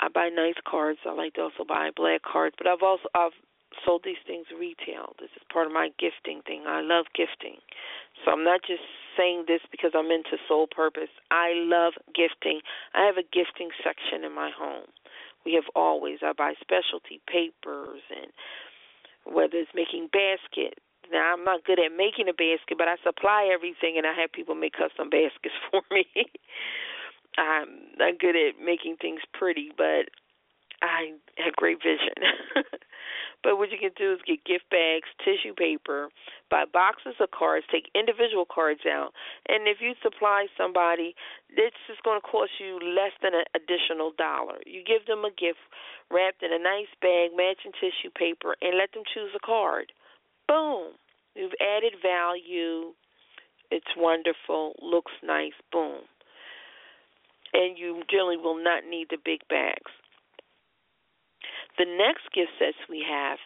I 0.00 0.06
buy 0.08 0.28
nice 0.28 0.54
cards. 0.64 1.00
I 1.04 1.12
like 1.12 1.34
to 1.34 1.50
also 1.50 1.64
buy 1.66 1.90
black 1.94 2.22
cards, 2.22 2.54
but 2.56 2.68
I've 2.68 2.82
also 2.82 3.10
I've 3.14 3.34
sold 3.84 4.02
these 4.04 4.20
things 4.26 4.46
retail. 4.52 5.14
This 5.20 5.30
is 5.36 5.42
part 5.52 5.66
of 5.66 5.72
my 5.72 5.90
gifting 5.98 6.42
thing. 6.46 6.64
I 6.66 6.80
love 6.80 7.06
gifting. 7.14 7.60
So 8.24 8.32
I'm 8.32 8.44
not 8.44 8.60
just 8.66 8.82
saying 9.16 9.44
this 9.46 9.60
because 9.70 9.92
I'm 9.94 10.10
into 10.10 10.36
soul 10.46 10.66
purpose. 10.66 11.12
I 11.30 11.52
love 11.54 11.94
gifting. 12.14 12.60
I 12.94 13.04
have 13.06 13.16
a 13.16 13.26
gifting 13.26 13.70
section 13.84 14.24
in 14.24 14.34
my 14.34 14.50
home. 14.50 14.88
We 15.44 15.54
have 15.54 15.68
always. 15.74 16.18
I 16.22 16.32
buy 16.32 16.54
specialty 16.60 17.20
papers 17.26 18.02
and 18.10 18.32
whether 19.24 19.56
it's 19.56 19.70
making 19.74 20.08
baskets. 20.12 20.80
Now 21.10 21.32
I'm 21.32 21.44
not 21.44 21.64
good 21.64 21.80
at 21.80 21.92
making 21.96 22.28
a 22.28 22.36
basket, 22.36 22.76
but 22.76 22.88
I 22.88 22.96
supply 23.02 23.48
everything 23.52 23.96
and 23.96 24.06
I 24.06 24.12
have 24.12 24.32
people 24.32 24.54
make 24.54 24.76
custom 24.76 25.08
baskets 25.08 25.56
for 25.70 25.82
me. 25.90 26.06
I'm 27.38 27.96
not 27.96 28.18
good 28.18 28.36
at 28.36 28.60
making 28.62 28.96
things 29.00 29.20
pretty, 29.32 29.70
but 29.76 30.10
I 30.82 31.12
have 31.38 31.56
great 31.56 31.78
vision. 31.82 32.14
But 33.42 33.56
what 33.56 33.70
you 33.70 33.78
can 33.78 33.94
do 33.96 34.12
is 34.12 34.18
get 34.26 34.44
gift 34.44 34.68
bags, 34.70 35.06
tissue 35.22 35.54
paper, 35.54 36.10
buy 36.50 36.64
boxes 36.66 37.14
of 37.20 37.30
cards, 37.30 37.66
take 37.70 37.90
individual 37.94 38.44
cards 38.44 38.82
out, 38.82 39.14
and 39.48 39.68
if 39.68 39.78
you 39.80 39.94
supply 40.02 40.46
somebody, 40.56 41.14
this 41.54 41.72
is 41.88 41.98
going 42.02 42.20
to 42.20 42.26
cost 42.26 42.58
you 42.58 42.80
less 42.82 43.14
than 43.22 43.34
an 43.34 43.46
additional 43.54 44.10
dollar. 44.18 44.58
You 44.66 44.82
give 44.82 45.06
them 45.06 45.24
a 45.24 45.30
gift 45.30 45.62
wrapped 46.10 46.42
in 46.42 46.52
a 46.52 46.58
nice 46.58 46.90
bag, 47.00 47.30
matching 47.36 47.72
tissue 47.78 48.10
paper, 48.10 48.56
and 48.60 48.76
let 48.76 48.90
them 48.92 49.06
choose 49.06 49.30
a 49.36 49.40
card. 49.44 49.92
Boom. 50.48 50.98
You've 51.36 51.54
added 51.62 51.94
value. 52.02 52.90
It's 53.70 53.94
wonderful, 53.96 54.74
looks 54.82 55.12
nice, 55.22 55.54
boom. 55.70 56.02
And 57.54 57.78
you 57.78 58.02
generally 58.10 58.36
will 58.36 58.62
not 58.62 58.82
need 58.84 59.08
the 59.10 59.18
big 59.22 59.46
bags. 59.48 59.92
The 61.78 61.86
next 61.86 62.26
gift 62.34 62.50
sets 62.58 62.76
we 62.90 63.04
have 63.08 63.38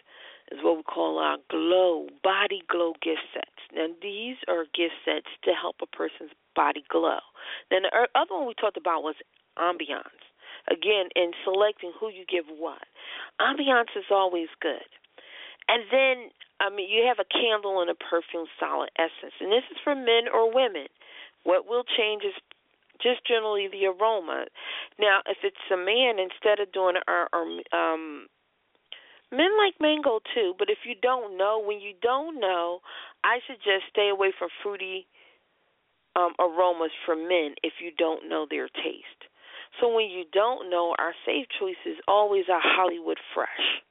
is 0.51 0.59
what 0.65 0.77
we 0.77 0.83
call 0.83 1.19
our 1.19 1.37
glow, 1.51 2.09
body 2.25 2.63
glow 2.69 2.95
gift 3.03 3.23
sets. 3.33 3.61
Now, 3.75 3.89
these 4.01 4.37
are 4.49 4.65
gift 4.75 4.97
sets 5.05 5.29
to 5.45 5.53
help 5.53 5.77
a 5.83 5.87
person's 5.87 6.33
body 6.57 6.85
glow. 6.89 7.21
Then 7.71 7.83
the 7.83 7.93
er, 7.95 8.09
other 8.15 8.35
one 8.35 8.49
we 8.49 8.55
talked 8.55 8.77
about 8.77 9.03
was 9.03 9.17
ambiance. 9.59 10.25
Again, 10.71 11.09
in 11.17 11.33
selecting 11.45 11.93
who 11.99 12.09
you 12.09 12.25
give 12.29 12.45
what. 12.49 12.87
Ambiance 13.41 13.93
is 13.97 14.09
always 14.11 14.49
good. 14.61 14.87
And 15.69 15.85
then, 15.91 16.31
I 16.61 16.71
mean, 16.71 16.89
you 16.91 17.05
have 17.07 17.19
a 17.19 17.29
candle 17.29 17.81
and 17.81 17.91
a 17.91 17.99
perfume 17.99 18.47
solid 18.59 18.91
essence. 18.97 19.35
And 19.41 19.51
this 19.51 19.67
is 19.71 19.79
for 19.83 19.95
men 19.95 20.31
or 20.33 20.53
women. 20.53 20.89
What 21.45 21.67
will 21.67 21.85
change 21.85 22.23
is 22.23 22.35
just 23.03 23.27
generally 23.27 23.69
the 23.69 23.87
aroma. 23.87 24.47
Now, 24.99 25.21
if 25.27 25.39
it's 25.43 25.57
a 25.73 25.77
man, 25.77 26.19
instead 26.19 26.61
of 26.61 26.73
doing 26.73 26.97
our, 27.09 27.29
our 27.33 27.45
um 27.73 28.27
men 29.31 29.51
like 29.59 29.75
mango 29.81 30.21
too, 30.35 30.55
but 30.59 30.71
if 30.71 30.79
you 30.85 30.95
don't 31.01 31.37
know, 31.37 31.63
when 31.65 31.81
you 31.81 31.95
don't 32.01 32.39
know, 32.39 32.81
I 33.25 33.41
suggest 33.47 33.91
stay 33.91 34.09
away 34.09 34.33
from 34.39 34.49
fruity 34.63 35.07
um 36.15 36.35
aromas 36.39 36.93
for 37.05 37.17
men 37.17 37.55
if 37.63 37.75
you 37.81 37.91
don't 37.97 38.29
know 38.29 38.47
their 38.49 38.69
taste. 38.69 39.29
So 39.81 39.89
when 39.89 40.11
you 40.11 40.25
don't 40.33 40.71
know, 40.71 40.95
our 40.99 41.15
safe 41.25 41.47
choice 41.59 41.81
is 41.87 41.97
always 42.07 42.45
a 42.49 42.61
Hollywood 42.61 43.19
fresh. 43.35 43.83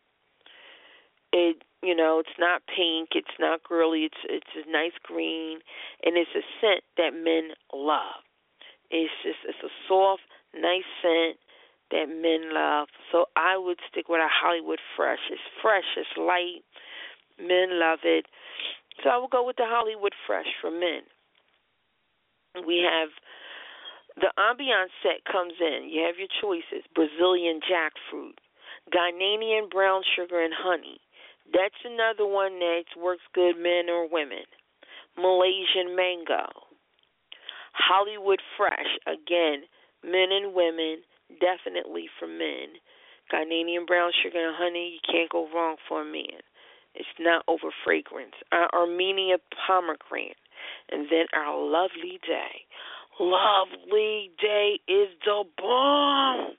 It 1.33 1.63
you 1.81 1.95
know, 1.95 2.19
it's 2.19 2.37
not 2.37 2.61
pink, 2.67 3.09
it's 3.15 3.39
not 3.39 3.63
girly, 3.63 4.05
it's 4.05 4.23
it's 4.29 4.67
a 4.67 4.71
nice 4.71 4.93
green 5.03 5.59
and 6.03 6.17
it's 6.17 6.31
a 6.35 6.45
scent 6.59 6.83
that 6.97 7.13
men 7.13 7.51
love. 7.73 8.21
It's 8.91 9.13
just 9.23 9.39
it's 9.47 9.63
a 9.63 9.71
soft, 9.87 10.21
nice 10.53 10.87
scent 11.01 11.39
that 11.91 12.07
men 12.07 12.53
love. 12.53 12.87
So 13.11 13.25
I 13.35 13.57
would 13.57 13.79
stick 13.89 14.07
with 14.09 14.19
a 14.19 14.27
Hollywood 14.27 14.79
Fresh. 14.95 15.23
It's 15.31 15.41
fresh, 15.61 15.87
it's 15.95 16.11
light. 16.17 16.63
Men 17.39 17.79
love 17.79 17.99
it. 18.03 18.27
So 19.03 19.09
I 19.09 19.17
would 19.17 19.31
go 19.31 19.45
with 19.45 19.55
the 19.55 19.65
Hollywood 19.65 20.13
Fresh 20.27 20.51
for 20.59 20.71
men. 20.71 21.07
We 22.67 22.83
have 22.83 23.09
the 24.19 24.31
ambiance 24.35 24.91
set 25.01 25.23
comes 25.23 25.53
in. 25.59 25.87
You 25.89 26.03
have 26.03 26.19
your 26.19 26.31
choices: 26.43 26.83
Brazilian 26.93 27.61
jackfruit, 27.63 28.35
Ghanaian 28.91 29.69
brown 29.71 30.03
sugar 30.15 30.43
and 30.43 30.53
honey. 30.53 30.99
That's 31.53 31.79
another 31.83 32.27
one 32.27 32.59
that 32.59 32.91
works 32.99 33.23
good, 33.33 33.55
men 33.57 33.89
or 33.89 34.07
women. 34.07 34.43
Malaysian 35.17 35.95
mango, 35.95 36.47
Hollywood 37.73 38.41
Fresh, 38.57 38.99
again, 39.07 39.63
men 40.03 40.31
and 40.31 40.53
women, 40.53 41.03
definitely 41.39 42.07
for 42.19 42.27
men. 42.27 42.79
Ghanaian 43.31 43.87
brown 43.87 44.11
sugar 44.23 44.47
and 44.47 44.55
honey, 44.57 44.99
you 44.99 44.99
can't 45.05 45.29
go 45.29 45.47
wrong 45.53 45.77
for 45.87 46.01
a 46.01 46.05
man. 46.05 46.43
It's 46.93 47.07
not 47.19 47.43
over 47.47 47.69
fragrance. 47.83 48.35
Our 48.51 48.67
Armenia 48.73 49.37
pomegranate, 49.65 50.35
and 50.91 51.07
then 51.09 51.25
our 51.33 51.57
lovely 51.57 52.19
day. 52.27 52.65
Lovely 53.19 54.31
day 54.41 54.79
is 54.87 55.09
the 55.23 55.43
bomb. 55.57 56.55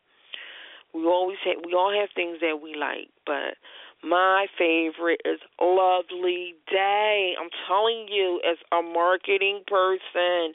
We 0.94 1.04
always 1.06 1.38
have, 1.44 1.56
we 1.64 1.74
all 1.74 1.92
have 1.92 2.10
things 2.14 2.38
that 2.40 2.60
we 2.62 2.74
like, 2.74 3.08
but 3.26 3.56
my 4.02 4.46
favorite 4.58 5.20
is 5.24 5.40
Lovely 5.60 6.54
Day. 6.70 7.34
I'm 7.40 7.48
telling 7.66 8.08
you, 8.10 8.40
as 8.48 8.58
a 8.72 8.82
marketing 8.82 9.62
person, 9.66 10.54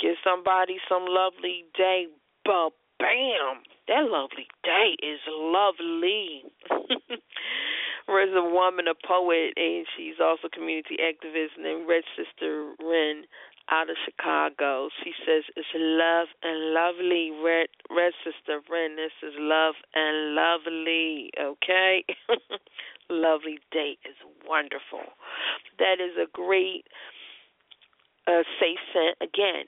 give 0.00 0.16
somebody 0.24 0.76
some 0.88 1.04
Lovely 1.08 1.64
Day. 1.76 2.06
But 2.44 2.70
bam, 2.98 3.62
that 3.88 4.10
Lovely 4.10 4.46
Day 4.64 4.96
is 5.02 5.20
lovely. 5.28 6.44
There's 8.06 8.34
a 8.36 8.42
woman, 8.42 8.86
a 8.86 8.94
poet, 8.94 9.52
and 9.56 9.84
she's 9.96 10.16
also 10.22 10.48
community 10.52 10.96
activist 11.02 11.58
named 11.60 11.88
Red 11.88 12.04
Sister 12.16 12.72
Ren 12.80 13.24
out 13.70 13.90
of 13.90 13.96
Chicago. 14.04 14.88
She 15.02 15.12
says 15.26 15.42
it's 15.56 15.66
love 15.74 16.28
and 16.42 16.72
lovely. 16.72 17.32
Red 17.44 17.66
Red 17.90 18.12
Sister 18.24 18.60
Ren, 18.70 18.96
this 18.96 19.12
is 19.22 19.34
love 19.38 19.74
and 19.94 20.34
lovely. 20.34 21.30
Okay, 21.38 22.04
lovely 23.10 23.58
date 23.72 23.98
is 24.04 24.16
wonderful. 24.46 25.02
That 25.78 25.98
is 26.00 26.16
a 26.16 26.30
great 26.32 26.86
uh, 28.26 28.42
safe 28.60 28.78
scent. 28.92 29.16
Again, 29.20 29.66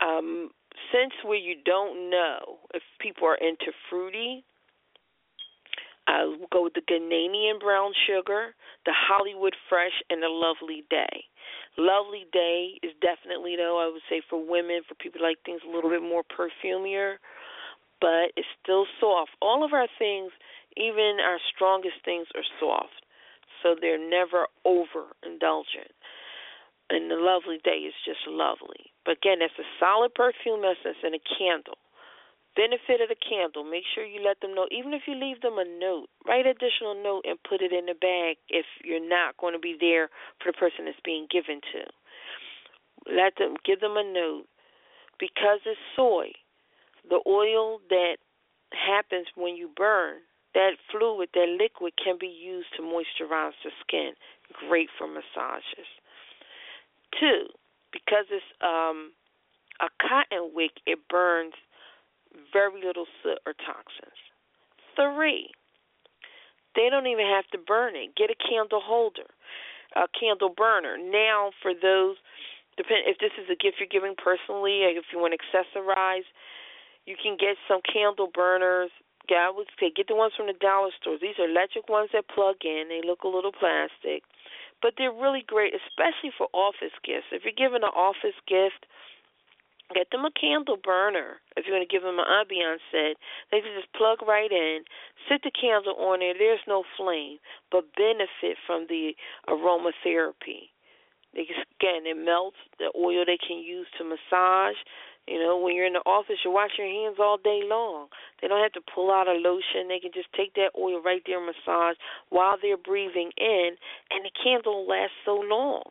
um, 0.00 0.50
since 0.92 1.12
where 1.24 1.38
you 1.38 1.56
don't 1.64 2.10
know 2.10 2.58
if 2.74 2.82
people 3.00 3.26
are 3.26 3.36
into 3.36 3.72
fruity. 3.90 4.44
I'll 6.08 6.36
go 6.52 6.62
with 6.62 6.74
the 6.74 6.86
Ghanaian 6.86 7.58
brown 7.58 7.92
sugar, 8.06 8.54
the 8.84 8.94
Hollywood 8.94 9.56
Fresh, 9.68 10.04
and 10.08 10.22
the 10.22 10.28
Lovely 10.28 10.84
Day. 10.88 11.24
Lovely 11.76 12.26
Day 12.32 12.78
is 12.82 12.92
definitely 13.02 13.56
though 13.56 13.82
I 13.82 13.90
would 13.90 14.02
say 14.08 14.22
for 14.30 14.38
women, 14.38 14.82
for 14.88 14.94
people 14.94 15.20
like 15.22 15.38
things 15.44 15.60
a 15.66 15.70
little 15.70 15.90
bit 15.90 16.02
more 16.02 16.22
perfumier, 16.22 17.16
but 18.00 18.30
it's 18.36 18.48
still 18.62 18.86
soft. 19.00 19.32
All 19.42 19.64
of 19.64 19.72
our 19.72 19.88
things, 19.98 20.30
even 20.76 21.18
our 21.20 21.38
strongest 21.54 21.96
things 22.04 22.26
are 22.34 22.46
soft. 22.60 23.02
So 23.62 23.74
they're 23.80 23.98
never 23.98 24.46
overindulgent. 24.64 25.95
And 26.88 27.10
the 27.10 27.18
lovely 27.18 27.58
day 27.64 27.82
is 27.82 27.94
just 28.04 28.22
lovely. 28.28 28.94
But 29.04 29.18
again, 29.18 29.42
it's 29.42 29.58
a 29.58 29.66
solid 29.80 30.14
perfume 30.14 30.62
essence 30.62 30.98
and 31.02 31.14
a 31.14 31.22
candle 31.38 31.78
benefit 32.56 33.04
of 33.04 33.12
the 33.12 33.20
candle, 33.20 33.62
make 33.62 33.84
sure 33.94 34.02
you 34.02 34.24
let 34.24 34.40
them 34.40 34.56
know, 34.56 34.66
even 34.72 34.96
if 34.96 35.04
you 35.06 35.14
leave 35.14 35.44
them 35.44 35.60
a 35.60 35.68
note, 35.78 36.08
write 36.26 36.48
an 36.48 36.56
additional 36.56 36.96
note 36.96 37.22
and 37.28 37.38
put 37.44 37.60
it 37.60 37.70
in 37.70 37.86
the 37.86 37.94
bag 37.94 38.40
if 38.48 38.64
you're 38.82 39.06
not 39.06 39.36
going 39.36 39.52
to 39.52 39.60
be 39.60 39.76
there 39.78 40.08
for 40.40 40.50
the 40.50 40.56
person 40.56 40.88
it's 40.88 40.98
being 41.04 41.28
given 41.30 41.60
to. 41.60 41.84
Let 43.12 43.36
them 43.36 43.60
give 43.62 43.80
them 43.80 44.00
a 44.00 44.02
note 44.02 44.48
because 45.20 45.60
it's 45.68 45.78
soy. 45.94 46.32
The 47.08 47.20
oil 47.28 47.78
that 47.92 48.16
happens 48.72 49.28
when 49.36 49.54
you 49.54 49.70
burn, 49.76 50.24
that 50.54 50.80
fluid, 50.90 51.28
that 51.34 51.54
liquid 51.60 51.92
can 52.02 52.16
be 52.18 52.32
used 52.32 52.72
to 52.76 52.82
moisturize 52.82 53.54
the 53.62 53.70
skin. 53.84 54.16
Great 54.66 54.88
for 54.98 55.06
massages. 55.06 55.86
Two, 57.18 57.46
because 57.92 58.26
it's 58.30 58.44
um 58.60 59.12
a 59.80 59.88
cotton 60.00 60.52
wick, 60.54 60.72
it 60.86 60.98
burns 61.08 61.54
very 62.52 62.84
little 62.84 63.06
soot 63.22 63.38
or 63.46 63.52
toxins. 63.64 64.20
Three, 64.96 65.52
they 66.74 66.88
don't 66.90 67.06
even 67.06 67.26
have 67.26 67.48
to 67.52 67.58
burn 67.58 67.96
it. 67.96 68.16
Get 68.16 68.30
a 68.30 68.36
candle 68.36 68.80
holder, 68.84 69.28
a 69.94 70.08
candle 70.18 70.52
burner. 70.52 70.96
Now, 70.96 71.52
for 71.62 71.72
those, 71.72 72.16
depend 72.76 73.04
if 73.06 73.18
this 73.18 73.32
is 73.40 73.48
a 73.48 73.56
gift 73.56 73.80
you're 73.80 73.88
giving 73.88 74.16
personally, 74.16 74.84
if 74.84 75.04
you 75.12 75.18
want 75.18 75.36
to 75.36 75.40
accessorize, 75.40 76.28
you 77.04 77.16
can 77.20 77.36
get 77.36 77.56
some 77.68 77.80
candle 77.84 78.28
burners. 78.32 78.90
Yeah, 79.28 79.48
I 79.48 79.50
would 79.50 79.66
say 79.80 79.90
get 79.90 80.06
the 80.06 80.14
ones 80.14 80.34
from 80.36 80.46
the 80.46 80.54
dollar 80.54 80.90
stores. 81.00 81.20
These 81.20 81.38
are 81.40 81.50
electric 81.50 81.88
ones 81.88 82.10
that 82.12 82.28
plug 82.28 82.62
in. 82.62 82.86
They 82.88 83.02
look 83.02 83.24
a 83.24 83.28
little 83.28 83.52
plastic, 83.52 84.22
but 84.82 84.94
they're 84.96 85.12
really 85.12 85.44
great, 85.46 85.72
especially 85.74 86.32
for 86.36 86.48
office 86.52 86.94
gifts. 87.04 87.32
If 87.32 87.44
you're 87.44 87.56
giving 87.56 87.82
an 87.82 87.94
office 87.94 88.36
gift, 88.46 88.86
Get 89.94 90.10
them 90.10 90.24
a 90.24 90.32
candle 90.34 90.76
burner 90.82 91.38
if 91.56 91.64
you're 91.64 91.76
going 91.76 91.86
to 91.86 91.92
give 91.92 92.02
them 92.02 92.18
an 92.18 92.26
ambiance 92.26 92.82
set. 92.90 93.16
They 93.52 93.60
can 93.60 93.70
just 93.78 93.92
plug 93.94 94.18
right 94.26 94.50
in, 94.50 94.82
sit 95.28 95.42
the 95.44 95.52
candle 95.54 95.94
on 95.94 96.18
there. 96.18 96.34
There's 96.34 96.66
no 96.66 96.82
flame, 96.96 97.38
but 97.70 97.94
benefit 97.94 98.58
from 98.66 98.86
the 98.88 99.14
aromatherapy. 99.48 100.74
They 101.34 101.44
can, 101.46 101.62
again, 101.78 102.02
it 102.02 102.18
melts 102.18 102.58
the 102.78 102.90
oil 102.98 103.22
they 103.24 103.38
can 103.38 103.58
use 103.58 103.86
to 103.98 104.04
massage. 104.04 104.76
You 105.26 105.40
know, 105.40 105.58
when 105.58 105.74
you're 105.74 105.86
in 105.86 105.98
the 105.98 106.06
office, 106.06 106.38
you 106.44 106.50
wash 106.52 106.78
your 106.78 106.86
hands 106.86 107.16
all 107.18 107.36
day 107.36 107.62
long. 107.64 108.06
They 108.40 108.48
don't 108.48 108.62
have 108.62 108.78
to 108.78 108.92
pull 108.94 109.10
out 109.10 109.26
a 109.26 109.32
lotion. 109.32 109.88
They 109.88 109.98
can 109.98 110.12
just 110.14 110.32
take 110.32 110.54
that 110.54 110.70
oil 110.78 111.02
right 111.02 111.22
there 111.26 111.38
and 111.38 111.50
massage 111.50 111.96
while 112.30 112.56
they're 112.60 112.76
breathing 112.76 113.32
in, 113.36 113.76
and 114.10 114.24
the 114.24 114.30
candle 114.42 114.86
lasts 114.86 115.18
so 115.24 115.34
long. 115.34 115.82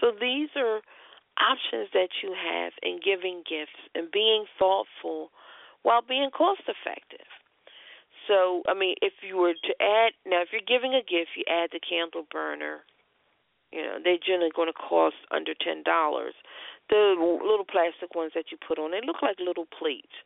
So 0.00 0.10
these 0.10 0.50
are 0.56 0.80
options 1.38 1.88
that 1.92 2.08
you 2.22 2.34
have 2.34 2.72
in 2.82 2.98
giving 3.04 3.44
gifts 3.48 3.78
and 3.94 4.10
being 4.10 4.46
thoughtful 4.58 5.30
while 5.82 6.02
being 6.02 6.30
cost 6.30 6.62
effective. 6.66 7.26
So, 8.26 8.62
I 8.66 8.74
mean, 8.74 8.96
if 9.00 9.12
you 9.22 9.36
were 9.36 9.54
to 9.54 9.74
add, 9.80 10.12
now 10.26 10.42
if 10.42 10.48
you're 10.50 10.66
giving 10.66 10.94
a 10.94 11.06
gift, 11.06 11.38
you 11.38 11.44
add 11.46 11.70
the 11.72 11.78
candle 11.78 12.26
burner. 12.32 12.82
You 13.76 13.84
know, 13.84 13.96
they're 14.00 14.16
generally 14.16 14.56
going 14.56 14.72
to 14.72 14.80
cost 14.80 15.20
under 15.28 15.52
$10. 15.52 15.84
The 15.84 17.02
little 17.20 17.68
plastic 17.68 18.16
ones 18.16 18.32
that 18.32 18.48
you 18.48 18.56
put 18.56 18.78
on, 18.80 18.96
they 18.96 19.04
look 19.04 19.20
like 19.20 19.36
little 19.36 19.68
plates. 19.68 20.16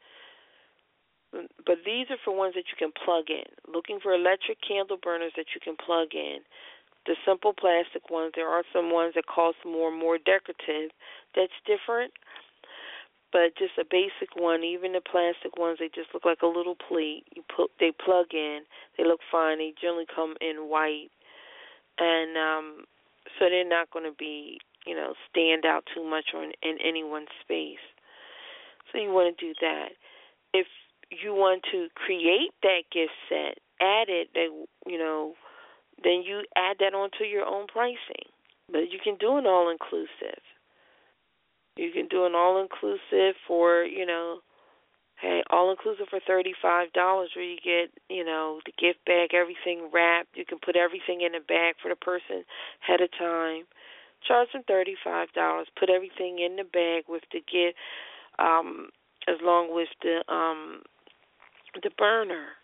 But 1.32 1.82
these 1.82 2.06
are 2.10 2.22
for 2.22 2.30
ones 2.30 2.54
that 2.54 2.70
you 2.70 2.78
can 2.78 2.94
plug 2.94 3.26
in. 3.26 3.46
Looking 3.66 3.98
for 3.98 4.14
electric 4.14 4.58
candle 4.62 4.98
burners 5.02 5.32
that 5.34 5.50
you 5.54 5.60
can 5.62 5.74
plug 5.74 6.14
in 6.14 6.46
the 7.06 7.16
simple 7.26 7.52
plastic 7.52 8.10
ones. 8.10 8.32
There 8.34 8.48
are 8.48 8.64
some 8.72 8.92
ones 8.92 9.14
that 9.14 9.26
cost 9.26 9.56
more, 9.64 9.90
more 9.90 10.18
decorative. 10.18 10.90
That's 11.34 11.52
different. 11.66 12.12
But 13.32 13.56
just 13.56 13.78
a 13.78 13.84
basic 13.88 14.34
one, 14.34 14.64
even 14.64 14.92
the 14.92 15.00
plastic 15.00 15.56
ones, 15.56 15.78
they 15.78 15.88
just 15.94 16.12
look 16.12 16.24
like 16.24 16.42
a 16.42 16.46
little 16.46 16.74
plate. 16.74 17.24
You 17.34 17.42
put, 17.54 17.70
they 17.78 17.92
plug 17.92 18.34
in. 18.34 18.62
They 18.98 19.04
look 19.04 19.20
fine. 19.30 19.58
They 19.58 19.72
generally 19.80 20.06
come 20.12 20.34
in 20.40 20.68
white, 20.68 21.10
and 21.98 22.36
um, 22.36 22.84
so 23.38 23.46
they're 23.48 23.68
not 23.68 23.90
going 23.90 24.04
to 24.04 24.16
be, 24.18 24.58
you 24.86 24.94
know, 24.94 25.14
stand 25.30 25.64
out 25.64 25.84
too 25.94 26.04
much 26.08 26.26
or 26.34 26.42
in, 26.44 26.52
in 26.62 26.78
anyone's 26.84 27.28
space. 27.42 27.82
So 28.92 28.98
you 28.98 29.10
want 29.10 29.36
to 29.36 29.46
do 29.46 29.54
that. 29.60 29.90
If 30.52 30.66
you 31.10 31.32
want 31.32 31.62
to 31.72 31.88
create 31.94 32.52
that 32.62 32.82
gift 32.92 33.12
set, 33.28 33.58
add 33.80 34.08
it. 34.08 34.28
They, 34.34 34.48
you 34.86 34.98
know, 34.98 35.34
then 36.02 36.22
you 36.24 36.42
add 36.56 36.76
that 36.80 36.94
onto 36.94 37.24
your 37.24 37.44
own 37.44 37.66
pricing. 37.66 38.28
But 38.70 38.90
you 38.90 38.98
can 39.02 39.16
do 39.18 39.36
an 39.36 39.46
all 39.46 39.70
inclusive. 39.70 40.42
You 41.76 41.90
can 41.92 42.08
do 42.08 42.24
an 42.24 42.34
all 42.34 42.60
inclusive 42.60 43.34
for, 43.46 43.82
you 43.82 44.06
know, 44.06 44.38
hey, 45.20 45.42
all 45.50 45.70
inclusive 45.70 46.06
for 46.08 46.20
thirty 46.26 46.54
five 46.60 46.92
dollars 46.92 47.30
where 47.36 47.44
you 47.44 47.56
get, 47.62 47.92
you 48.08 48.24
know, 48.24 48.60
the 48.64 48.72
gift 48.72 49.04
bag, 49.06 49.34
everything 49.34 49.90
wrapped. 49.92 50.36
You 50.36 50.44
can 50.44 50.58
put 50.58 50.76
everything 50.76 51.20
in 51.20 51.34
a 51.34 51.40
bag 51.40 51.74
for 51.82 51.88
the 51.88 51.96
person 51.96 52.44
ahead 52.82 53.00
of 53.00 53.10
time. 53.18 53.64
Charge 54.26 54.48
them 54.52 54.62
thirty 54.66 54.96
five 55.02 55.32
dollars. 55.32 55.68
Put 55.78 55.90
everything 55.90 56.38
in 56.38 56.56
the 56.56 56.64
bag 56.64 57.04
with 57.08 57.22
the 57.32 57.40
gift, 57.40 57.76
um, 58.38 58.88
as 59.28 59.36
long 59.42 59.74
with 59.74 59.88
the 60.02 60.24
um 60.32 60.82
the 61.82 61.90
burner. 61.96 62.56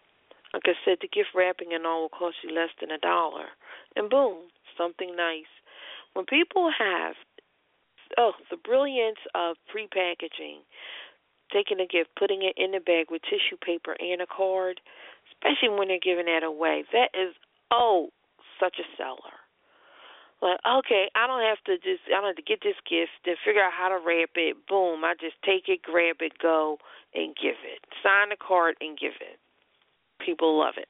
Like 0.54 0.64
I 0.66 0.72
said, 0.84 0.98
the 1.00 1.08
gift 1.08 1.30
wrapping 1.34 1.74
and 1.74 1.86
all 1.86 2.02
will 2.02 2.08
cost 2.08 2.36
you 2.42 2.54
less 2.54 2.70
than 2.80 2.90
a 2.90 2.98
dollar. 2.98 3.52
And 3.94 4.08
boom, 4.08 4.48
something 4.78 5.14
nice. 5.14 5.50
When 6.14 6.24
people 6.24 6.70
have 6.78 7.14
oh, 8.18 8.32
the 8.50 8.56
brilliance 8.56 9.20
of 9.34 9.56
prepackaging, 9.68 10.62
taking 11.52 11.80
a 11.80 11.86
gift, 11.86 12.10
putting 12.18 12.42
it 12.42 12.54
in 12.56 12.72
the 12.72 12.80
bag 12.80 13.06
with 13.10 13.22
tissue 13.22 13.56
paper 13.60 13.96
and 13.98 14.20
a 14.20 14.26
card, 14.26 14.80
especially 15.32 15.70
when 15.70 15.88
they're 15.88 16.02
giving 16.02 16.26
that 16.26 16.42
away. 16.42 16.84
That 16.92 17.10
is 17.14 17.34
oh, 17.70 18.10
such 18.60 18.76
a 18.78 18.86
seller. 18.96 19.36
Like, 20.42 20.60
okay, 20.68 21.08
I 21.16 21.26
don't 21.26 21.42
have 21.42 21.62
to 21.64 21.76
just 21.80 22.04
I 22.08 22.20
don't 22.20 22.36
have 22.36 22.36
to 22.36 22.42
get 22.42 22.60
this 22.62 22.76
gift, 22.88 23.12
then 23.24 23.36
figure 23.44 23.64
out 23.64 23.72
how 23.72 23.88
to 23.88 23.96
wrap 23.96 24.36
it. 24.36 24.56
Boom, 24.68 25.04
I 25.04 25.14
just 25.18 25.36
take 25.44 25.68
it, 25.68 25.82
grab 25.82 26.16
it, 26.20 26.38
go 26.40 26.78
and 27.14 27.34
give 27.34 27.56
it. 27.64 27.80
Sign 28.02 28.28
the 28.28 28.36
card 28.36 28.76
and 28.80 28.98
give 28.98 29.16
it. 29.20 29.40
People 30.20 30.58
love 30.58 30.74
it. 30.76 30.88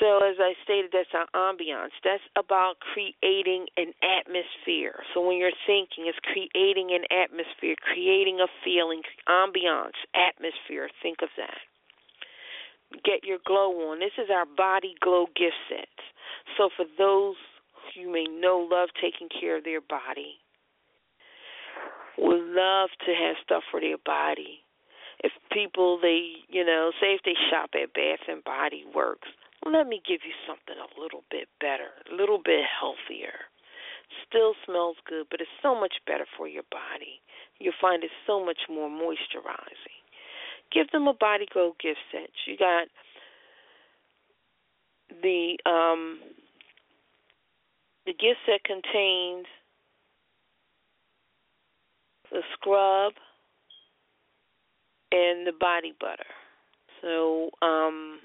So, 0.00 0.18
as 0.18 0.36
I 0.40 0.54
stated, 0.64 0.90
that's 0.92 1.14
our 1.14 1.28
ambiance. 1.34 1.94
That's 2.02 2.22
about 2.36 2.74
creating 2.92 3.66
an 3.76 3.92
atmosphere. 4.02 5.04
So, 5.14 5.24
when 5.24 5.38
you're 5.38 5.54
thinking, 5.66 6.10
it's 6.10 6.18
creating 6.24 6.90
an 6.90 7.04
atmosphere, 7.14 7.76
creating 7.80 8.40
a 8.40 8.48
feeling, 8.64 9.02
ambiance, 9.28 9.98
atmosphere. 10.14 10.90
Think 11.02 11.18
of 11.22 11.28
that. 11.36 11.62
Get 13.04 13.24
your 13.24 13.38
glow 13.46 13.90
on. 13.90 14.00
This 14.00 14.14
is 14.18 14.30
our 14.30 14.46
body 14.46 14.94
glow 15.00 15.26
gift 15.36 15.58
set. 15.68 15.88
So, 16.58 16.70
for 16.76 16.86
those 16.98 17.36
you 17.94 18.10
may 18.10 18.24
know 18.24 18.66
love 18.68 18.88
taking 19.00 19.28
care 19.28 19.58
of 19.58 19.64
their 19.64 19.80
body, 19.80 20.40
would 22.18 22.42
love 22.42 22.90
to 23.06 23.12
have 23.14 23.36
stuff 23.44 23.62
for 23.70 23.80
their 23.80 23.98
body. 24.04 24.60
If 25.22 25.32
people, 25.52 25.98
they, 26.00 26.32
you 26.48 26.64
know, 26.64 26.90
say 27.00 27.14
if 27.14 27.22
they 27.24 27.34
shop 27.50 27.70
at 27.74 27.94
Bath 27.94 28.26
and 28.28 28.42
Body 28.44 28.84
Works, 28.94 29.28
let 29.72 29.86
me 29.86 30.00
give 30.06 30.20
you 30.24 30.34
something 30.46 30.76
a 30.76 31.00
little 31.00 31.24
bit 31.30 31.48
better, 31.60 31.96
a 32.10 32.14
little 32.14 32.40
bit 32.42 32.64
healthier. 32.68 33.48
Still 34.28 34.54
smells 34.66 34.96
good, 35.08 35.26
but 35.30 35.40
it's 35.40 35.50
so 35.62 35.74
much 35.74 35.94
better 36.06 36.26
for 36.36 36.46
your 36.46 36.64
body. 36.70 37.20
You'll 37.58 37.80
find 37.80 38.04
it 38.04 38.10
so 38.26 38.44
much 38.44 38.68
more 38.68 38.88
moisturizing. 38.88 40.04
Give 40.72 40.90
them 40.90 41.08
a 41.08 41.14
Body 41.14 41.46
Glow 41.52 41.74
gift 41.80 41.98
set. 42.12 42.30
You 42.46 42.56
got 42.56 42.88
the 45.22 45.56
um 45.64 46.20
the 48.06 48.12
gift 48.12 48.40
set 48.44 48.64
contains 48.64 49.46
the 52.30 52.42
scrub 52.52 53.12
and 55.12 55.46
the 55.46 55.52
body 55.58 55.94
butter. 55.98 56.24
So 57.00 57.50
um 57.62 58.18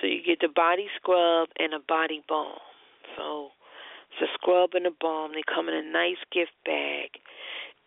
So 0.00 0.06
you 0.06 0.22
get 0.24 0.40
the 0.40 0.52
body 0.54 0.86
scrub 0.96 1.48
and 1.58 1.72
a 1.72 1.80
body 1.80 2.22
balm. 2.28 2.58
So 3.16 3.48
it's 4.12 4.30
a 4.30 4.32
scrub 4.34 4.70
and 4.74 4.86
a 4.86 4.90
balm. 5.00 5.32
They 5.32 5.42
come 5.42 5.68
in 5.68 5.74
a 5.74 5.82
nice 5.82 6.20
gift 6.32 6.52
bag, 6.64 7.10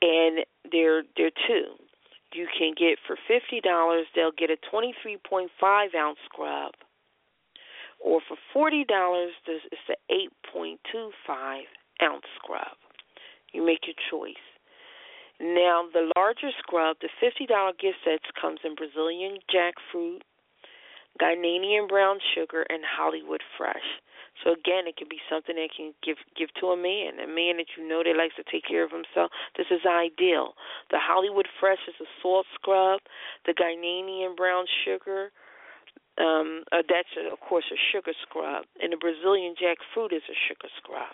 and 0.01 0.45
they're 0.72 1.03
they're 1.16 1.32
two. 1.47 1.76
You 2.34 2.47
can 2.57 2.74
get 2.78 2.97
for 3.05 3.16
fifty 3.28 3.62
dollars. 3.62 4.05
They'll 4.16 4.32
get 4.38 4.49
a 4.49 4.57
twenty 4.70 4.93
three 5.01 5.18
point 5.28 5.51
five 5.60 5.91
ounce 5.97 6.20
scrub, 6.26 6.74
or 7.99 8.22
for 8.28 8.38
forty 8.53 8.86
dollars, 8.86 9.32
it's 9.47 9.66
the 9.88 9.97
eight 10.10 10.32
point 10.51 10.80
two 10.91 11.12
five 11.26 11.66
ounce 12.01 12.26
scrub. 12.36 12.78
You 13.51 13.66
make 13.66 13.86
your 13.88 13.95
choice. 14.10 14.45
Now 15.39 15.86
the 15.91 16.12
larger 16.18 16.51
scrub, 16.60 16.97
the 17.01 17.10
fifty 17.20 17.45
dollar 17.45 17.74
gift 17.80 17.97
sets 18.03 18.30
comes 18.39 18.60
in 18.64 18.76
Brazilian 18.76 19.39
jackfruit, 19.53 20.22
Ghanaian 21.22 21.88
brown 21.88 22.20
sugar, 22.36 22.65
and 22.70 22.84
Hollywood 22.84 23.41
Fresh. 23.57 24.01
So 24.43 24.53
again, 24.53 24.88
it 24.88 24.95
can 24.95 25.07
be 25.09 25.20
something 25.30 25.55
that 25.55 25.70
can 25.76 25.93
give 26.03 26.17
give 26.38 26.49
to 26.61 26.67
a 26.67 26.78
man, 26.78 27.20
a 27.20 27.28
man 27.28 27.57
that 27.59 27.76
you 27.76 27.84
know 27.84 28.03
that 28.03 28.15
likes 28.15 28.36
to 28.39 28.43
take 28.47 28.63
care 28.63 28.84
of 28.84 28.91
himself. 28.91 29.32
This 29.57 29.67
is 29.70 29.84
ideal. 29.84 30.55
The 30.91 30.99
Hollywood 30.99 31.47
Fresh 31.59 31.84
is 31.88 31.95
a 31.99 32.07
salt 32.22 32.45
scrub. 32.55 33.01
The 33.45 33.53
Ghanaian 33.53 34.38
brown 34.38 34.65
sugar, 34.86 35.32
um, 36.17 36.63
uh, 36.72 36.84
that's 36.88 37.11
a, 37.20 37.32
of 37.32 37.39
course 37.39 37.65
a 37.72 37.80
sugar 37.91 38.13
scrub, 38.24 38.63
and 38.82 38.93
the 38.93 38.97
Brazilian 38.97 39.55
jackfruit 39.59 40.13
is 40.15 40.24
a 40.32 40.38
sugar 40.47 40.72
scrub. 40.80 41.11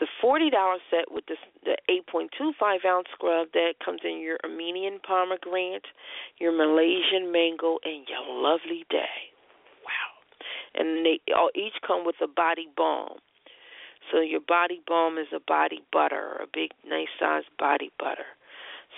The 0.00 0.08
forty 0.20 0.50
dollar 0.50 0.78
set 0.90 1.12
with 1.12 1.24
the 1.26 1.36
the 1.64 1.76
eight 1.88 2.06
point 2.06 2.30
two 2.36 2.52
five 2.58 2.80
ounce 2.84 3.06
scrub 3.12 3.48
that 3.54 3.74
comes 3.84 4.00
in 4.04 4.20
your 4.20 4.38
Armenian 4.42 4.98
pomegranate, 5.06 5.86
your 6.38 6.50
Malaysian 6.50 7.30
mango, 7.30 7.78
and 7.84 8.06
your 8.08 8.42
lovely 8.42 8.84
day. 8.90 9.30
Wow! 9.84 10.10
And 10.74 11.06
they 11.06 11.20
all 11.34 11.50
each 11.54 11.74
come 11.86 12.04
with 12.04 12.16
a 12.20 12.26
body 12.26 12.68
balm. 12.76 13.18
So 14.10 14.20
your 14.20 14.40
body 14.40 14.82
balm 14.86 15.16
is 15.16 15.28
a 15.34 15.40
body 15.40 15.82
butter, 15.92 16.40
a 16.42 16.46
big 16.52 16.72
nice 16.86 17.08
sized 17.18 17.46
body 17.58 17.90
butter. 17.98 18.26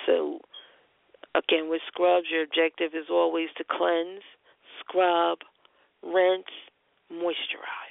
So 0.07 0.40
again 1.34 1.68
with 1.68 1.82
scrubs 1.86 2.26
your 2.30 2.42
objective 2.42 2.94
is 2.94 3.07
always 3.11 3.49
to 3.59 3.64
cleanse, 3.70 4.22
scrub, 4.80 5.38
rinse, 6.03 6.47
moisturize 7.12 7.86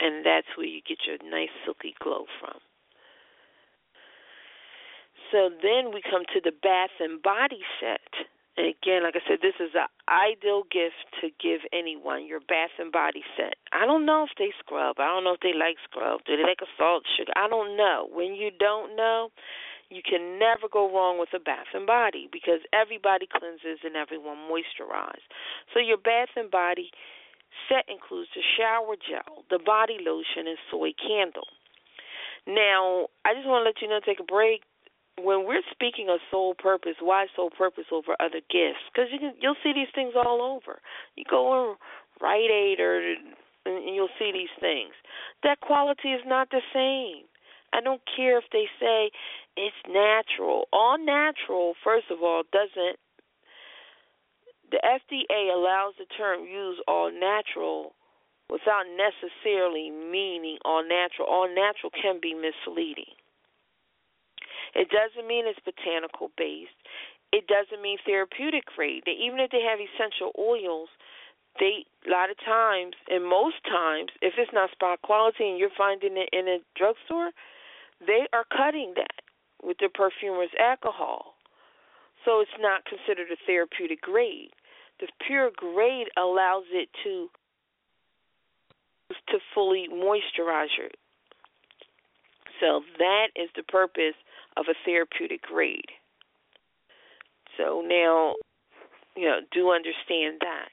and 0.00 0.24
that's 0.24 0.48
where 0.56 0.66
you 0.66 0.80
get 0.86 0.98
your 1.06 1.18
nice 1.28 1.52
silky 1.64 1.94
glow 2.02 2.26
from. 2.40 2.58
So 5.30 5.50
then 5.50 5.92
we 5.92 6.00
come 6.00 6.24
to 6.32 6.40
the 6.40 6.52
bath 6.52 6.96
and 7.00 7.22
body 7.22 7.60
set. 7.80 8.26
And 8.56 8.66
again, 8.66 9.04
like 9.04 9.14
I 9.14 9.22
said, 9.28 9.38
this 9.38 9.54
is 9.60 9.70
an 9.78 9.86
ideal 10.10 10.64
gift 10.66 11.06
to 11.20 11.30
give 11.38 11.62
anyone, 11.72 12.26
your 12.26 12.40
bath 12.40 12.74
and 12.78 12.90
body 12.90 13.22
set. 13.36 13.54
I 13.72 13.86
don't 13.86 14.04
know 14.04 14.24
if 14.24 14.34
they 14.38 14.50
scrub. 14.58 14.98
I 14.98 15.06
don't 15.06 15.22
know 15.22 15.34
if 15.34 15.44
they 15.46 15.54
like 15.54 15.76
scrub. 15.84 16.26
Do 16.26 16.36
they 16.36 16.42
like 16.42 16.58
a 16.62 16.70
salt, 16.76 17.04
sugar? 17.16 17.30
I 17.36 17.46
don't 17.46 17.76
know. 17.76 18.08
When 18.10 18.34
you 18.34 18.50
don't 18.50 18.96
know, 18.96 19.30
you 19.90 20.02
can 20.02 20.38
never 20.38 20.66
go 20.66 20.92
wrong 20.92 21.18
with 21.20 21.30
a 21.34 21.38
bath 21.38 21.70
and 21.72 21.86
body 21.86 22.28
because 22.32 22.60
everybody 22.72 23.28
cleanses 23.30 23.80
and 23.84 23.96
everyone 23.96 24.36
moisturizes. 24.50 25.24
So 25.72 25.78
your 25.80 25.96
bath 25.96 26.34
and 26.36 26.50
body 26.50 26.90
set 27.68 27.84
includes 27.88 28.28
the 28.34 28.42
shower 28.56 28.94
gel, 28.96 29.44
the 29.50 29.58
body 29.58 29.98
lotion, 30.00 30.46
and 30.46 30.58
soy 30.70 30.92
candle. 30.94 31.48
Now, 32.46 33.08
I 33.24 33.34
just 33.34 33.46
want 33.46 33.62
to 33.64 33.68
let 33.68 33.82
you 33.82 33.88
know, 33.88 34.00
take 34.04 34.20
a 34.20 34.24
break. 34.24 34.62
When 35.20 35.44
we're 35.46 35.66
speaking 35.70 36.08
of 36.08 36.20
soul 36.30 36.54
purpose, 36.54 36.94
why 37.00 37.26
soul 37.34 37.50
purpose 37.50 37.90
over 37.90 38.14
other 38.20 38.40
gifts? 38.48 38.86
Because 38.92 39.10
you 39.10 39.18
you'll 39.40 39.58
see 39.62 39.72
these 39.74 39.90
things 39.94 40.14
all 40.14 40.40
over. 40.40 40.78
You 41.16 41.24
go 41.28 41.48
on 41.50 41.76
Rite 42.20 42.50
Aid 42.50 42.78
or 42.78 43.14
and 43.66 43.94
you'll 43.94 44.14
see 44.18 44.30
these 44.32 44.54
things. 44.60 44.94
That 45.42 45.60
quality 45.60 46.08
is 46.08 46.22
not 46.24 46.50
the 46.50 46.62
same. 46.72 47.26
I 47.72 47.80
don't 47.80 48.00
care 48.16 48.38
if 48.38 48.44
they 48.52 48.64
say 48.80 49.10
it's 49.56 49.76
natural. 49.86 50.68
All 50.72 50.96
natural, 50.98 51.74
first 51.84 52.06
of 52.10 52.22
all, 52.22 52.42
doesn't 52.52 52.96
the 54.70 54.80
FDA 54.84 55.54
allows 55.54 55.94
the 55.98 56.06
term 56.16 56.44
use 56.44 56.80
all 56.86 57.10
natural 57.10 57.94
without 58.50 58.84
necessarily 58.96 59.90
meaning 59.90 60.58
all 60.64 60.82
natural. 60.82 61.28
All 61.28 61.48
natural 61.48 61.92
can 61.92 62.18
be 62.20 62.34
misleading. 62.34 63.12
It 64.74 64.88
doesn't 64.92 65.26
mean 65.26 65.46
it's 65.46 65.60
botanical 65.64 66.30
based. 66.36 66.76
It 67.32 67.46
doesn't 67.46 67.82
mean 67.82 67.98
therapeutic 68.04 68.64
grade. 68.76 69.04
Even 69.06 69.40
if 69.40 69.50
they 69.50 69.64
have 69.64 69.80
essential 69.80 70.32
oils, 70.38 70.88
they 71.60 71.84
a 72.06 72.10
lot 72.10 72.30
of 72.30 72.36
times 72.44 72.94
and 73.08 73.24
most 73.24 73.56
times, 73.64 74.10
if 74.22 74.34
it's 74.38 74.52
not 74.52 74.70
spot 74.72 75.02
quality 75.02 75.48
and 75.48 75.58
you're 75.58 75.74
finding 75.76 76.16
it 76.16 76.28
in 76.32 76.48
a 76.48 76.58
drugstore, 76.76 77.32
they 78.00 78.28
are 78.32 78.44
cutting 78.48 78.94
that 78.96 79.24
with 79.62 79.76
the 79.78 79.88
perfumer's 79.92 80.52
alcohol. 80.58 81.34
So 82.24 82.40
it's 82.40 82.58
not 82.60 82.84
considered 82.84 83.28
a 83.32 83.36
therapeutic 83.46 84.00
grade. 84.00 84.50
The 85.00 85.08
pure 85.26 85.50
grade 85.56 86.08
allows 86.16 86.64
it 86.72 86.88
to 87.04 87.28
to 89.28 89.38
fully 89.54 89.88
moisturize 89.90 90.74
it. 90.78 90.96
So 92.60 92.82
that 92.98 93.28
is 93.36 93.48
the 93.56 93.62
purpose 93.62 94.14
of 94.56 94.66
a 94.68 94.74
therapeutic 94.84 95.42
grade. 95.42 95.90
So 97.56 97.82
now, 97.86 98.34
you 99.16 99.26
know, 99.26 99.40
do 99.52 99.70
understand 99.70 100.38
that. 100.40 100.68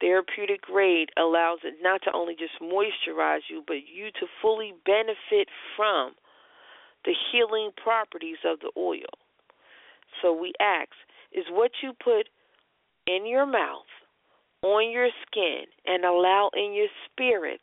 Therapeutic 0.00 0.62
grade 0.62 1.08
allows 1.16 1.60
it 1.64 1.74
not 1.80 2.02
to 2.02 2.12
only 2.12 2.34
just 2.34 2.60
moisturize 2.60 3.48
you, 3.48 3.62
but 3.66 3.76
you 3.76 4.10
to 4.20 4.26
fully 4.42 4.74
benefit 4.84 5.48
from 5.76 6.12
the 7.04 7.14
healing 7.30 7.70
properties 7.82 8.36
of 8.44 8.60
the 8.60 8.70
oil. 8.76 9.08
So 10.20 10.32
we 10.32 10.52
ask, 10.60 10.90
is 11.32 11.44
what 11.50 11.70
you 11.82 11.92
put 12.02 12.28
in 13.06 13.26
your 13.26 13.46
mouth, 13.46 13.90
on 14.62 14.90
your 14.90 15.08
skin, 15.26 15.64
and 15.86 16.04
allow 16.04 16.50
in 16.54 16.72
your 16.74 16.88
spirit 17.06 17.60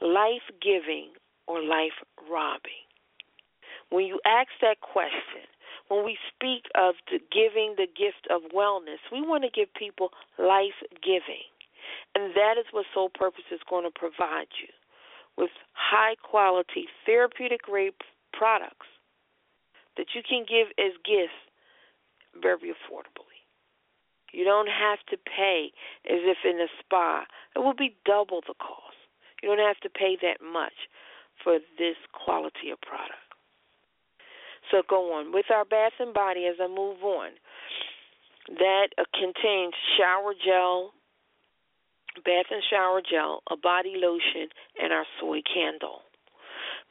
life 0.00 0.46
giving 0.62 1.10
or 1.46 1.62
life 1.62 1.96
robbing? 2.30 2.86
When 3.90 4.04
you 4.04 4.20
ask 4.26 4.48
that 4.62 4.80
question, 4.80 5.46
when 5.88 6.04
we 6.04 6.18
speak 6.34 6.64
of 6.74 6.94
the 7.10 7.18
giving 7.30 7.74
the 7.76 7.86
gift 7.86 8.26
of 8.30 8.50
wellness, 8.52 8.98
we 9.12 9.22
want 9.22 9.44
to 9.44 9.50
give 9.50 9.72
people 9.74 10.10
life 10.38 10.78
giving. 11.02 11.46
And 12.14 12.34
that 12.34 12.58
is 12.58 12.66
what 12.72 12.86
Soul 12.92 13.10
Purpose 13.14 13.46
is 13.52 13.60
going 13.68 13.84
to 13.84 13.94
provide 13.94 14.50
you 14.60 14.72
with 15.36 15.50
high 15.72 16.16
quality 16.22 16.86
therapeutic 17.04 17.62
grade 17.62 17.92
products 18.32 18.86
that 19.96 20.06
you 20.14 20.22
can 20.28 20.44
give 20.48 20.68
as 20.78 20.92
gifts 21.04 21.38
very 22.42 22.74
affordably. 22.74 23.25
You 24.36 24.44
don't 24.44 24.68
have 24.68 25.00
to 25.08 25.16
pay 25.16 25.72
as 26.04 26.20
if 26.20 26.36
in 26.44 26.60
a 26.60 26.68
spa. 26.78 27.24
It 27.56 27.60
will 27.60 27.72
be 27.72 27.96
double 28.04 28.42
the 28.46 28.52
cost. 28.60 29.00
You 29.42 29.48
don't 29.48 29.64
have 29.64 29.80
to 29.80 29.88
pay 29.88 30.20
that 30.20 30.44
much 30.44 30.76
for 31.42 31.56
this 31.78 31.96
quality 32.12 32.68
of 32.68 32.78
product. 32.82 33.16
So 34.70 34.82
go 34.86 35.16
on. 35.16 35.32
With 35.32 35.46
our 35.48 35.64
bath 35.64 35.96
and 35.98 36.12
body, 36.12 36.44
as 36.44 36.56
I 36.60 36.68
move 36.68 37.00
on, 37.00 37.30
that 38.60 38.88
uh, 38.98 39.04
contains 39.16 39.72
shower 39.96 40.34
gel, 40.36 40.92
bath 42.20 42.52
and 42.52 42.62
shower 42.68 43.00
gel, 43.00 43.40
a 43.50 43.56
body 43.56 43.94
lotion, 43.96 44.52
and 44.82 44.92
our 44.92 45.06
soy 45.18 45.40
candle. 45.48 46.04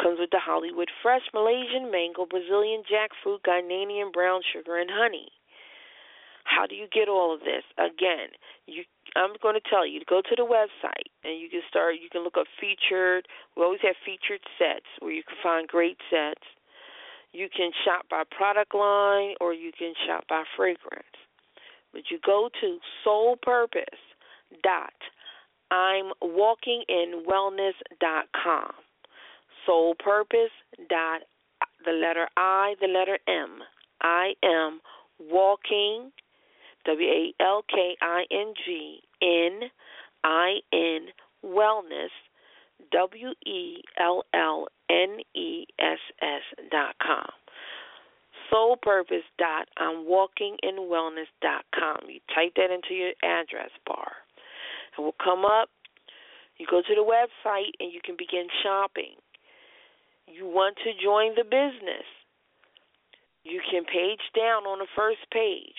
Comes 0.02 0.18
with 0.20 0.32
the 0.32 0.42
Hollywood 0.42 0.90
Fresh, 1.04 1.30
Malaysian 1.32 1.92
mango, 1.92 2.26
Brazilian 2.26 2.82
jackfruit, 2.90 3.46
Ghanaian 3.46 4.12
brown 4.12 4.42
sugar, 4.52 4.78
and 4.78 4.90
honey. 4.92 5.30
How 6.56 6.66
do 6.66 6.76
you 6.76 6.88
get 6.88 7.10
all 7.10 7.34
of 7.36 7.42
this? 7.42 7.64
Again, 7.78 8.32
you 8.66 8.84
I'm 9.18 9.36
going 9.42 9.56
to 9.56 9.70
tell 9.70 9.86
you 9.88 10.00
to 10.00 10.06
go 10.08 10.22
to 10.22 10.36
the 10.36 10.48
website 10.48 11.12
and 11.24 11.40
you 11.40 11.50
can 11.50 11.62
start. 11.70 11.96
You 12.02 12.10
can 12.10 12.24
look 12.24 12.38
up 12.40 12.48
featured. 12.60 13.28
We 13.56 13.64
always 13.64 13.84
have 13.84 13.96
featured 14.06 14.40
sets 14.58 14.88
where 15.00 15.12
you 15.12 15.24
can 15.24 15.38
find 15.44 15.68
great 15.68 15.98
sets. 16.10 16.44
You 17.32 17.48
can 17.56 17.72
shop 17.84 18.06
by 18.10 18.24
product 18.32 18.74
line 18.74 19.36
or 19.42 19.54
you 19.54 19.72
can 19.78 19.94
shop 20.08 20.24
by 20.30 20.44
fragrance. 20.56 21.18
But 21.92 22.04
you 22.10 22.20
go 22.26 22.50
to 22.62 22.78
Soul 23.04 23.38
Purpose 23.42 24.00
dot 24.64 24.94
I'm 25.72 26.12
walking 26.22 26.84
in 26.88 27.24
wellness 27.28 27.76
dot 28.00 28.26
com. 28.32 28.72
Soul 29.66 29.96
Purpose 30.00 30.56
dot 30.90 31.22
the 31.86 31.92
letter 31.92 32.28
I, 32.38 32.76
the 32.82 32.88
letter 32.88 33.18
M. 33.28 33.60
I 34.02 34.34
am 34.44 34.80
walking 35.20 36.12
W 36.86 37.08
A 37.08 37.44
L 37.44 37.64
K 37.70 37.96
I 38.02 38.26
N 38.32 38.54
G 38.66 39.00
N 39.22 39.70
I 40.24 40.60
N 40.74 41.08
wellness 41.44 42.14
W 42.92 43.30
E 43.46 43.82
L 44.00 44.24
L 44.34 44.68
N 44.90 45.18
E 45.34 45.66
S 45.80 46.00
S 46.22 46.42
dot 46.72 46.96
com. 47.02 47.30
Soul 48.52 48.78
Purpose 48.82 49.26
dot 49.40 49.68
I'm 49.78 50.08
walking 50.08 50.58
in 50.62 50.76
wellness 50.76 51.32
dot 51.42 51.66
com. 51.74 51.98
You 52.08 52.20
type 52.34 52.54
that 52.56 52.72
into 52.72 52.94
your 52.94 53.14
address 53.24 53.72
bar. 53.86 54.12
It 54.98 55.02
will 55.02 55.16
come 55.24 55.46
up. 55.46 55.70
You 56.58 56.68
go 56.70 56.82
to 56.82 56.96
the 56.96 57.04
website 57.04 57.74
and 57.80 57.92
you 57.92 58.00
can 58.04 58.16
begin 58.18 58.48
shopping. 58.64 59.16
You 60.28 60.46
want 60.46 60.78
to 60.84 60.92
join 61.04 61.36
the 61.36 61.44
business. 61.44 62.08
You 63.44 63.62
can 63.70 63.84
page 63.86 64.22
down 64.36 64.64
on 64.64 64.80
the 64.80 64.88
first 64.96 65.20
page 65.32 65.76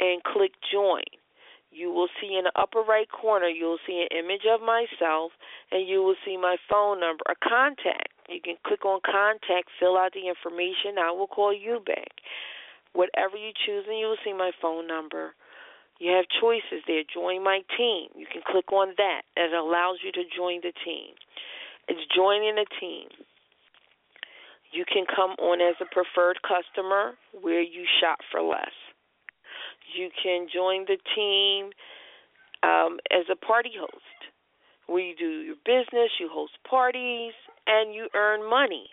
and 0.00 0.22
click 0.24 0.52
join. 0.72 1.04
You 1.70 1.92
will 1.92 2.08
see 2.20 2.36
in 2.38 2.44
the 2.44 2.52
upper 2.56 2.80
right 2.80 3.08
corner, 3.10 3.48
you 3.48 3.66
will 3.66 3.82
see 3.86 4.06
an 4.08 4.16
image 4.16 4.46
of 4.48 4.60
myself 4.60 5.32
and 5.70 5.86
you 5.86 6.02
will 6.02 6.16
see 6.24 6.36
my 6.36 6.56
phone 6.70 7.00
number, 7.00 7.22
a 7.28 7.36
contact. 7.36 8.12
You 8.28 8.40
can 8.40 8.56
click 8.66 8.84
on 8.84 9.00
contact, 9.04 9.68
fill 9.78 9.98
out 9.98 10.12
the 10.14 10.28
information. 10.28 10.98
I 10.98 11.10
will 11.10 11.26
call 11.26 11.52
you 11.52 11.80
back. 11.84 12.22
Whatever 12.94 13.36
you 13.36 13.52
choose, 13.66 13.84
and 13.88 13.98
you 13.98 14.06
will 14.06 14.22
see 14.24 14.32
my 14.32 14.52
phone 14.62 14.86
number 14.86 15.34
you 15.98 16.12
have 16.12 16.26
choices 16.40 16.84
there. 16.86 17.02
Join 17.12 17.42
my 17.42 17.60
team. 17.76 18.08
You 18.14 18.26
can 18.30 18.42
click 18.46 18.72
on 18.72 18.94
that. 18.98 19.22
It 19.36 19.52
allows 19.52 19.98
you 20.04 20.12
to 20.12 20.22
join 20.36 20.60
the 20.62 20.72
team. 20.84 21.16
It's 21.88 22.00
joining 22.14 22.58
a 22.58 22.68
team. 22.80 23.08
You 24.72 24.84
can 24.84 25.04
come 25.06 25.30
on 25.38 25.60
as 25.60 25.76
a 25.80 25.86
preferred 25.86 26.38
customer 26.42 27.14
where 27.32 27.62
you 27.62 27.84
shop 28.00 28.18
for 28.30 28.42
less. 28.42 28.74
You 29.94 30.10
can 30.22 30.48
join 30.52 30.86
the 30.86 30.98
team 31.14 31.70
um, 32.62 32.98
as 33.10 33.26
a 33.30 33.36
party 33.36 33.72
host 33.78 34.20
where 34.86 35.02
you 35.02 35.16
do 35.16 35.28
your 35.42 35.56
business, 35.64 36.10
you 36.20 36.28
host 36.30 36.52
parties, 36.68 37.32
and 37.66 37.94
you 37.94 38.08
earn 38.14 38.48
money 38.48 38.86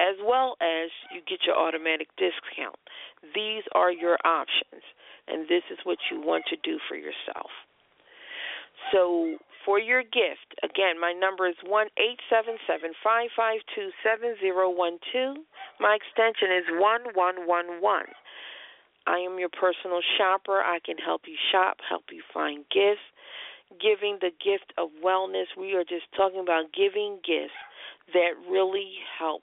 as 0.00 0.16
well 0.24 0.56
as 0.60 0.90
you 1.14 1.20
get 1.28 1.46
your 1.46 1.56
automatic 1.56 2.08
discount. 2.16 2.78
These 3.34 3.62
are 3.74 3.92
your 3.92 4.16
options 4.24 4.82
and 5.28 5.46
this 5.48 5.62
is 5.70 5.78
what 5.84 5.98
you 6.10 6.20
want 6.20 6.44
to 6.50 6.56
do 6.62 6.78
for 6.88 6.96
yourself. 6.96 7.50
So, 8.90 9.38
for 9.64 9.78
your 9.78 10.02
gift, 10.02 10.58
again, 10.64 10.98
my 10.98 11.12
number 11.12 11.46
is 11.46 11.54
one 11.62 11.86
eight 11.94 12.18
seven 12.26 12.58
seven 12.66 12.90
five 12.98 13.30
five 13.36 13.60
two 13.74 13.90
seven 14.02 14.34
zero 14.40 14.68
one 14.70 14.98
two. 15.12 15.46
My 15.78 15.94
extension 15.94 16.50
is 16.50 16.66
1111. 16.74 18.10
I 19.06 19.18
am 19.18 19.38
your 19.38 19.48
personal 19.48 20.00
shopper. 20.18 20.60
I 20.60 20.78
can 20.84 20.96
help 20.98 21.22
you 21.26 21.36
shop, 21.50 21.78
help 21.88 22.04
you 22.10 22.22
find 22.32 22.64
gifts, 22.70 23.02
giving 23.80 24.18
the 24.20 24.30
gift 24.42 24.72
of 24.78 24.90
wellness. 25.04 25.46
We 25.58 25.74
are 25.74 25.84
just 25.84 26.06
talking 26.16 26.40
about 26.40 26.72
giving 26.72 27.18
gifts 27.24 27.58
that 28.12 28.34
really 28.48 28.94
help, 29.18 29.42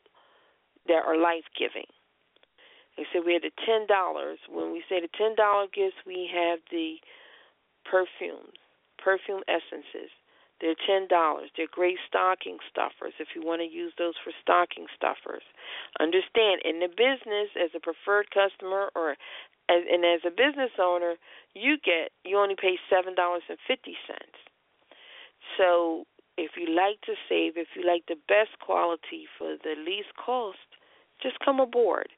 that 0.87 1.03
are 1.05 1.17
life 1.17 1.47
giving. 1.57 1.87
They 2.97 3.05
said 3.11 3.23
we 3.25 3.33
had 3.33 3.43
the 3.43 3.55
ten 3.65 3.87
dollars. 3.87 4.39
When 4.49 4.71
we 4.71 4.83
say 4.89 4.99
the 4.99 5.09
ten 5.17 5.35
dollar 5.35 5.67
gifts, 5.73 5.95
we 6.05 6.29
have 6.33 6.59
the 6.71 6.95
perfumes, 7.85 8.59
perfume 8.97 9.41
essences. 9.47 10.11
They're 10.61 10.75
ten 10.87 11.07
dollars. 11.07 11.49
They're 11.55 11.71
great 11.71 11.97
stocking 12.07 12.57
stuffers 12.69 13.13
if 13.19 13.29
you 13.35 13.41
want 13.43 13.61
to 13.61 13.67
use 13.67 13.93
those 13.97 14.15
for 14.23 14.31
stocking 14.41 14.87
stuffers. 14.95 15.43
Understand, 15.99 16.61
in 16.65 16.79
the 16.79 16.89
business, 16.89 17.49
as 17.55 17.71
a 17.75 17.79
preferred 17.79 18.27
customer 18.31 18.91
or 18.95 19.15
as 19.69 19.81
and 19.89 20.03
as 20.03 20.21
a 20.25 20.31
business 20.31 20.71
owner, 20.79 21.15
you 21.55 21.77
get 21.79 22.11
you 22.25 22.37
only 22.37 22.55
pay 22.59 22.77
seven 22.89 23.15
dollars 23.15 23.43
and 23.47 23.57
fifty 23.67 23.95
cents. 24.05 24.37
So 25.57 26.05
if 26.37 26.51
you 26.55 26.67
like 26.73 27.01
to 27.07 27.15
save, 27.27 27.57
if 27.57 27.67
you 27.75 27.85
like 27.85 28.03
the 28.07 28.19
best 28.27 28.59
quality 28.59 29.27
for 29.37 29.55
the 29.63 29.75
least 29.79 30.15
cost, 30.15 30.59
just 31.21 31.39
come 31.43 31.59
aboard 31.59 32.09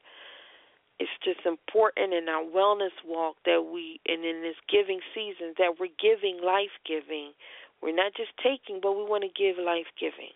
it's 1.01 1.17
just 1.25 1.41
important 1.49 2.13
in 2.13 2.29
our 2.29 2.45
wellness 2.45 2.93
walk 3.03 3.37
that 3.49 3.73
we 3.73 3.99
and 4.05 4.23
in 4.23 4.45
this 4.45 4.61
giving 4.69 5.01
season 5.17 5.57
that 5.57 5.81
we're 5.81 5.97
giving 5.97 6.37
life 6.45 6.77
giving. 6.85 7.33
We're 7.81 7.95
not 7.95 8.13
just 8.15 8.31
taking, 8.37 8.79
but 8.81 8.93
we 8.93 9.03
want 9.03 9.23
to 9.23 9.29
give 9.33 9.63
life 9.63 9.89
giving. 9.99 10.33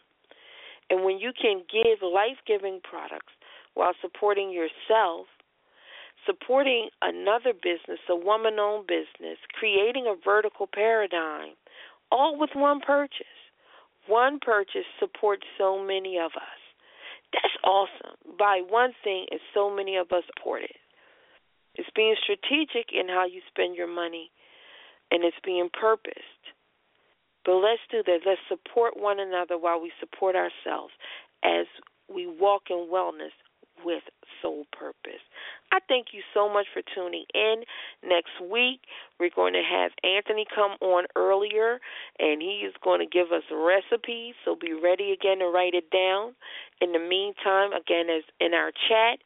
And 0.90 1.04
when 1.04 1.18
you 1.18 1.32
can 1.34 1.64
give 1.72 2.02
life 2.02 2.38
giving 2.46 2.80
products 2.84 3.34
while 3.74 3.94
supporting 4.02 4.52
yourself, 4.52 5.28
supporting 6.26 6.90
another 7.02 7.54
business, 7.54 8.00
a 8.10 8.16
woman 8.16 8.58
owned 8.60 8.88
business, 8.88 9.38
creating 9.60 10.06
a 10.08 10.16
vertical 10.24 10.68
paradigm, 10.72 11.54
all 12.12 12.38
with 12.38 12.52
one 12.54 12.82
purchase. 12.82 13.26
One 14.08 14.40
purchase 14.40 14.86
supports 15.00 15.44
so 15.58 15.84
many 15.84 16.18
of 16.18 16.32
us. 16.36 16.62
That's 17.34 17.58
awesome. 17.64 18.38
By 18.38 18.62
one 18.68 18.92
thing, 19.04 19.26
and 19.32 19.40
so 19.54 19.74
many 19.74 19.98
of 19.98 20.12
us 20.12 20.24
support 20.38 20.62
it. 20.64 20.78
It's 21.76 21.90
being 21.96 22.16
strategic 22.24 22.94
in 22.94 23.10
how 23.10 23.26
you 23.26 23.42
spend 23.50 23.76
your 23.76 23.94
money, 23.94 24.32
and 25.12 25.24
it's 25.24 25.36
being 25.44 25.70
purposed. 25.74 26.55
But 27.46 27.56
let's 27.56 27.82
do 27.92 28.02
that. 28.06 28.20
Let's 28.26 28.42
support 28.50 28.98
one 28.98 29.20
another 29.20 29.58
while 29.58 29.80
we 29.80 29.92
support 30.00 30.36
ourselves 30.36 30.94
as 31.44 31.68
we 32.14 32.28
walk 32.28 32.64
in 32.70 32.88
wellness 32.92 33.34
with 33.84 34.04
soul 34.42 34.66
purpose. 34.72 35.22
I 35.72 35.80
thank 35.88 36.08
you 36.12 36.22
so 36.34 36.52
much 36.52 36.66
for 36.74 36.82
tuning 36.96 37.26
in. 37.34 37.64
Next 38.08 38.32
week, 38.42 38.82
we're 39.20 39.34
going 39.36 39.54
to 39.54 39.62
have 39.62 39.92
Anthony 40.04 40.46
come 40.54 40.72
on 40.82 41.06
earlier, 41.16 41.80
and 42.20 42.42
he 42.42 42.64
is 42.66 42.74
going 42.84 43.00
to 43.00 43.06
give 43.06 43.32
us 43.32 43.44
recipes. 43.52 44.36
So 44.44 44.56
be 44.56 44.74
ready 44.74 45.12
again 45.12 45.40
to 45.40 45.46
write 45.46 45.74
it 45.74 45.90
down. 45.92 46.36
In 46.82 46.94
the 46.94 47.00
meantime, 47.00 47.74
again, 47.74 48.08
as 48.10 48.24
in 48.40 48.54
our 48.54 48.72
chat, 48.72 49.20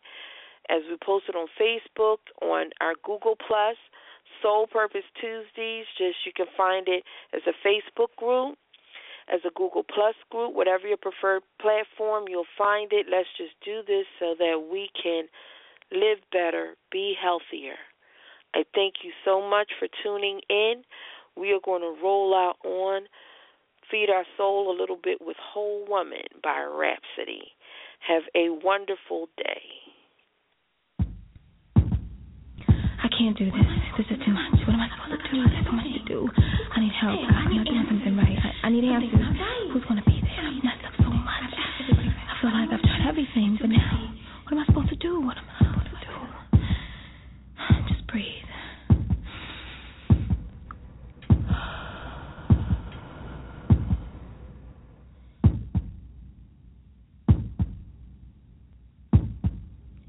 as 0.70 0.82
we 0.89 0.97
posted 1.03 1.36
on 1.36 1.47
Facebook, 1.59 2.17
on 2.41 2.70
our 2.82 2.93
Google 3.03 3.36
Plus, 3.36 3.78
Soul 4.41 4.67
Purpose 4.67 5.05
Tuesdays. 5.19 5.85
Just 5.97 6.17
you 6.25 6.31
can 6.35 6.47
find 6.55 6.87
it 6.87 7.03
as 7.33 7.41
a 7.47 7.53
Facebook 7.67 8.15
group, 8.17 8.57
as 9.31 9.41
a 9.45 9.51
Google 9.55 9.83
Plus 9.83 10.15
group, 10.29 10.55
whatever 10.55 10.87
your 10.87 10.97
preferred 10.97 11.43
platform, 11.61 12.25
you'll 12.27 12.49
find 12.57 12.91
it. 12.91 13.05
Let's 13.09 13.29
just 13.37 13.53
do 13.63 13.81
this 13.85 14.05
so 14.19 14.35
that 14.37 14.69
we 14.71 14.89
can 15.01 15.25
live 15.91 16.19
better, 16.31 16.75
be 16.91 17.13
healthier. 17.19 17.77
I 18.53 18.63
thank 18.73 18.95
you 19.03 19.11
so 19.23 19.47
much 19.47 19.71
for 19.77 19.87
tuning 20.03 20.41
in. 20.49 20.83
We 21.37 21.51
are 21.51 21.59
going 21.63 21.81
to 21.81 21.95
roll 22.01 22.33
out 22.35 22.57
on 22.65 23.03
Feed 23.89 24.09
Our 24.09 24.25
Soul 24.37 24.75
a 24.75 24.79
little 24.79 24.99
bit 25.01 25.19
with 25.21 25.37
Whole 25.37 25.85
Woman 25.87 26.25
by 26.43 26.63
Rhapsody. 26.63 27.51
Have 28.07 28.23
a 28.35 28.49
wonderful 28.63 29.29
day. 29.37 29.61
I 33.01 33.07
can't 33.20 33.38
do 33.38 33.51
this. 33.51 33.67
This 33.99 34.07
is 34.15 34.17
too 34.24 34.32
much. 34.32 34.55
What 34.63 34.74
am 34.74 34.80
I 34.80 34.88
supposed 34.95 35.20
to 35.20 35.32
do? 35.36 35.43
There's 35.43 35.65
so 35.67 35.76
much 35.76 35.91
to 35.91 36.03
do. 36.07 36.30
I 36.72 36.80
need 36.80 36.95
help. 36.95 37.20
I'm 37.20 37.51
not 37.51 37.65
doing 37.67 37.86
something 37.91 38.15
right. 38.15 38.39
I, 38.63 38.67
I 38.67 38.70
need 38.72 38.86
answers. 38.88 39.11
Who's 39.74 39.84
going 39.84 39.99
to 39.99 40.07
be 40.07 40.24
there? 40.24 40.39
I've 40.39 40.63
messed 40.63 40.88
up 40.88 40.95
so 41.03 41.11
much. 41.11 41.51
I 41.51 42.39
feel 42.39 42.51
like 42.55 42.72
I've 42.72 42.80
tried 42.80 43.09
everything, 43.09 43.57
but 43.59 43.70
now, 43.70 44.15
what 44.47 44.53
am 44.53 44.59
I 44.59 44.65
supposed 44.67 44.89
to 44.89 44.95
do? 44.95 45.20
What 45.20 45.36
am 45.36 45.43
I 45.51 45.67
supposed 45.67 45.91
to 45.91 46.07
do? 46.07 46.15
Just 47.91 48.07
breathe. 48.07 48.47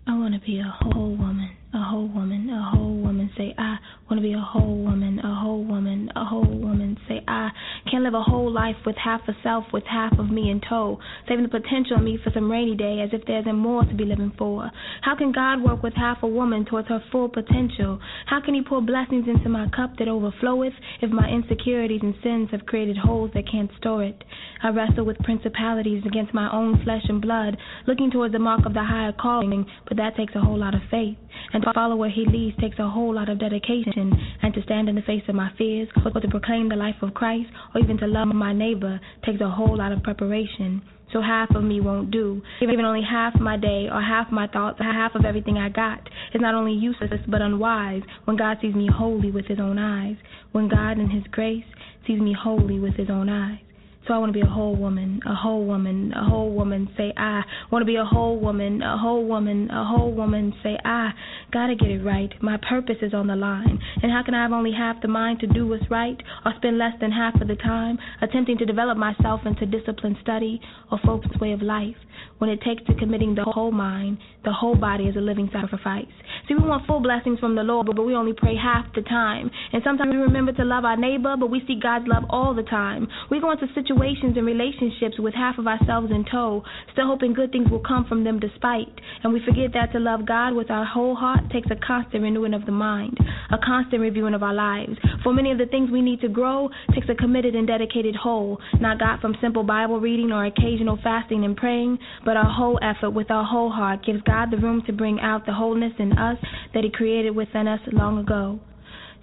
I 0.07 0.15
want 0.17 0.35
to 0.35 0.41
be 0.41 0.61
a 0.61 0.73
whole 0.81 1.17
woman, 1.17 1.51
a 1.73 1.83
whole 1.83 2.09
woman, 2.09 2.51
a 2.51 2.71
whole 2.71 2.97
woman. 2.97 3.31
Say, 3.37 3.55
I 3.57 3.77
want 4.09 4.19
to 4.19 4.23
be 4.23 4.33
a 4.33 4.41
whole 4.41 4.83
woman, 4.83 5.19
a 5.21 5.35
whole 5.35 5.65
woman, 5.65 6.11
a 6.17 6.25
whole 6.25 6.43
woman. 6.45 6.97
Say, 7.09 7.23
I 7.29 7.51
can't 7.91 8.05
live 8.05 8.15
a 8.15 8.23
whole 8.23 8.51
life 8.51 8.77
with 8.87 8.97
half 8.97 9.21
a 9.29 9.33
self, 9.43 9.65
with 9.73 9.85
half 9.85 10.19
of 10.19 10.31
me 10.31 10.51
in 10.51 10.61
tow, 10.69 10.99
saving 11.29 11.43
the 11.43 11.49
potential 11.49 11.97
of 11.97 12.03
me 12.03 12.19
for 12.23 12.31
some 12.33 12.51
rainy 12.51 12.77
day 12.77 13.01
as 13.01 13.11
if 13.13 13.27
there's 13.27 13.47
more 13.53 13.85
to 13.85 13.95
be 13.95 14.05
living 14.05 14.33
for. 14.39 14.71
How 15.03 15.17
can 15.17 15.33
God 15.33 15.63
work 15.63 15.83
with 15.83 15.95
half 15.95 16.23
a 16.23 16.27
woman 16.27 16.65
towards 16.65 16.89
her 16.89 17.03
full 17.11 17.29
potential? 17.29 17.99
How 18.27 18.41
can 18.41 18.55
He 18.55 18.63
pour 18.63 18.81
blessings 18.81 19.27
into 19.27 19.49
my 19.49 19.69
cup 19.75 19.97
that 19.99 20.09
overfloweth 20.09 20.75
if 21.01 21.11
my 21.11 21.29
insecurities 21.29 22.01
and 22.03 22.15
sins 22.23 22.49
have 22.53 22.67
created 22.67 22.97
holes 22.97 23.31
that 23.35 23.51
can't 23.51 23.71
store 23.79 24.05
it? 24.05 24.23
I 24.63 24.69
wrestle 24.69 25.05
with 25.05 25.19
principalities 25.19 26.05
against 26.07 26.35
my 26.35 26.53
own 26.53 26.83
flesh 26.85 27.03
and 27.09 27.21
blood, 27.21 27.57
looking 27.87 28.11
towards 28.11 28.33
the 28.33 28.39
mark 28.39 28.67
of 28.67 28.75
the 28.75 28.85
higher 28.85 29.13
calling, 29.13 29.67
but 29.89 29.97
that 29.97 30.17
takes 30.17 30.35
a 30.35 30.41
whole 30.41 30.59
lot 30.59 30.75
of 30.75 30.83
faith. 30.91 31.17
And 31.53 31.63
to 31.63 31.73
follow 31.73 31.97
where 31.97 32.11
He 32.11 32.27
leads 32.27 32.57
takes 32.59 32.79
a 32.79 32.89
whole 32.89 33.15
lot 33.15 33.29
of 33.29 33.39
dedication. 33.39 34.13
And 34.43 34.55
to 34.55 34.63
stand 34.63 34.89
in 34.89 34.95
the 34.95 35.03
face 35.03 35.23
of 35.29 35.35
my 35.35 35.51
fears, 35.57 35.89
or 36.05 36.21
to 36.21 36.29
proclaim 36.29 36.69
the 36.69 36.77
life 36.77 36.97
of 37.03 37.15
Christ, 37.15 37.49
or 37.75 37.80
even 37.83 37.99
to 37.99 38.07
love 38.07 38.29
my 38.29 38.53
neighbor, 38.53 39.01
takes 39.25 39.41
a 39.41 39.49
whole 39.49 39.77
lot 39.77 39.93
of 39.93 40.03
preparation. 40.03 40.83
So 41.13 41.21
half 41.21 41.51
of 41.57 41.65
me 41.65 41.81
won't 41.81 42.11
do. 42.11 42.41
Even 42.63 42.85
only 42.85 43.03
half 43.03 43.35
my 43.41 43.57
day, 43.57 43.89
or 43.91 44.01
half 44.01 44.31
my 44.31 44.47
thoughts, 44.47 44.79
half 44.81 45.15
of 45.15 45.25
everything 45.25 45.59
I 45.59 45.69
got 45.69 46.01
is 46.33 46.41
not 46.41 46.55
only 46.55 46.73
useless 46.73 47.21
but 47.27 47.43
unwise 47.43 48.03
when 48.25 48.37
God 48.37 48.59
sees 48.63 48.75
me 48.75 48.89
holy 48.93 49.31
with 49.31 49.47
His 49.47 49.59
own 49.59 49.79
eyes. 49.79 50.17
When 50.53 50.69
God 50.69 50.99
in 50.99 51.11
His 51.11 51.25
grace 51.31 51.65
sees 52.07 52.21
me 52.21 52.33
holy 52.39 52.79
with 52.79 52.95
His 52.95 53.11
own 53.11 53.29
eyes. 53.29 53.59
So 54.07 54.15
I 54.15 54.19
want 54.19 54.33
to 54.33 54.39
be 54.39 54.41
a 54.41 54.51
whole 54.51 54.75
woman, 54.75 55.21
a 55.27 55.35
whole 55.35 55.65
woman, 55.67 56.13
a 56.17 56.25
whole 56.25 56.51
woman. 56.53 56.89
Say 56.97 57.13
I 57.17 57.43
want 57.71 57.83
to 57.83 57.87
be 57.87 57.97
a 57.97 58.05
whole 58.05 58.41
woman, 58.41 58.83
a 58.83 58.97
whole 58.97 59.25
woman, 59.25 59.71
a 59.71 59.85
whole 59.85 60.13
woman. 60.13 60.55
Say 60.63 60.79
I 60.85 61.11
gotta 61.53 61.75
get 61.75 61.91
it 61.91 62.03
right. 62.03 62.31
My 62.43 62.57
purpose 62.69 62.97
is 63.03 63.13
on 63.13 63.27
the 63.27 63.37
line, 63.37 63.79
and 64.03 64.11
how 64.11 64.23
can 64.25 64.35
I 64.35 64.43
have 64.43 64.53
only 64.53 64.73
half 64.73 65.01
the 65.03 65.09
mind 65.09 65.41
to 65.41 65.47
do 65.47 65.67
what's 65.67 65.89
right, 65.91 66.17
or 66.45 66.53
spend 66.57 66.79
less 66.79 66.95
than 67.01 67.13
half 67.13 67.41
of 67.41 67.49
the 67.49 67.57
time 67.57 67.99
attempting 68.23 68.59
to 68.59 68.67
develop 68.67 68.97
myself 68.97 69.43
into 69.45 69.67
disciplined 69.67 70.17
study 70.23 70.61
or 70.91 70.99
focused 71.05 71.39
way 71.41 71.53
of 71.53 71.63
life? 71.63 71.97
When 72.39 72.49
it 72.49 72.61
takes 72.63 72.83
to 72.87 72.95
committing 72.95 73.35
the 73.35 73.45
whole 73.45 73.71
mind, 73.71 74.17
the 74.45 74.53
whole 74.53 74.75
body 74.75 75.05
is 75.05 75.17
a 75.17 75.21
living 75.21 75.51
sacrifice. 75.53 76.09
See, 76.49 76.55
we 76.55 76.67
want 76.67 76.87
full 76.87 77.01
blessings 77.01 77.39
from 77.39 77.55
the 77.55 77.63
Lord, 77.63 77.87
but 77.87 78.03
we 78.03 78.15
only 78.15 78.33
pray 78.33 78.57
half 78.57 78.87
the 78.95 79.03
time. 79.03 79.51
And 79.73 79.83
sometimes 79.85 80.11
we 80.11 80.17
remember 80.17 80.53
to 80.53 80.65
love 80.65 80.87
our 80.87 80.97
neighbor, 80.97 81.37
but 81.39 81.51
we 81.51 81.63
see 81.67 81.79
God's 81.81 82.07
love 82.09 82.25
all 82.31 82.55
the 82.55 82.63
time. 82.63 83.09
We 83.31 83.41
go 83.41 83.53
into 83.53 83.67
situations 83.91 84.37
and 84.37 84.47
relationships 84.47 85.19
with 85.19 85.35
half 85.35 85.59
of 85.59 85.67
ourselves 85.67 86.11
in 86.11 86.25
tow, 86.31 86.63
still 86.93 87.07
hoping 87.07 87.33
good 87.35 87.51
things 87.51 87.69
will 87.71 87.81
come 87.81 88.05
from 88.09 88.25
them 88.25 88.39
despite. 88.39 88.89
And 89.23 89.33
we 89.33 89.41
forget 89.45 89.73
that 89.75 89.93
to 89.93 89.99
love 89.99 90.27
God 90.27 90.55
with 90.55 90.71
our 90.71 90.85
whole 90.85 91.15
heart 91.15 91.41
takes 91.53 91.69
a 91.71 91.87
constant 91.87 92.23
renewing 92.23 92.55
of 92.55 92.67
the 92.67 92.73
mind, 92.73 93.17
a 93.51 93.59
constant 93.59 94.01
reviewing 94.01 94.35
of 94.35 94.43
our 94.43 94.55
lives. 94.55 94.93
For 95.23 95.33
many 95.33 95.51
of 95.51 95.59
the 95.59 95.67
things 95.67 95.91
we 95.91 96.03
need 96.03 96.21
to 96.21 96.29
grow 96.29 96.69
takes 96.95 97.09
a 97.09 97.15
committed 97.15 97.55
and 97.55 97.67
dedicated 97.67 98.15
whole, 98.15 98.59
not 98.81 98.99
got 98.99 99.21
from 99.21 99.37
simple 99.41 99.65
Bible 99.65 100.01
reading 100.01 100.31
or 100.31 100.45
occasional 100.47 100.99
fasting 101.03 101.45
and 101.45 101.57
praying, 101.57 101.99
but 102.25 102.37
our 102.37 102.51
whole 102.51 102.79
effort 102.83 103.11
with 103.11 103.31
our 103.31 103.45
whole 103.45 103.71
heart 103.71 104.05
gives 104.05 104.23
God 104.23 104.51
the 104.51 104.59
room 104.59 104.83
to 104.87 104.93
bring 104.93 105.19
out 105.21 105.47
the 105.47 105.53
wholeness 105.53 105.93
in 105.99 106.13
us 106.13 106.39
that 106.75 106.85
He 106.85 106.91
created 106.91 107.35
within 107.35 107.67
us 107.67 107.81
long 107.93 108.19
ago. 108.19 108.61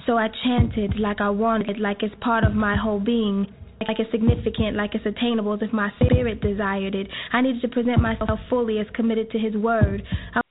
So 0.06 0.18
I 0.18 0.28
chanted 0.44 1.00
like 1.00 1.20
I 1.20 1.30
wanted, 1.30 1.80
like 1.80 2.02
it's 2.02 2.16
part 2.22 2.44
of 2.44 2.54
my 2.54 2.78
whole 2.78 3.00
being, 3.00 3.48
like 3.88 4.00
it's 4.00 4.12
significant, 4.12 4.76
like 4.76 4.96
it's 4.96 5.06
attainable, 5.06 5.54
as 5.54 5.60
if 5.62 5.74
my 5.74 5.92
spirit 6.04 6.42
desired 6.42 6.96
it. 6.96 7.08
I 7.34 7.42
needed 7.42 7.62
to 7.62 7.68
present 7.68 8.02
myself 8.02 8.40
fully 8.50 8.80
as 8.80 8.88
committed 8.96 9.32
to 9.32 9.40
His 9.40 9.56
word. 9.56 10.04
I 10.34 10.42